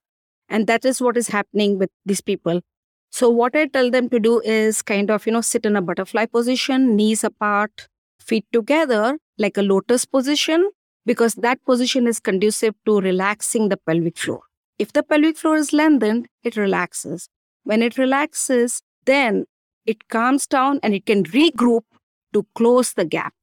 And 0.48 0.66
that 0.66 0.84
is 0.84 1.00
what 1.00 1.16
is 1.16 1.28
happening 1.28 1.78
with 1.78 1.90
these 2.04 2.20
people. 2.20 2.62
So, 3.10 3.30
what 3.30 3.54
I 3.54 3.66
tell 3.66 3.90
them 3.92 4.08
to 4.10 4.18
do 4.18 4.40
is 4.40 4.82
kind 4.82 5.10
of, 5.10 5.24
you 5.24 5.32
know, 5.32 5.40
sit 5.40 5.64
in 5.64 5.76
a 5.76 5.82
butterfly 5.82 6.26
position, 6.26 6.96
knees 6.96 7.22
apart, 7.22 7.86
feet 8.20 8.44
together, 8.52 9.18
like 9.38 9.56
a 9.56 9.62
lotus 9.62 10.04
position, 10.04 10.70
because 11.06 11.34
that 11.36 11.64
position 11.64 12.06
is 12.06 12.20
conducive 12.20 12.74
to 12.86 13.00
relaxing 13.00 13.68
the 13.68 13.76
pelvic 13.76 14.18
floor. 14.18 14.40
If 14.78 14.92
the 14.92 15.02
pelvic 15.02 15.36
floor 15.36 15.56
is 15.56 15.72
lengthened, 15.72 16.28
it 16.42 16.56
relaxes. 16.56 17.28
When 17.64 17.82
it 17.82 17.96
relaxes, 17.98 18.82
then 19.04 19.46
it 19.86 20.08
calms 20.08 20.46
down 20.46 20.80
and 20.82 20.94
it 20.94 21.06
can 21.06 21.24
regroup 21.24 21.84
to 22.32 22.46
close 22.54 22.94
the 22.94 23.04
gap. 23.04 23.34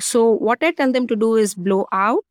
So, 0.00 0.30
what 0.30 0.62
I 0.62 0.72
tell 0.72 0.90
them 0.90 1.06
to 1.06 1.16
do 1.16 1.36
is 1.36 1.54
blow 1.54 1.86
out, 1.92 2.24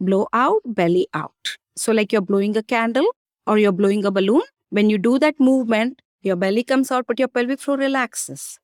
blow 0.00 0.26
out, 0.32 0.60
belly 0.64 1.06
out. 1.14 1.56
So, 1.76 1.92
like 1.92 2.12
you're 2.12 2.20
blowing 2.20 2.56
a 2.56 2.62
candle 2.62 3.06
or 3.46 3.58
you're 3.58 3.72
blowing 3.72 4.04
a 4.04 4.10
balloon, 4.10 4.42
when 4.70 4.90
you 4.90 4.98
do 4.98 5.18
that 5.18 5.38
movement, 5.38 6.02
your 6.22 6.36
belly 6.36 6.64
comes 6.64 6.90
out, 6.90 7.06
but 7.06 7.18
your 7.18 7.28
pelvic 7.28 7.60
floor 7.60 7.76
relaxes. 7.76 8.58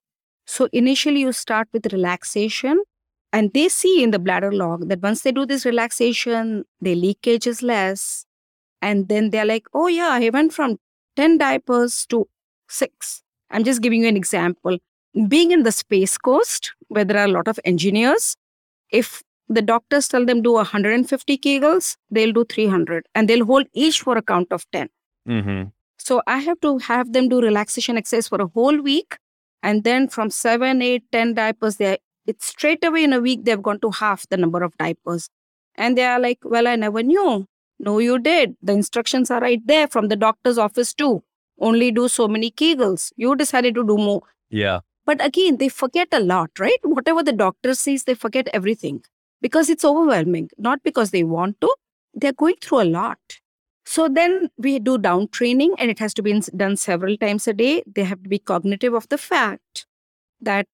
So, 0.46 0.68
initially, 0.72 1.20
you 1.20 1.33
start 1.33 1.68
with 1.72 1.92
relaxation, 1.92 2.83
and 3.32 3.52
they 3.52 3.68
see 3.68 4.02
in 4.02 4.10
the 4.10 4.18
bladder 4.18 4.52
log 4.52 4.88
that 4.88 5.02
once 5.02 5.22
they 5.22 5.32
do 5.32 5.44
this 5.44 5.66
relaxation, 5.66 6.64
the 6.80 6.94
leakage 6.94 7.46
is 7.46 7.62
less. 7.62 8.24
And 8.80 9.08
then 9.08 9.30
they're 9.30 9.44
like, 9.44 9.66
oh, 9.74 9.88
yeah, 9.88 10.10
I 10.12 10.30
went 10.30 10.52
from 10.52 10.78
10 11.16 11.38
diapers 11.38 12.06
to 12.06 12.28
six. 12.68 13.22
I'm 13.50 13.64
just 13.64 13.82
giving 13.82 14.02
you 14.02 14.08
an 14.08 14.16
example. 14.16 14.78
Being 15.26 15.50
in 15.50 15.64
the 15.64 15.72
Space 15.72 16.16
Coast, 16.16 16.72
where 16.88 17.04
there 17.04 17.18
are 17.18 17.24
a 17.24 17.32
lot 17.32 17.48
of 17.48 17.58
engineers, 17.64 18.36
if 18.90 19.22
the 19.48 19.62
doctors 19.62 20.08
tell 20.08 20.24
them 20.24 20.42
do 20.42 20.52
150 20.52 21.38
kegels, 21.38 21.96
they'll 22.10 22.32
do 22.32 22.44
300 22.44 23.06
and 23.14 23.28
they'll 23.28 23.44
hold 23.44 23.66
each 23.72 24.02
for 24.02 24.16
a 24.16 24.22
count 24.22 24.52
of 24.52 24.64
10. 24.72 24.88
Mm-hmm. 25.28 25.68
So 25.98 26.22
I 26.26 26.38
have 26.38 26.60
to 26.60 26.78
have 26.78 27.12
them 27.12 27.28
do 27.28 27.40
relaxation 27.40 27.98
exercise 27.98 28.28
for 28.28 28.40
a 28.40 28.46
whole 28.46 28.80
week. 28.80 29.16
And 29.62 29.84
then 29.84 30.08
from 30.08 30.30
seven, 30.30 30.80
eight, 30.82 31.04
10 31.10 31.34
diapers, 31.34 31.76
they 31.76 31.98
it's 32.28 32.46
straight 32.46 32.84
away 32.84 33.04
in 33.04 33.12
a 33.14 33.20
week, 33.20 33.44
they've 33.44 33.62
gone 33.62 33.80
to 33.80 33.90
half 33.90 34.28
the 34.28 34.36
number 34.36 34.62
of 34.62 34.76
diapers. 34.76 35.30
And 35.74 35.96
they 35.96 36.04
are 36.04 36.20
like, 36.20 36.38
well, 36.44 36.68
I 36.68 36.76
never 36.76 37.02
knew. 37.02 37.46
No, 37.78 37.98
you 37.98 38.18
did. 38.18 38.54
The 38.62 38.72
instructions 38.72 39.30
are 39.30 39.40
right 39.40 39.64
there 39.66 39.88
from 39.88 40.08
the 40.08 40.16
doctor's 40.16 40.58
office 40.58 40.92
too. 40.92 41.22
Only 41.58 41.90
do 41.90 42.06
so 42.08 42.28
many 42.28 42.50
kegels. 42.50 43.12
You 43.16 43.34
decided 43.34 43.74
to 43.76 43.86
do 43.86 43.96
more. 43.96 44.22
Yeah. 44.50 44.80
But 45.06 45.24
again, 45.24 45.56
they 45.56 45.70
forget 45.70 46.08
a 46.12 46.20
lot, 46.20 46.50
right? 46.58 46.78
Whatever 46.82 47.22
the 47.22 47.32
doctor 47.32 47.74
says, 47.74 48.04
they 48.04 48.14
forget 48.14 48.48
everything 48.52 49.02
because 49.40 49.70
it's 49.70 49.84
overwhelming, 49.84 50.50
not 50.58 50.82
because 50.82 51.12
they 51.12 51.24
want 51.24 51.60
to. 51.62 51.74
They're 52.12 52.32
going 52.32 52.56
through 52.60 52.82
a 52.82 52.90
lot. 53.00 53.18
So 53.86 54.06
then 54.06 54.50
we 54.58 54.78
do 54.80 54.98
down 54.98 55.28
training, 55.28 55.74
and 55.78 55.90
it 55.90 55.98
has 55.98 56.12
to 56.14 56.22
be 56.22 56.38
done 56.54 56.76
several 56.76 57.16
times 57.16 57.48
a 57.48 57.54
day. 57.54 57.82
They 57.86 58.04
have 58.04 58.22
to 58.22 58.28
be 58.28 58.38
cognitive 58.38 58.92
of 58.92 59.08
the 59.08 59.16
fact 59.16 59.86
that 60.42 60.66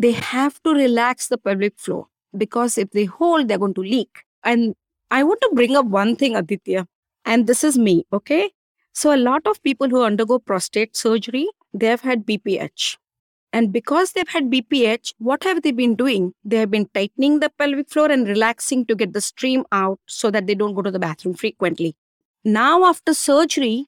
they 0.00 0.12
have 0.12 0.62
to 0.62 0.70
relax 0.70 1.28
the 1.28 1.36
pelvic 1.36 1.78
floor 1.78 2.06
because 2.36 2.78
if 2.78 2.90
they 2.90 3.04
hold, 3.04 3.48
they're 3.48 3.58
going 3.58 3.74
to 3.74 3.82
leak. 3.82 4.24
And 4.42 4.74
I 5.10 5.22
want 5.24 5.40
to 5.42 5.50
bring 5.52 5.76
up 5.76 5.86
one 5.86 6.16
thing, 6.16 6.36
Aditya, 6.36 6.86
and 7.26 7.46
this 7.46 7.62
is 7.62 7.76
me, 7.76 8.06
okay? 8.12 8.50
So 8.94 9.14
a 9.14 9.18
lot 9.18 9.46
of 9.46 9.62
people 9.62 9.90
who 9.90 10.02
undergo 10.02 10.38
prostate 10.38 10.96
surgery, 10.96 11.48
they 11.74 11.86
have 11.86 12.00
had 12.00 12.24
BPH. 12.24 12.96
And 13.52 13.72
because 13.72 14.12
they've 14.12 14.28
had 14.28 14.50
BPH, 14.50 15.12
what 15.18 15.44
have 15.44 15.62
they 15.62 15.72
been 15.72 15.96
doing? 15.96 16.32
They 16.44 16.56
have 16.58 16.70
been 16.70 16.88
tightening 16.94 17.40
the 17.40 17.50
pelvic 17.50 17.90
floor 17.90 18.10
and 18.10 18.26
relaxing 18.26 18.86
to 18.86 18.94
get 18.94 19.12
the 19.12 19.20
stream 19.20 19.64
out 19.70 19.98
so 20.06 20.30
that 20.30 20.46
they 20.46 20.54
don't 20.54 20.74
go 20.74 20.82
to 20.82 20.90
the 20.90 21.00
bathroom 21.00 21.34
frequently. 21.34 21.94
Now, 22.44 22.84
after 22.84 23.12
surgery, 23.12 23.86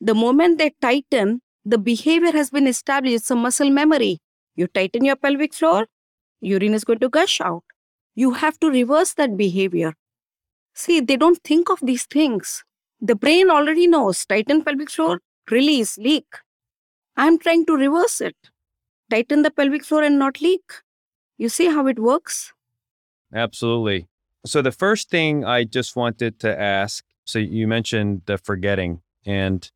the 0.00 0.14
moment 0.14 0.58
they 0.58 0.74
tighten, 0.82 1.40
the 1.64 1.78
behavior 1.78 2.32
has 2.32 2.50
been 2.50 2.66
established. 2.66 3.14
It's 3.14 3.30
a 3.30 3.36
muscle 3.36 3.70
memory. 3.70 4.18
You 4.56 4.66
tighten 4.66 5.04
your 5.04 5.16
pelvic 5.16 5.54
floor, 5.54 5.86
urine 6.40 6.74
is 6.74 6.84
going 6.84 6.98
to 7.00 7.08
gush 7.08 7.40
out. 7.40 7.64
You 8.14 8.32
have 8.32 8.58
to 8.60 8.70
reverse 8.70 9.14
that 9.14 9.36
behavior. 9.36 9.94
See, 10.74 11.00
they 11.00 11.16
don't 11.16 11.42
think 11.44 11.70
of 11.70 11.78
these 11.82 12.06
things. 12.06 12.64
The 13.00 13.14
brain 13.14 13.50
already 13.50 13.86
knows 13.86 14.24
tighten 14.24 14.62
pelvic 14.62 14.90
floor, 14.90 15.20
release, 15.50 15.98
leak. 15.98 16.26
I'm 17.16 17.38
trying 17.38 17.66
to 17.66 17.76
reverse 17.76 18.20
it. 18.20 18.36
Tighten 19.10 19.42
the 19.42 19.50
pelvic 19.50 19.84
floor 19.84 20.02
and 20.02 20.18
not 20.18 20.40
leak. 20.40 20.64
You 21.38 21.48
see 21.48 21.66
how 21.66 21.86
it 21.86 21.98
works? 21.98 22.52
Absolutely. 23.34 24.08
So 24.44 24.62
the 24.62 24.72
first 24.72 25.10
thing 25.10 25.44
I 25.44 25.64
just 25.64 25.96
wanted 25.96 26.40
to 26.40 26.60
ask, 26.60 27.04
so 27.24 27.38
you 27.38 27.66
mentioned 27.68 28.22
the 28.26 28.38
forgetting 28.38 29.02
and 29.24 29.70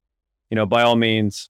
you 0.50 0.56
know, 0.56 0.66
by 0.66 0.82
all 0.82 0.96
means, 0.96 1.48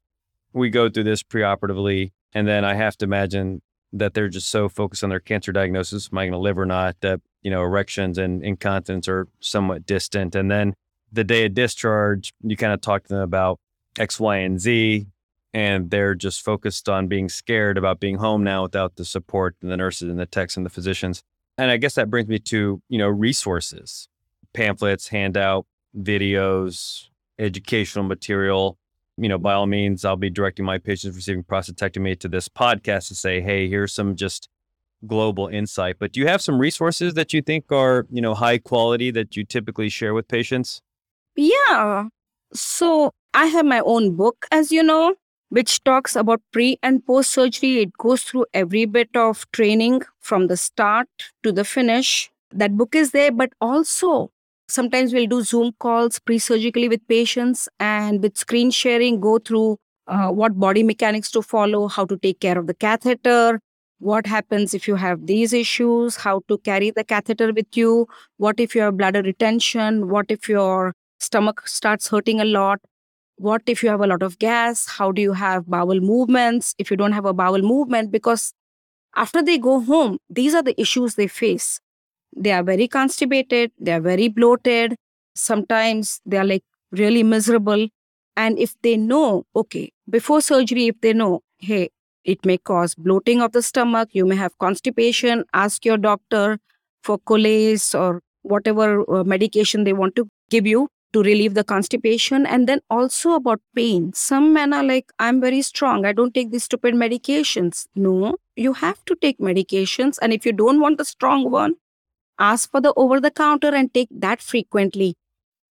we 0.52 0.68
go 0.68 0.90
through 0.90 1.04
this 1.04 1.22
preoperatively 1.22 2.12
and 2.32 2.46
then 2.46 2.64
I 2.64 2.74
have 2.74 2.96
to 2.98 3.04
imagine 3.04 3.62
that 3.92 4.14
they're 4.14 4.28
just 4.28 4.48
so 4.48 4.68
focused 4.68 5.02
on 5.02 5.10
their 5.10 5.20
cancer 5.20 5.52
diagnosis, 5.52 6.10
am 6.12 6.18
I 6.18 6.24
going 6.24 6.32
to 6.32 6.38
live 6.38 6.58
or 6.58 6.66
not, 6.66 6.96
that, 7.00 7.20
you 7.42 7.50
know, 7.50 7.62
erections 7.62 8.18
and 8.18 8.44
incontinence 8.44 9.08
are 9.08 9.26
somewhat 9.40 9.84
distant. 9.84 10.34
And 10.34 10.50
then 10.50 10.74
the 11.12 11.24
day 11.24 11.46
of 11.46 11.54
discharge, 11.54 12.32
you 12.42 12.56
kind 12.56 12.72
of 12.72 12.80
talk 12.80 13.02
to 13.04 13.08
them 13.08 13.22
about 13.22 13.58
X, 13.98 14.20
Y, 14.20 14.36
and 14.36 14.60
Z, 14.60 15.06
and 15.52 15.90
they're 15.90 16.14
just 16.14 16.44
focused 16.44 16.88
on 16.88 17.08
being 17.08 17.28
scared 17.28 17.76
about 17.76 17.98
being 17.98 18.16
home 18.16 18.44
now 18.44 18.62
without 18.62 18.94
the 18.94 19.04
support 19.04 19.56
and 19.60 19.70
the 19.70 19.76
nurses 19.76 20.08
and 20.08 20.18
the 20.18 20.26
techs 20.26 20.56
and 20.56 20.64
the 20.64 20.70
physicians. 20.70 21.22
And 21.58 21.70
I 21.70 21.76
guess 21.76 21.96
that 21.96 22.10
brings 22.10 22.28
me 22.28 22.38
to, 22.38 22.80
you 22.88 22.98
know, 22.98 23.08
resources, 23.08 24.08
pamphlets, 24.52 25.08
handout, 25.08 25.66
videos, 25.98 27.08
educational 27.38 28.04
material. 28.04 28.78
You 29.20 29.28
know, 29.28 29.38
by 29.38 29.52
all 29.52 29.66
means, 29.66 30.04
I'll 30.04 30.16
be 30.16 30.30
directing 30.30 30.64
my 30.64 30.78
patients 30.78 31.14
receiving 31.14 31.44
prostatectomy 31.44 32.18
to 32.20 32.28
this 32.28 32.48
podcast 32.48 33.08
to 33.08 33.14
say, 33.14 33.42
hey, 33.42 33.68
here's 33.68 33.92
some 33.92 34.16
just 34.16 34.48
global 35.06 35.46
insight. 35.48 35.96
But 35.98 36.12
do 36.12 36.20
you 36.20 36.26
have 36.26 36.40
some 36.40 36.58
resources 36.58 37.14
that 37.14 37.34
you 37.34 37.42
think 37.42 37.70
are, 37.70 38.06
you 38.10 38.22
know, 38.22 38.34
high 38.34 38.56
quality 38.56 39.10
that 39.10 39.36
you 39.36 39.44
typically 39.44 39.90
share 39.90 40.14
with 40.14 40.26
patients? 40.26 40.80
Yeah. 41.36 42.08
So 42.54 43.12
I 43.34 43.46
have 43.46 43.66
my 43.66 43.80
own 43.80 44.16
book, 44.16 44.46
as 44.50 44.72
you 44.72 44.82
know, 44.82 45.14
which 45.50 45.84
talks 45.84 46.16
about 46.16 46.40
pre 46.52 46.78
and 46.82 47.04
post 47.04 47.30
surgery. 47.30 47.82
It 47.82 47.92
goes 47.98 48.22
through 48.22 48.46
every 48.54 48.86
bit 48.86 49.10
of 49.14 49.50
training 49.52 50.02
from 50.20 50.46
the 50.46 50.56
start 50.56 51.08
to 51.42 51.52
the 51.52 51.64
finish. 51.64 52.30
That 52.52 52.76
book 52.76 52.94
is 52.94 53.10
there, 53.10 53.32
but 53.32 53.52
also 53.60 54.32
sometimes 54.70 55.12
we'll 55.12 55.26
do 55.26 55.42
Zoom 55.42 55.72
calls 55.78 56.18
pre 56.18 56.38
surgically 56.38 56.88
with 56.88 57.06
patients 57.08 57.68
and 57.78 58.22
with 58.22 58.36
screen 58.36 58.70
sharing, 58.70 59.20
go 59.20 59.38
through 59.38 59.78
uh, 60.06 60.30
what 60.30 60.58
body 60.58 60.82
mechanics 60.82 61.30
to 61.32 61.42
follow, 61.42 61.88
how 61.88 62.04
to 62.04 62.16
take 62.16 62.40
care 62.40 62.58
of 62.58 62.66
the 62.66 62.74
catheter, 62.74 63.60
what 63.98 64.26
happens 64.26 64.74
if 64.74 64.88
you 64.88 64.96
have 64.96 65.26
these 65.26 65.52
issues, 65.52 66.16
how 66.16 66.42
to 66.48 66.58
carry 66.58 66.90
the 66.90 67.04
catheter 67.04 67.52
with 67.52 67.76
you, 67.76 68.06
what 68.38 68.58
if 68.58 68.74
you 68.74 68.80
have 68.80 68.96
bladder 68.96 69.22
retention, 69.22 70.08
what 70.08 70.26
if 70.30 70.48
your 70.48 70.94
stomach 71.18 71.66
starts 71.66 72.08
hurting 72.08 72.40
a 72.40 72.44
lot, 72.44 72.80
what 73.36 73.62
if 73.66 73.82
you 73.82 73.88
have 73.88 74.00
a 74.00 74.06
lot 74.06 74.22
of 74.22 74.38
gas, 74.38 74.86
how 74.88 75.12
do 75.12 75.22
you 75.22 75.32
have 75.32 75.66
bowel 75.66 76.00
movements 76.00 76.74
if 76.78 76.90
you 76.90 76.96
don't 76.96 77.12
have 77.12 77.26
a 77.26 77.34
bowel 77.34 77.60
movement, 77.60 78.10
because 78.10 78.52
after 79.16 79.42
they 79.42 79.58
go 79.58 79.80
home, 79.80 80.18
these 80.28 80.54
are 80.54 80.62
the 80.62 80.80
issues 80.80 81.14
they 81.14 81.26
face. 81.26 81.80
They 82.36 82.52
are 82.52 82.62
very 82.62 82.88
constipated, 82.88 83.72
they 83.78 83.92
are 83.92 84.00
very 84.00 84.28
bloated, 84.28 84.96
sometimes 85.34 86.20
they 86.24 86.36
are 86.36 86.44
like 86.44 86.64
really 86.92 87.22
miserable. 87.22 87.88
And 88.36 88.58
if 88.58 88.74
they 88.82 88.96
know, 88.96 89.44
okay, 89.54 89.92
before 90.08 90.40
surgery, 90.40 90.86
if 90.86 91.00
they 91.00 91.12
know, 91.12 91.42
hey, 91.58 91.90
it 92.24 92.44
may 92.44 92.58
cause 92.58 92.94
bloating 92.94 93.40
of 93.40 93.52
the 93.52 93.62
stomach. 93.62 94.10
You 94.12 94.26
may 94.26 94.36
have 94.36 94.56
constipation. 94.58 95.44
Ask 95.52 95.84
your 95.84 95.96
doctor 95.96 96.58
for 97.02 97.18
Colace 97.18 97.94
or 97.94 98.22
whatever 98.42 99.10
uh, 99.10 99.24
medication 99.24 99.84
they 99.84 99.92
want 99.92 100.16
to 100.16 100.28
give 100.50 100.66
you 100.66 100.88
to 101.12 101.22
relieve 101.22 101.54
the 101.54 101.64
constipation. 101.64 102.46
And 102.46 102.68
then 102.68 102.80
also 102.88 103.32
about 103.32 103.60
pain. 103.74 104.12
Some 104.12 104.52
men 104.52 104.72
are 104.72 104.84
like, 104.84 105.10
I'm 105.18 105.40
very 105.40 105.62
strong. 105.62 106.04
I 106.04 106.12
don't 106.12 106.34
take 106.34 106.50
these 106.50 106.64
stupid 106.64 106.94
medications. 106.94 107.86
No, 107.94 108.36
you 108.56 108.74
have 108.74 109.04
to 109.06 109.16
take 109.16 109.38
medications. 109.38 110.18
And 110.22 110.32
if 110.32 110.46
you 110.46 110.52
don't 110.52 110.80
want 110.80 110.98
the 110.98 111.04
strong 111.04 111.50
one, 111.50 111.74
ask 112.41 112.70
for 112.70 112.80
the 112.80 112.93
over 112.97 113.20
the 113.20 113.30
counter 113.30 113.72
and 113.74 113.93
take 113.95 114.09
that 114.11 114.43
frequently. 114.43 115.14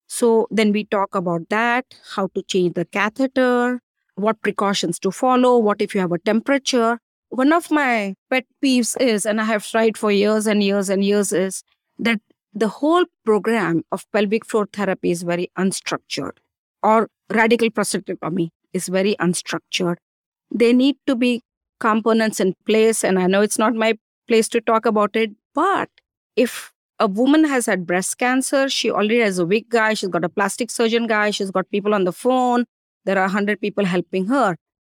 So 0.07 0.47
then 0.51 0.72
we 0.72 0.86
talk 0.86 1.15
about 1.15 1.49
that, 1.49 1.86
how 2.15 2.28
to 2.36 2.41
change 2.43 2.76
the 2.76 2.86
catheter, 2.86 3.82
what 4.15 4.41
precautions 4.41 4.99
to 4.99 5.11
follow, 5.11 5.57
what 5.57 5.82
if 5.82 5.95
you 5.95 6.01
have 6.01 6.11
a 6.11 6.20
temperature. 6.20 6.99
One 7.30 7.51
of 7.51 7.70
my 7.72 8.15
pet 8.30 8.45
peeves 8.63 8.95
is, 9.01 9.26
and 9.26 9.41
I 9.41 9.45
have 9.45 9.68
tried 9.68 9.97
for 9.97 10.11
years 10.11 10.47
and 10.47 10.63
years 10.63 10.89
and 10.89 11.03
years, 11.03 11.34
is 11.34 11.63
that 11.99 12.22
the 12.53 12.68
whole 12.68 13.05
program 13.26 13.84
of 13.91 14.05
pelvic 14.11 14.45
floor 14.45 14.68
therapy 14.72 15.11
is 15.11 15.24
very 15.24 15.51
unstructured, 15.57 16.38
or 16.82 17.09
radical 17.30 17.70
prostatectomy 17.70 18.49
is 18.74 18.88
very 18.88 19.15
unstructured. 19.20 19.97
There 20.49 20.74
need 20.74 20.95
to 21.05 21.15
be 21.15 21.41
components 21.80 22.39
in 22.39 22.55
place, 22.65 23.03
and 23.03 23.20
I 23.20 23.28
know 23.28 23.41
it's 23.41 23.59
not 23.59 23.76
my 23.76 23.97
place 24.28 24.47
to 24.49 24.61
talk 24.61 24.86
about 24.86 25.15
it, 25.15 25.32
but 25.53 25.89
if 26.38 26.71
a 26.99 27.07
woman 27.07 27.43
has 27.43 27.65
had 27.65 27.85
breast 27.85 28.17
cancer, 28.17 28.69
she 28.69 28.89
already 28.89 29.19
has 29.19 29.39
a 29.39 29.45
wig 29.45 29.69
guy, 29.69 29.93
she's 29.93 30.09
got 30.09 30.23
a 30.23 30.29
plastic 30.29 30.71
surgeon 30.71 31.07
guy, 31.07 31.31
she's 31.31 31.51
got 31.51 31.69
people 31.71 31.93
on 31.93 32.05
the 32.05 32.13
phone, 32.13 32.65
there 33.05 33.17
are 33.17 33.25
100 33.25 33.59
people 33.59 33.85
helping 33.85 34.27
her. 34.27 34.55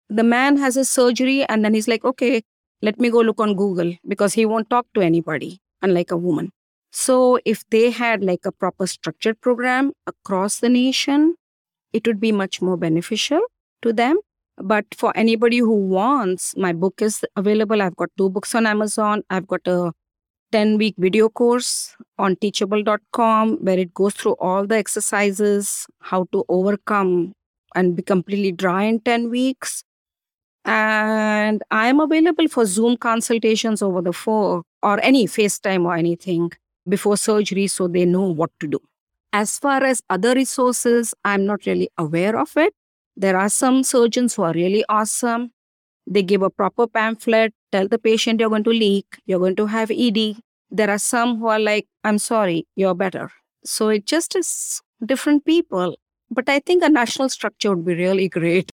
The 0.09 0.23
man 0.23 0.57
has 0.57 0.77
a 0.77 0.85
surgery 0.85 1.43
and 1.45 1.65
then 1.65 1.73
he's 1.73 1.87
like, 1.87 2.05
okay, 2.05 2.43
let 2.81 2.99
me 2.99 3.09
go 3.09 3.19
look 3.19 3.39
on 3.39 3.55
Google 3.55 3.93
because 4.07 4.33
he 4.33 4.45
won't 4.45 4.69
talk 4.69 4.87
to 4.93 5.01
anybody, 5.01 5.59
unlike 5.81 6.11
a 6.11 6.17
woman. 6.17 6.51
So, 6.91 7.39
if 7.45 7.63
they 7.69 7.89
had 7.89 8.21
like 8.21 8.45
a 8.45 8.51
proper 8.51 8.85
structured 8.85 9.39
program 9.39 9.93
across 10.07 10.59
the 10.59 10.67
nation, 10.67 11.35
it 11.93 12.05
would 12.05 12.19
be 12.19 12.33
much 12.33 12.61
more 12.61 12.75
beneficial 12.75 13.41
to 13.81 13.93
them. 13.93 14.19
But 14.57 14.85
for 14.95 15.15
anybody 15.15 15.59
who 15.59 15.73
wants, 15.73 16.55
my 16.57 16.73
book 16.73 17.01
is 17.01 17.23
available. 17.37 17.81
I've 17.81 17.95
got 17.95 18.09
two 18.17 18.29
books 18.29 18.53
on 18.53 18.67
Amazon. 18.67 19.23
I've 19.29 19.47
got 19.47 19.65
a 19.67 19.93
10 20.51 20.77
week 20.77 20.95
video 20.97 21.29
course 21.29 21.95
on 22.17 22.35
teachable.com 22.35 23.57
where 23.61 23.79
it 23.79 23.93
goes 23.93 24.13
through 24.13 24.33
all 24.33 24.67
the 24.67 24.75
exercises, 24.75 25.87
how 25.99 26.25
to 26.31 26.43
overcome 26.49 27.33
and 27.75 27.95
be 27.95 28.03
completely 28.03 28.51
dry 28.51 28.83
in 28.83 28.99
10 28.99 29.29
weeks. 29.29 29.83
And 30.65 31.63
I'm 31.71 31.99
available 31.99 32.47
for 32.47 32.65
Zoom 32.65 32.97
consultations 32.97 33.81
over 33.81 34.01
the 34.01 34.13
phone 34.13 34.63
or 34.83 34.99
any 35.03 35.25
FaceTime 35.25 35.85
or 35.85 35.95
anything 35.95 36.51
before 36.87 37.17
surgery 37.17 37.67
so 37.67 37.87
they 37.87 38.05
know 38.05 38.23
what 38.23 38.51
to 38.59 38.67
do. 38.67 38.79
As 39.33 39.57
far 39.57 39.83
as 39.83 40.01
other 40.09 40.33
resources, 40.33 41.13
I'm 41.23 41.45
not 41.45 41.65
really 41.65 41.89
aware 41.97 42.37
of 42.37 42.55
it. 42.57 42.73
There 43.15 43.37
are 43.37 43.49
some 43.49 43.83
surgeons 43.83 44.35
who 44.35 44.43
are 44.43 44.53
really 44.53 44.83
awesome. 44.89 45.51
They 46.05 46.23
give 46.23 46.41
a 46.41 46.49
proper 46.49 46.87
pamphlet, 46.87 47.53
tell 47.71 47.87
the 47.87 47.99
patient 47.99 48.39
you're 48.39 48.49
going 48.49 48.63
to 48.63 48.69
leak, 48.71 49.05
you're 49.25 49.39
going 49.39 49.55
to 49.55 49.65
have 49.67 49.91
ED. 49.91 50.37
There 50.69 50.89
are 50.89 50.97
some 50.97 51.39
who 51.39 51.47
are 51.47 51.59
like, 51.59 51.87
I'm 52.03 52.17
sorry, 52.17 52.67
you're 52.75 52.95
better. 52.95 53.31
So 53.63 53.89
it 53.89 54.05
just 54.05 54.35
is 54.35 54.81
different 55.05 55.45
people. 55.45 55.97
But 56.29 56.47
I 56.47 56.59
think 56.59 56.83
a 56.83 56.89
national 56.89 57.29
structure 57.29 57.75
would 57.75 57.85
be 57.85 57.95
really 57.95 58.29
great. 58.29 58.71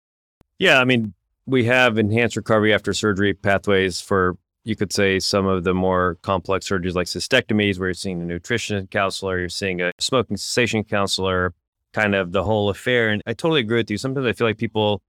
Yeah, 0.59 0.79
I 0.79 0.85
mean, 0.85 1.13
we 1.45 1.63
have 1.65 1.97
enhanced 1.97 2.35
recovery 2.35 2.73
after 2.73 2.93
surgery 2.93 3.33
pathways 3.33 4.01
for, 4.01 4.37
you 4.63 4.75
could 4.75 4.91
say, 4.91 5.19
some 5.19 5.45
of 5.45 5.63
the 5.63 5.73
more 5.73 6.17
complex 6.21 6.67
surgeries 6.67 6.95
like 6.95 7.07
cystectomies, 7.07 7.79
where 7.79 7.89
you're 7.89 7.93
seeing 7.93 8.21
a 8.21 8.25
nutrition 8.25 8.87
counselor, 8.87 9.39
you're 9.39 9.49
seeing 9.49 9.79
a 9.81 9.91
smoking 9.99 10.37
cessation 10.37 10.83
counselor, 10.83 11.53
kind 11.93 12.13
of 12.13 12.33
the 12.33 12.43
whole 12.43 12.69
affair. 12.69 13.09
And 13.09 13.21
I 13.25 13.33
totally 13.33 13.61
agree 13.61 13.77
with 13.77 13.89
you. 13.89 13.97
Sometimes 13.97 14.27
I 14.27 14.33
feel 14.33 14.47
like 14.47 14.57
people 14.57 15.01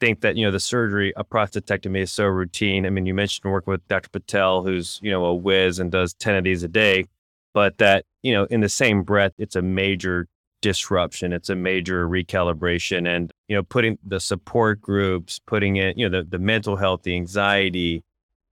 think 0.00 0.20
that, 0.20 0.36
you 0.36 0.44
know, 0.44 0.50
the 0.50 0.60
surgery, 0.60 1.12
a 1.16 1.24
prostatectomy 1.24 2.02
is 2.02 2.12
so 2.12 2.24
routine. 2.26 2.86
I 2.86 2.90
mean, 2.90 3.06
you 3.06 3.14
mentioned 3.14 3.50
working 3.50 3.72
with 3.72 3.86
Dr. 3.88 4.08
Patel, 4.08 4.62
who's, 4.62 4.98
you 5.02 5.10
know, 5.10 5.24
a 5.24 5.34
whiz 5.34 5.78
and 5.78 5.90
does 5.90 6.14
10 6.14 6.36
of 6.36 6.44
these 6.44 6.62
a 6.62 6.68
day, 6.68 7.06
but 7.54 7.78
that, 7.78 8.04
you 8.22 8.32
know, 8.32 8.44
in 8.44 8.60
the 8.60 8.68
same 8.68 9.02
breath, 9.02 9.32
it's 9.38 9.56
a 9.56 9.62
major 9.62 10.28
disruption. 10.60 11.32
It's 11.32 11.48
a 11.48 11.54
major 11.54 12.08
recalibration 12.08 13.08
and, 13.08 13.32
you 13.48 13.56
know, 13.56 13.62
putting 13.62 13.98
the 14.04 14.20
support 14.20 14.80
groups, 14.80 15.40
putting 15.46 15.76
it, 15.76 15.96
you 15.96 16.08
know, 16.08 16.18
the, 16.18 16.28
the 16.28 16.38
mental 16.38 16.76
health, 16.76 17.02
the 17.02 17.14
anxiety, 17.14 18.02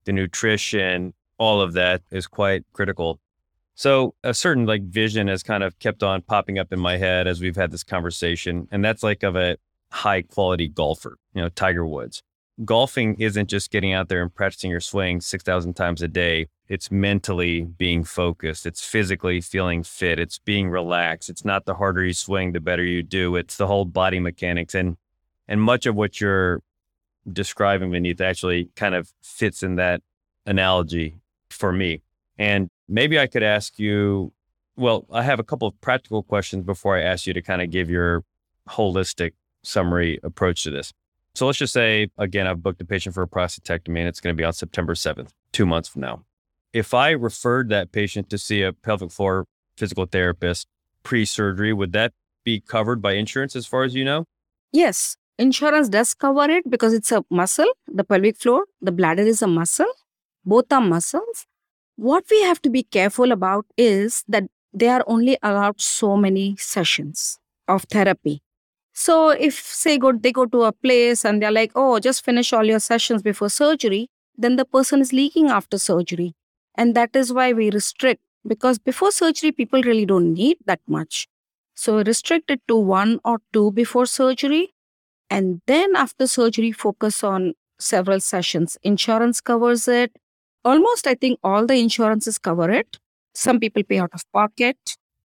the 0.05 0.13
nutrition, 0.13 1.15
all 1.39 1.61
of 1.61 1.73
that 1.75 2.03
is 2.11 2.27
quite 2.27 2.65
critical. 2.73 3.19
So 3.75 4.15
a 4.23 4.33
certain 4.33 4.65
like 4.65 4.83
vision 4.85 5.29
has 5.29 5.43
kind 5.43 5.63
of 5.63 5.79
kept 5.79 6.03
on 6.03 6.23
popping 6.23 6.59
up 6.59 6.73
in 6.73 6.81
my 6.81 6.97
head 6.97 7.27
as 7.27 7.41
we've 7.41 7.57
had 7.57 7.71
this 7.71 7.85
conversation. 7.85 8.69
And 8.71 8.85
that's 8.85 9.03
like 9.03 9.23
of 9.23 9.37
a 9.37 9.59
high 9.91 10.23
quality 10.23 10.69
golfer, 10.69 11.19
you 11.35 11.43
know, 11.43 11.49
Tiger 11.49 11.87
Woods. 11.87 12.23
Golfing 12.65 13.17
isn't 13.21 13.49
just 13.49 13.71
getting 13.71 13.93
out 13.93 14.09
there 14.09 14.23
and 14.23 14.35
practicing 14.35 14.71
your 14.71 14.81
swing 14.81 15.21
6,000 15.21 15.75
times 15.75 16.01
a 16.01 16.09
day 16.09 16.49
it's 16.69 16.91
mentally 16.91 17.63
being 17.63 18.03
focused. 18.03 18.67
It's 18.67 18.85
physically 18.85 19.41
feeling 19.41 19.83
fit. 19.83 20.19
It's 20.19 20.39
being 20.39 20.69
relaxed. 20.69 21.31
It's 21.31 21.45
not 21.45 21.65
the 21.65 21.75
harder 21.75 22.05
you 22.05 22.13
swing, 22.13 22.53
the 22.53 22.61
better 22.61 22.83
you 22.83 23.03
do. 23.03 23.37
It's 23.37 23.57
the 23.57 23.67
whole 23.67 23.85
body 23.85 24.19
mechanics. 24.19 24.75
And 24.75 24.97
and 25.49 25.63
much 25.63 25.87
of 25.87 25.95
what 25.95 26.21
you're 26.21 26.61
describing 27.31 27.93
beneath 27.93 28.21
actually 28.21 28.71
kind 28.75 28.95
of 28.95 29.13
fits 29.23 29.63
in 29.63 29.77
that 29.77 30.03
analogy 30.45 31.21
for 31.51 31.73
me. 31.73 32.03
And 32.37 32.69
maybe 32.89 33.19
I 33.19 33.29
could 33.29 33.45
ask 33.45 33.79
you, 33.79 34.33
well, 34.77 35.07
I 35.13 35.23
have 35.23 35.39
a 35.39 35.45
couple 35.45 35.69
of 35.69 35.81
practical 35.81 36.25
questions 36.25 36.65
before 36.65 36.97
I 36.97 37.03
ask 37.03 37.27
you 37.27 37.33
to 37.33 37.43
kind 37.43 37.63
of 37.63 37.71
give 37.71 37.89
your 37.89 38.25
holistic 38.69 39.33
summary 39.67 40.19
approach 40.23 40.63
to 40.65 40.71
this. 40.71 40.93
So 41.35 41.47
let's 41.47 41.59
just 41.59 41.73
say, 41.73 42.09
again, 42.17 42.47
I've 42.47 42.63
booked 42.63 42.81
a 42.81 42.85
patient 42.85 43.15
for 43.15 43.23
a 43.23 43.29
prostatectomy 43.29 43.99
and 43.99 44.09
it's 44.09 44.21
going 44.21 44.35
to 44.35 44.41
be 44.41 44.45
on 44.45 44.53
September 44.53 44.95
7th, 44.95 45.31
two 45.53 45.67
months 45.67 45.89
from 45.89 46.03
now. 46.03 46.25
If 46.73 46.95
I 46.95 47.11
referred 47.11 47.69
that 47.69 47.93
patient 47.93 48.31
to 48.31 48.39
see 48.39 48.63
a 48.63 48.73
pelvic 48.73 49.11
floor 49.11 49.47
physical 49.77 50.07
therapist 50.07 50.67
pre 51.03 51.25
surgery, 51.25 51.73
would 51.73 51.93
that 51.93 52.13
be 52.45 52.61
covered 52.61 53.03
by 53.03 53.13
insurance 53.13 53.55
as 53.55 53.67
far 53.67 53.85
as 53.85 53.95
you 53.95 54.05
know? 54.05 54.25
Yes, 54.73 55.17
insurance 55.39 55.89
does 55.89 56.15
cover 56.15 56.51
it 56.51 56.69
because 56.71 56.95
it's 56.95 57.13
a 57.13 57.23
muscle, 57.31 57.71
the 57.87 58.05
pelvic 58.05 58.37
floor, 58.37 58.65
the 58.81 58.93
bladder 58.93 59.23
is 59.23 59.43
a 59.43 59.47
muscle, 59.47 59.93
both 60.45 60.73
are 60.73 60.81
muscles. 60.81 61.47
What 61.97 62.25
we 62.31 62.43
have 62.43 62.63
to 62.63 62.71
be 62.71 62.83
careful 62.83 63.33
about 63.33 63.67
is 63.77 64.23
that 64.29 64.45
they 64.73 64.89
are 64.89 65.05
only 65.07 65.39
allowed 65.43 65.81
so 65.81 66.17
many 66.17 66.57
sessions 66.57 67.39
of 67.69 67.85
therapy. 67.85 68.43
So 68.99 69.29
if 69.31 69.55
say 69.61 69.99
go 69.99 70.13
they 70.13 70.33
go 70.33 70.47
to 70.47 70.63
a 70.65 70.73
place 70.73 71.25
and 71.25 71.43
they're 71.43 71.53
like, 71.53 71.73
oh, 71.75 71.99
just 72.01 72.25
finish 72.25 72.53
all 72.53 72.65
your 72.65 72.81
sessions 72.81 73.23
before 73.23 73.51
surgery, 73.51 74.09
then 74.37 74.57
the 74.57 74.65
person 74.65 75.03
is 75.03 75.13
leaking 75.13 75.49
after 75.49 75.79
surgery. 75.79 76.33
And 76.75 76.95
that 76.95 77.15
is 77.15 77.33
why 77.33 77.53
we 77.53 77.71
restrict 77.71 78.23
because 78.47 78.79
before 78.79 79.11
surgery, 79.11 79.53
people 79.53 79.83
really 79.83 80.07
don't 80.07 80.33
need 80.33 80.57
that 80.65 80.81
much. 80.89 81.29
So 81.75 82.03
restrict 82.03 82.51
it 82.51 82.63
to 82.69 82.77
one 82.77 83.21
or 83.25 83.41
two 83.53 83.71
before 83.73 84.07
surgery. 84.07 84.73
And 85.31 85.61
then 85.67 85.97
after 85.97 86.27
surgery, 86.27 86.73
focus 86.73 87.23
on 87.25 87.55
several 87.79 88.21
sessions. 88.21 88.79
Insurance 88.83 89.41
covers 89.41 89.89
it. 89.89 90.13
Almost, 90.65 91.07
I 91.07 91.15
think 91.15 91.39
all 91.45 91.67
the 91.67 91.75
insurances 91.75 92.39
cover 92.39 92.71
it. 92.71 92.99
Some 93.35 93.61
people 93.61 93.83
pay 93.83 93.99
out 93.99 94.15
of 94.15 94.25
pocket. 94.33 94.79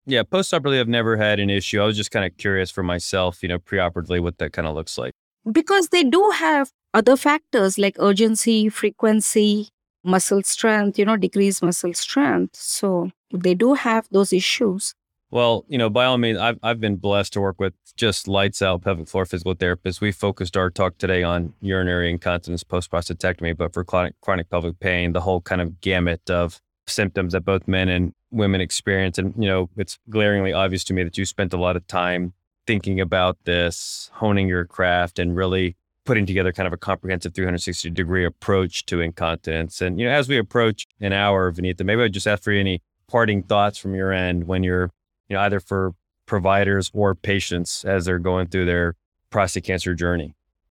Yeah, 0.06 0.22
postoperatively, 0.22 0.80
I've 0.80 0.88
never 0.88 1.16
had 1.16 1.40
an 1.40 1.50
issue. 1.50 1.80
I 1.80 1.86
was 1.86 1.96
just 1.96 2.10
kind 2.10 2.24
of 2.24 2.36
curious 2.36 2.70
for 2.70 2.82
myself, 2.82 3.42
you 3.42 3.48
know, 3.48 3.58
preoperatively, 3.58 4.20
what 4.20 4.38
that 4.38 4.52
kind 4.52 4.66
of 4.66 4.74
looks 4.74 4.96
like. 4.98 5.12
Because 5.50 5.88
they 5.88 6.04
do 6.04 6.30
have 6.30 6.70
other 6.94 7.16
factors 7.16 7.78
like 7.78 7.96
urgency, 7.98 8.68
frequency, 8.68 9.68
muscle 10.02 10.42
strength, 10.42 10.98
you 10.98 11.04
know, 11.04 11.16
decreased 11.16 11.62
muscle 11.62 11.94
strength. 11.94 12.56
So 12.56 13.10
they 13.32 13.54
do 13.54 13.74
have 13.74 14.08
those 14.10 14.32
issues. 14.32 14.94
Well, 15.30 15.64
you 15.68 15.78
know, 15.78 15.88
by 15.88 16.06
all 16.06 16.18
means, 16.18 16.38
I've, 16.38 16.58
I've 16.62 16.80
been 16.80 16.96
blessed 16.96 17.34
to 17.34 17.40
work 17.40 17.60
with 17.60 17.74
just 17.96 18.26
lights 18.26 18.62
out 18.62 18.82
pelvic 18.82 19.08
floor 19.08 19.24
physical 19.26 19.54
therapists. 19.54 20.00
We 20.00 20.10
focused 20.10 20.56
our 20.56 20.70
talk 20.70 20.98
today 20.98 21.22
on 21.22 21.52
urinary 21.60 22.10
incontinence 22.10 22.64
post 22.64 22.90
prostatectomy, 22.90 23.56
but 23.56 23.72
for 23.72 23.84
chronic, 23.84 24.14
chronic 24.22 24.50
pelvic 24.50 24.80
pain, 24.80 25.12
the 25.12 25.20
whole 25.20 25.40
kind 25.40 25.60
of 25.60 25.80
gamut 25.80 26.28
of 26.28 26.60
symptoms 26.90 27.32
that 27.32 27.44
both 27.44 27.66
men 27.66 27.88
and 27.88 28.14
women 28.30 28.60
experience. 28.60 29.18
And, 29.18 29.34
you 29.38 29.48
know, 29.48 29.70
it's 29.76 29.98
glaringly 30.08 30.52
obvious 30.52 30.84
to 30.84 30.94
me 30.94 31.02
that 31.04 31.18
you 31.18 31.24
spent 31.24 31.52
a 31.52 31.56
lot 31.56 31.76
of 31.76 31.86
time 31.86 32.32
thinking 32.66 33.00
about 33.00 33.38
this, 33.44 34.10
honing 34.14 34.48
your 34.48 34.64
craft, 34.64 35.18
and 35.18 35.34
really 35.36 35.76
putting 36.04 36.26
together 36.26 36.52
kind 36.52 36.66
of 36.66 36.72
a 36.72 36.76
comprehensive 36.76 37.34
360 37.34 37.90
degree 37.90 38.24
approach 38.24 38.86
to 38.86 39.00
incontinence. 39.00 39.80
And, 39.80 39.98
you 39.98 40.06
know, 40.06 40.12
as 40.12 40.28
we 40.28 40.38
approach 40.38 40.86
an 41.00 41.12
hour, 41.12 41.50
Vinita, 41.52 41.84
maybe 41.84 42.02
I'd 42.02 42.12
just 42.12 42.26
ask 42.26 42.42
for 42.42 42.52
any 42.52 42.82
parting 43.06 43.42
thoughts 43.42 43.78
from 43.78 43.94
your 43.94 44.12
end 44.12 44.46
when 44.46 44.62
you're, 44.62 44.90
you 45.28 45.36
know, 45.36 45.40
either 45.40 45.60
for 45.60 45.94
providers 46.26 46.90
or 46.94 47.14
patients 47.14 47.84
as 47.84 48.04
they're 48.04 48.18
going 48.18 48.46
through 48.46 48.66
their 48.66 48.94
prostate 49.30 49.64
cancer 49.64 49.94
journey. 49.94 50.34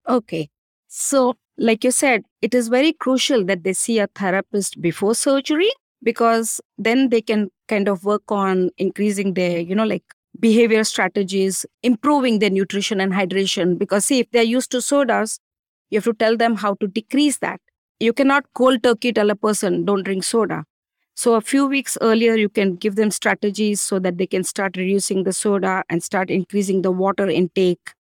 Okay. 0.08 0.50
So, 0.88 1.36
like 1.58 1.84
you 1.84 1.92
said, 1.92 2.24
it 2.42 2.54
is 2.54 2.70
very 2.70 2.94
crucial 2.94 3.46
that 3.46 3.64
they 3.64 3.74
see 3.74 4.00
a 4.00 4.08
therapist 4.08 4.82
before 4.82 5.16
surgery 5.16 5.72
because 6.04 6.60
then 6.78 7.10
they 7.10 7.22
can 7.22 7.50
kind 7.68 7.88
of 7.88 8.04
work 8.06 8.24
on 8.32 8.72
increasing 8.78 9.34
their, 9.34 9.60
you 9.60 9.76
know, 9.76 9.86
like 9.86 10.04
behavior 10.40 10.84
strategies, 10.84 11.66
improving 11.84 12.40
their 12.40 12.50
nutrition 12.50 13.00
and 13.02 13.14
hydration. 13.14 13.78
Because, 13.78 14.06
see, 14.06 14.20
if 14.20 14.32
they're 14.32 14.44
used 14.44 14.72
to 14.72 14.82
sodas, 14.82 15.40
you 15.90 15.98
have 15.98 16.06
to 16.06 16.14
tell 16.14 16.38
them 16.38 16.56
how 16.56 16.76
to 16.76 16.88
decrease 16.88 17.38
that. 17.40 17.60
You 18.00 18.14
cannot 18.14 18.46
cold 18.56 18.82
turkey 18.84 19.14
tell 19.14 19.30
a 19.30 19.36
person, 19.36 19.86
don't 19.86 20.04
drink 20.04 20.24
soda. 20.24 20.66
So, 21.16 21.36
a 21.36 21.42
few 21.42 21.68
weeks 21.68 21.98
earlier, 22.02 22.36
you 22.36 22.50
can 22.50 22.76
give 22.76 22.96
them 22.96 23.12
strategies 23.12 23.82
so 23.82 24.00
that 24.00 24.18
they 24.18 24.26
can 24.26 24.44
start 24.44 24.78
reducing 24.78 25.24
the 25.24 25.34
soda 25.34 25.84
and 25.90 26.02
start 26.02 26.32
increasing 26.32 26.82
the 26.82 26.92
water 26.92 27.28
intake. 27.30 27.94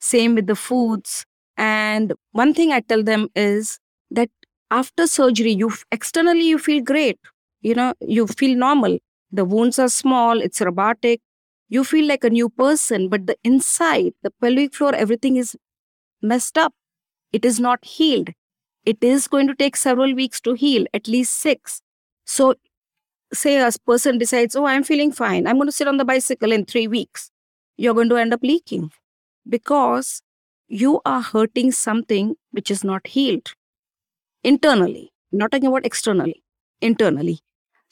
Same 0.00 0.34
with 0.34 0.46
the 0.46 0.56
foods. 0.56 1.24
And 1.56 2.12
one 2.32 2.54
thing 2.54 2.72
I 2.72 2.80
tell 2.80 3.02
them 3.02 3.28
is 3.34 3.78
that 4.10 4.30
after 4.70 5.06
surgery, 5.06 5.52
you 5.52 5.72
externally 5.92 6.48
you 6.48 6.58
feel 6.58 6.82
great. 6.82 7.18
You 7.64 7.74
know, 7.74 7.94
you 8.02 8.28
feel 8.28 8.56
normal. 8.58 8.98
The 9.32 9.46
wounds 9.46 9.80
are 9.80 9.90
small, 9.90 10.40
it's 10.40 10.62
robotic, 10.62 11.22
you 11.68 11.84
feel 11.84 12.06
like 12.06 12.24
a 12.24 12.30
new 12.30 12.50
person, 12.50 13.08
but 13.08 13.26
the 13.26 13.36
inside, 13.44 14.14
the 14.22 14.32
pelvic 14.42 14.74
floor, 14.74 14.94
everything 14.94 15.36
is 15.36 15.56
messed 16.22 16.58
up. 16.58 16.74
It 17.32 17.44
is 17.44 17.60
not 17.60 17.84
healed. 17.84 18.30
It 18.84 18.98
is 19.02 19.28
going 19.28 19.48
to 19.48 19.54
take 19.56 19.76
several 19.76 20.14
weeks 20.14 20.40
to 20.42 20.54
heal, 20.54 20.86
at 20.94 21.08
least 21.08 21.34
six. 21.34 21.82
So, 22.26 22.56
say 23.34 23.58
a 23.60 23.70
person 23.86 24.18
decides, 24.18 24.56
Oh, 24.56 24.66
I'm 24.66 24.84
feeling 24.84 25.12
fine. 25.12 25.46
I'm 25.46 25.56
going 25.56 25.68
to 25.68 25.72
sit 25.72 25.88
on 25.88 25.98
the 25.98 26.06
bicycle 26.06 26.52
in 26.52 26.66
three 26.66 26.88
weeks. 26.88 27.30
You're 27.78 27.94
going 27.94 28.10
to 28.10 28.16
end 28.18 28.34
up 28.34 28.42
leaking 28.42 28.92
because 29.48 30.22
you 30.68 31.00
are 31.06 31.22
hurting 31.22 31.72
something 31.72 32.36
which 32.52 32.70
is 32.70 32.84
not 32.84 33.08
healed 33.08 33.54
internally. 34.44 35.12
Not 35.32 35.52
talking 35.52 35.68
about 35.68 35.86
externally, 35.86 36.42
internally. 36.82 37.40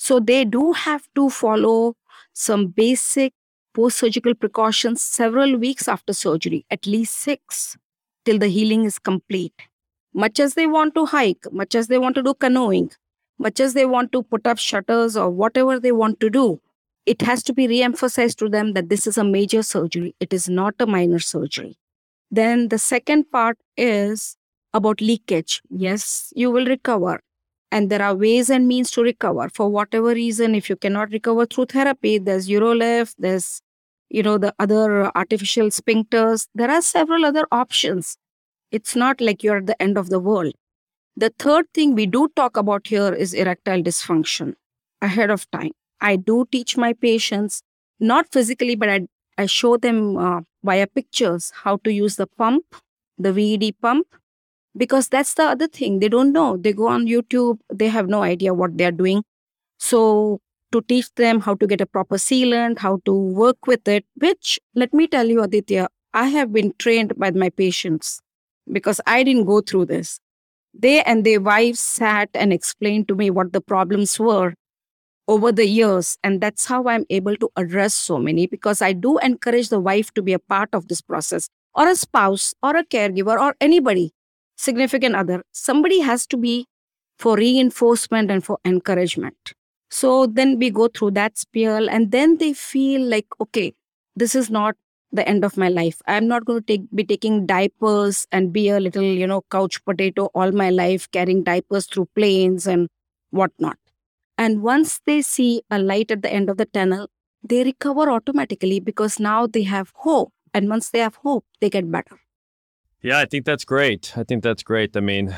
So, 0.04 0.18
they 0.18 0.44
do 0.44 0.72
have 0.72 1.04
to 1.14 1.30
follow 1.30 1.96
some 2.32 2.66
basic 2.66 3.34
post 3.72 3.98
surgical 3.98 4.34
precautions 4.34 5.00
several 5.00 5.56
weeks 5.56 5.86
after 5.86 6.12
surgery, 6.12 6.66
at 6.70 6.86
least 6.86 7.14
six, 7.18 7.76
till 8.24 8.38
the 8.38 8.48
healing 8.48 8.84
is 8.84 8.98
complete. 8.98 9.54
Much 10.12 10.40
as 10.40 10.54
they 10.54 10.66
want 10.66 10.96
to 10.96 11.06
hike, 11.06 11.46
much 11.52 11.76
as 11.76 11.86
they 11.86 11.98
want 11.98 12.16
to 12.16 12.22
do 12.22 12.34
canoeing, 12.34 12.90
much 13.38 13.60
as 13.60 13.74
they 13.74 13.86
want 13.86 14.10
to 14.12 14.24
put 14.24 14.44
up 14.46 14.58
shutters 14.58 15.16
or 15.16 15.30
whatever 15.30 15.78
they 15.78 15.92
want 15.92 16.18
to 16.18 16.28
do, 16.28 16.60
it 17.06 17.22
has 17.22 17.42
to 17.44 17.52
be 17.52 17.68
re 17.68 17.82
emphasized 17.82 18.38
to 18.40 18.48
them 18.48 18.72
that 18.72 18.88
this 18.88 19.06
is 19.06 19.16
a 19.16 19.24
major 19.24 19.62
surgery. 19.62 20.16
It 20.18 20.32
is 20.32 20.48
not 20.48 20.74
a 20.80 20.86
minor 20.86 21.20
surgery. 21.20 21.76
Then 22.30 22.68
the 22.68 22.78
second 22.78 23.30
part 23.30 23.58
is 23.76 24.36
about 24.74 25.00
leakage. 25.00 25.62
Yes, 25.70 26.32
you 26.34 26.50
will 26.50 26.66
recover. 26.66 27.20
And 27.72 27.90
there 27.90 28.02
are 28.02 28.14
ways 28.14 28.50
and 28.50 28.68
means 28.68 28.90
to 28.92 29.02
recover. 29.02 29.48
For 29.48 29.68
whatever 29.68 30.08
reason, 30.08 30.54
if 30.54 30.68
you 30.70 30.76
cannot 30.76 31.10
recover 31.10 31.46
through 31.46 31.66
therapy, 31.66 32.18
there's 32.18 32.48
UroLift, 32.48 33.14
there's, 33.18 33.62
you 34.10 34.22
know, 34.22 34.36
the 34.38 34.54
other 34.58 35.10
artificial 35.16 35.68
sphincters. 35.68 36.46
There 36.54 36.70
are 36.70 36.82
several 36.82 37.24
other 37.24 37.46
options. 37.50 38.18
It's 38.70 38.94
not 38.94 39.22
like 39.22 39.42
you're 39.42 39.56
at 39.56 39.66
the 39.66 39.82
end 39.82 39.96
of 39.96 40.10
the 40.10 40.20
world. 40.20 40.54
The 41.16 41.32
third 41.38 41.66
thing 41.74 41.94
we 41.94 42.06
do 42.06 42.28
talk 42.36 42.58
about 42.58 42.86
here 42.86 43.12
is 43.12 43.34
erectile 43.34 43.82
dysfunction 43.82 44.54
ahead 45.00 45.30
of 45.30 45.50
time. 45.50 45.72
I 46.00 46.16
do 46.16 46.46
teach 46.52 46.76
my 46.76 46.92
patients, 46.92 47.62
not 48.00 48.30
physically, 48.32 48.76
but 48.76 48.90
I, 48.90 49.06
I 49.38 49.46
show 49.46 49.78
them 49.78 50.18
uh, 50.18 50.40
via 50.62 50.86
pictures 50.86 51.52
how 51.64 51.78
to 51.78 51.92
use 51.92 52.16
the 52.16 52.26
pump, 52.26 52.64
the 53.18 53.32
VED 53.32 53.74
pump, 53.80 54.06
because 54.76 55.08
that's 55.08 55.34
the 55.34 55.44
other 55.44 55.68
thing. 55.68 55.98
They 56.00 56.08
don't 56.08 56.32
know. 56.32 56.56
They 56.56 56.72
go 56.72 56.88
on 56.88 57.06
youtube 57.06 57.58
they 57.72 57.88
have 57.88 58.08
no 58.08 58.22
idea 58.22 58.54
what 58.54 58.76
they're 58.78 58.92
doing. 58.92 59.22
So 59.78 60.40
to 60.72 60.80
teach 60.82 61.14
them 61.14 61.40
how 61.40 61.54
to 61.54 61.66
get 61.66 61.80
a 61.80 61.86
proper 61.86 62.16
sealant 62.16 62.78
how 62.78 62.98
to 63.04 63.12
work 63.14 63.66
with 63.66 63.86
it 63.86 64.04
which 64.16 64.58
let 64.74 64.92
me 64.92 65.06
tell 65.06 65.26
you 65.26 65.42
aditya 65.42 65.86
i 66.14 66.26
have 66.28 66.52
been 66.52 66.72
trained 66.78 67.12
by 67.18 67.30
my 67.30 67.50
patients 67.50 68.20
because 68.72 69.00
i 69.06 69.22
didn't 69.22 69.44
go 69.44 69.60
through 69.60 69.86
this. 69.86 70.18
They 70.74 71.02
and 71.02 71.24
their 71.24 71.40
wives 71.40 71.80
sat 71.80 72.30
and 72.34 72.52
explained 72.52 73.06
to 73.08 73.14
me 73.14 73.30
what 73.30 73.52
the 73.52 73.60
problems 73.60 74.18
were 74.18 74.54
over 75.28 75.52
the 75.52 75.66
years 75.66 76.16
and 76.24 76.40
that's 76.40 76.66
how 76.66 76.88
i'm 76.88 77.04
able 77.10 77.36
to 77.36 77.50
address 77.56 77.94
so 77.94 78.18
many 78.18 78.46
because 78.46 78.82
i 78.82 78.92
do 78.92 79.18
encourage 79.18 79.68
the 79.68 79.80
wife 79.80 80.12
to 80.14 80.22
be 80.22 80.32
a 80.32 80.38
part 80.38 80.68
of 80.72 80.88
this 80.88 81.00
process 81.00 81.48
or 81.74 81.88
a 81.88 81.94
spouse 81.94 82.54
or 82.62 82.76
a 82.76 82.84
caregiver 82.84 83.38
or 83.40 83.54
anybody 83.60 84.12
significant 84.62 85.16
other, 85.16 85.42
somebody 85.52 86.00
has 86.00 86.26
to 86.28 86.36
be 86.36 86.66
for 87.18 87.36
reinforcement 87.36 88.30
and 88.30 88.44
for 88.44 88.58
encouragement. 88.64 89.54
So 89.90 90.26
then 90.26 90.58
we 90.58 90.70
go 90.70 90.88
through 90.88 91.10
that 91.12 91.36
spiel, 91.36 91.90
and 91.90 92.10
then 92.12 92.38
they 92.38 92.52
feel 92.52 93.02
like, 93.02 93.26
okay, 93.40 93.74
this 94.16 94.34
is 94.34 94.48
not 94.50 94.76
the 95.18 95.28
end 95.28 95.44
of 95.44 95.58
my 95.58 95.68
life. 95.68 96.00
I'm 96.06 96.26
not 96.26 96.46
going 96.46 96.60
to 96.60 96.66
take 96.66 96.86
be 96.94 97.04
taking 97.04 97.44
diapers 97.44 98.26
and 98.32 98.52
be 98.52 98.68
a 98.70 98.80
little, 98.80 99.02
you 99.02 99.26
know, 99.26 99.42
couch 99.50 99.84
potato 99.84 100.30
all 100.34 100.52
my 100.52 100.70
life, 100.70 101.10
carrying 101.10 101.42
diapers 101.42 101.86
through 101.86 102.08
planes 102.14 102.66
and 102.66 102.88
whatnot. 103.30 103.76
And 104.38 104.62
once 104.62 105.00
they 105.04 105.20
see 105.20 105.62
a 105.70 105.78
light 105.78 106.10
at 106.10 106.22
the 106.22 106.32
end 106.32 106.48
of 106.48 106.56
the 106.56 106.64
tunnel, 106.64 107.08
they 107.42 107.62
recover 107.64 108.10
automatically 108.10 108.80
because 108.80 109.20
now 109.20 109.46
they 109.46 109.64
have 109.64 109.92
hope. 109.94 110.32
And 110.54 110.70
once 110.70 110.90
they 110.90 111.00
have 111.00 111.16
hope, 111.16 111.44
they 111.60 111.68
get 111.68 111.90
better. 111.90 112.21
Yeah, 113.02 113.18
I 113.18 113.24
think 113.24 113.44
that's 113.44 113.64
great. 113.64 114.16
I 114.16 114.22
think 114.22 114.44
that's 114.44 114.62
great. 114.62 114.96
I 114.96 115.00
mean, 115.00 115.36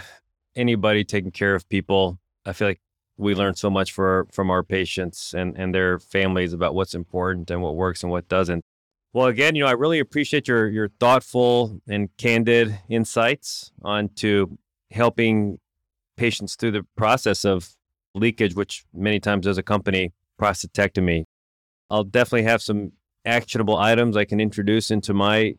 anybody 0.55 1.03
taking 1.03 1.31
care 1.31 1.55
of 1.55 1.69
people, 1.69 2.19
I 2.45 2.53
feel 2.53 2.69
like 2.69 2.81
we 3.17 3.35
learn 3.35 3.55
so 3.55 3.71
much 3.71 3.93
for 3.93 4.27
from 4.33 4.51
our 4.51 4.63
patients 4.63 5.35
and 5.35 5.57
and 5.57 5.75
their 5.75 5.99
families 5.99 6.53
about 6.53 6.75
what's 6.75 6.95
important 6.95 7.51
and 7.51 7.63
what 7.63 7.77
works 7.77 8.03
and 8.03 8.13
what 8.13 8.29
doesn't. 8.29 8.63
Well, 9.15 9.27
again, 9.27 9.55
you 9.55 9.63
know, 9.63 9.69
I 9.69 9.73
really 9.73 9.99
appreciate 9.99 10.47
your 10.47 10.69
your 10.69 10.89
thoughtful 11.01 11.81
and 11.89 12.09
candid 12.19 12.79
insights 12.89 13.73
onto 13.83 14.59
helping 14.91 15.59
patients 16.17 16.57
through 16.57 16.73
the 16.73 16.87
process 16.97 17.45
of 17.45 17.75
leakage, 18.15 18.55
which 18.55 18.85
many 18.93 19.21
times 19.21 19.47
does 19.47 19.59
accompany 19.59 20.13
prostatectomy. 20.41 21.25
I'll 21.91 22.05
definitely 22.05 22.45
have 22.45 22.61
some 22.61 22.93
actionable 23.25 23.77
items 23.77 24.17
I 24.17 24.25
can 24.25 24.41
introduce 24.41 24.91
into 24.91 25.15
my 25.15 25.55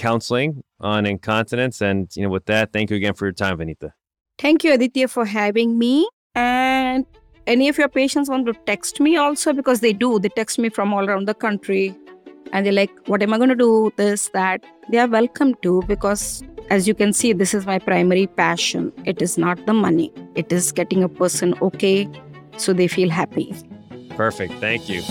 counseling 0.00 0.64
on 0.80 1.06
incontinence. 1.06 1.80
And 1.80 2.14
you 2.16 2.22
know, 2.22 2.30
with 2.30 2.46
that, 2.46 2.72
thank 2.72 2.90
you 2.90 2.96
again 2.96 3.14
for 3.14 3.26
your 3.26 3.32
time, 3.32 3.58
Vanita. 3.58 3.92
Thank 4.38 4.64
you, 4.64 4.72
Aditya, 4.72 5.08
for 5.08 5.24
having 5.24 5.78
me. 5.78 6.08
And 6.34 7.04
any 7.46 7.68
of 7.68 7.78
your 7.78 7.88
patients 7.88 8.30
want 8.30 8.46
to 8.46 8.54
text 8.66 9.00
me 9.00 9.16
also 9.16 9.52
because 9.52 9.80
they 9.80 9.92
do. 9.92 10.18
They 10.18 10.30
text 10.30 10.58
me 10.58 10.70
from 10.70 10.94
all 10.94 11.08
around 11.08 11.28
the 11.28 11.34
country 11.34 11.94
and 12.52 12.64
they're 12.64 12.72
like, 12.72 12.90
What 13.06 13.22
am 13.22 13.34
I 13.34 13.36
going 13.36 13.50
to 13.50 13.54
do? 13.54 13.92
This, 13.96 14.30
that. 14.32 14.64
They 14.90 14.98
are 14.98 15.08
welcome 15.08 15.54
to 15.62 15.82
because, 15.86 16.42
as 16.70 16.88
you 16.88 16.94
can 16.94 17.12
see, 17.12 17.32
this 17.32 17.54
is 17.54 17.66
my 17.66 17.78
primary 17.78 18.26
passion. 18.26 18.92
It 19.04 19.22
is 19.22 19.36
not 19.38 19.64
the 19.66 19.74
money, 19.74 20.12
it 20.34 20.52
is 20.52 20.72
getting 20.72 21.04
a 21.04 21.08
person 21.08 21.54
okay 21.60 22.08
so 22.56 22.72
they 22.72 22.88
feel 22.88 23.10
happy. 23.10 23.54
Perfect. 24.16 24.54
Thank 24.54 24.88
you. 24.88 25.02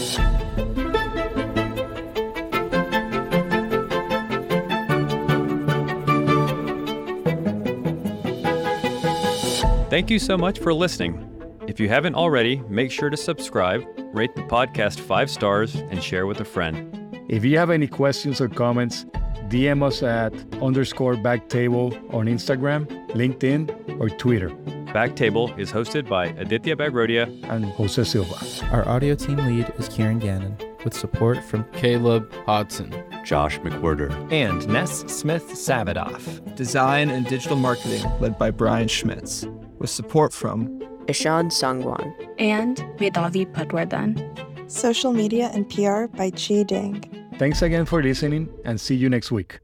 Thank 9.89 10.11
you 10.11 10.19
so 10.19 10.37
much 10.37 10.59
for 10.59 10.71
listening. 10.71 11.25
If 11.67 11.79
you 11.79 11.89
haven't 11.89 12.13
already, 12.13 12.57
make 12.69 12.91
sure 12.91 13.09
to 13.09 13.17
subscribe, 13.17 13.83
rate 14.13 14.35
the 14.35 14.43
podcast 14.43 14.99
five 14.99 15.31
stars, 15.31 15.73
and 15.73 16.03
share 16.03 16.27
with 16.27 16.39
a 16.41 16.45
friend. 16.45 16.95
If 17.27 17.43
you 17.43 17.57
have 17.57 17.71
any 17.71 17.87
questions 17.87 18.39
or 18.39 18.49
comments, 18.49 19.05
DM 19.49 19.81
us 19.81 20.03
at 20.03 20.31
underscore 20.61 21.15
backtable 21.15 21.91
on 22.13 22.27
Instagram, 22.27 22.85
LinkedIn, 23.13 23.99
or 23.99 24.09
Twitter. 24.09 24.51
Backtable 24.93 25.57
is 25.57 25.71
hosted 25.71 26.07
by 26.07 26.27
Aditya 26.37 26.75
Bagrodia 26.75 27.25
and 27.49 27.65
Jose 27.65 28.03
Silva. 28.03 28.37
Our 28.71 28.87
audio 28.87 29.15
team 29.15 29.37
lead 29.37 29.73
is 29.79 29.89
Kieran 29.89 30.19
Gannon, 30.19 30.55
with 30.83 30.93
support 30.93 31.43
from 31.43 31.63
Caleb 31.71 32.31
Hodson, 32.45 32.93
Josh 33.23 33.59
McWhirter, 33.59 34.11
and 34.31 34.67
Ness 34.67 35.01
Smith 35.07 35.45
Savadoff. 35.49 36.55
Design 36.55 37.09
and 37.09 37.25
digital 37.25 37.57
marketing 37.57 38.03
led 38.19 38.37
by 38.37 38.51
Brian 38.51 38.87
Schmitz, 38.87 39.45
with 39.77 39.89
support 39.89 40.33
from 40.33 40.81
Ishan 41.07 41.49
Sangwan 41.49 42.13
and 42.37 42.77
Vedavi 42.97 43.51
Patwardhan. 43.53 44.71
Social 44.71 45.13
media 45.13 45.49
and 45.53 45.67
PR 45.69 46.05
by 46.05 46.29
Chi 46.31 46.63
Ding. 46.63 47.03
Thanks 47.37 47.61
again 47.61 47.85
for 47.85 48.03
listening 48.03 48.49
and 48.65 48.79
see 48.79 48.95
you 48.95 49.09
next 49.09 49.31
week. 49.31 49.59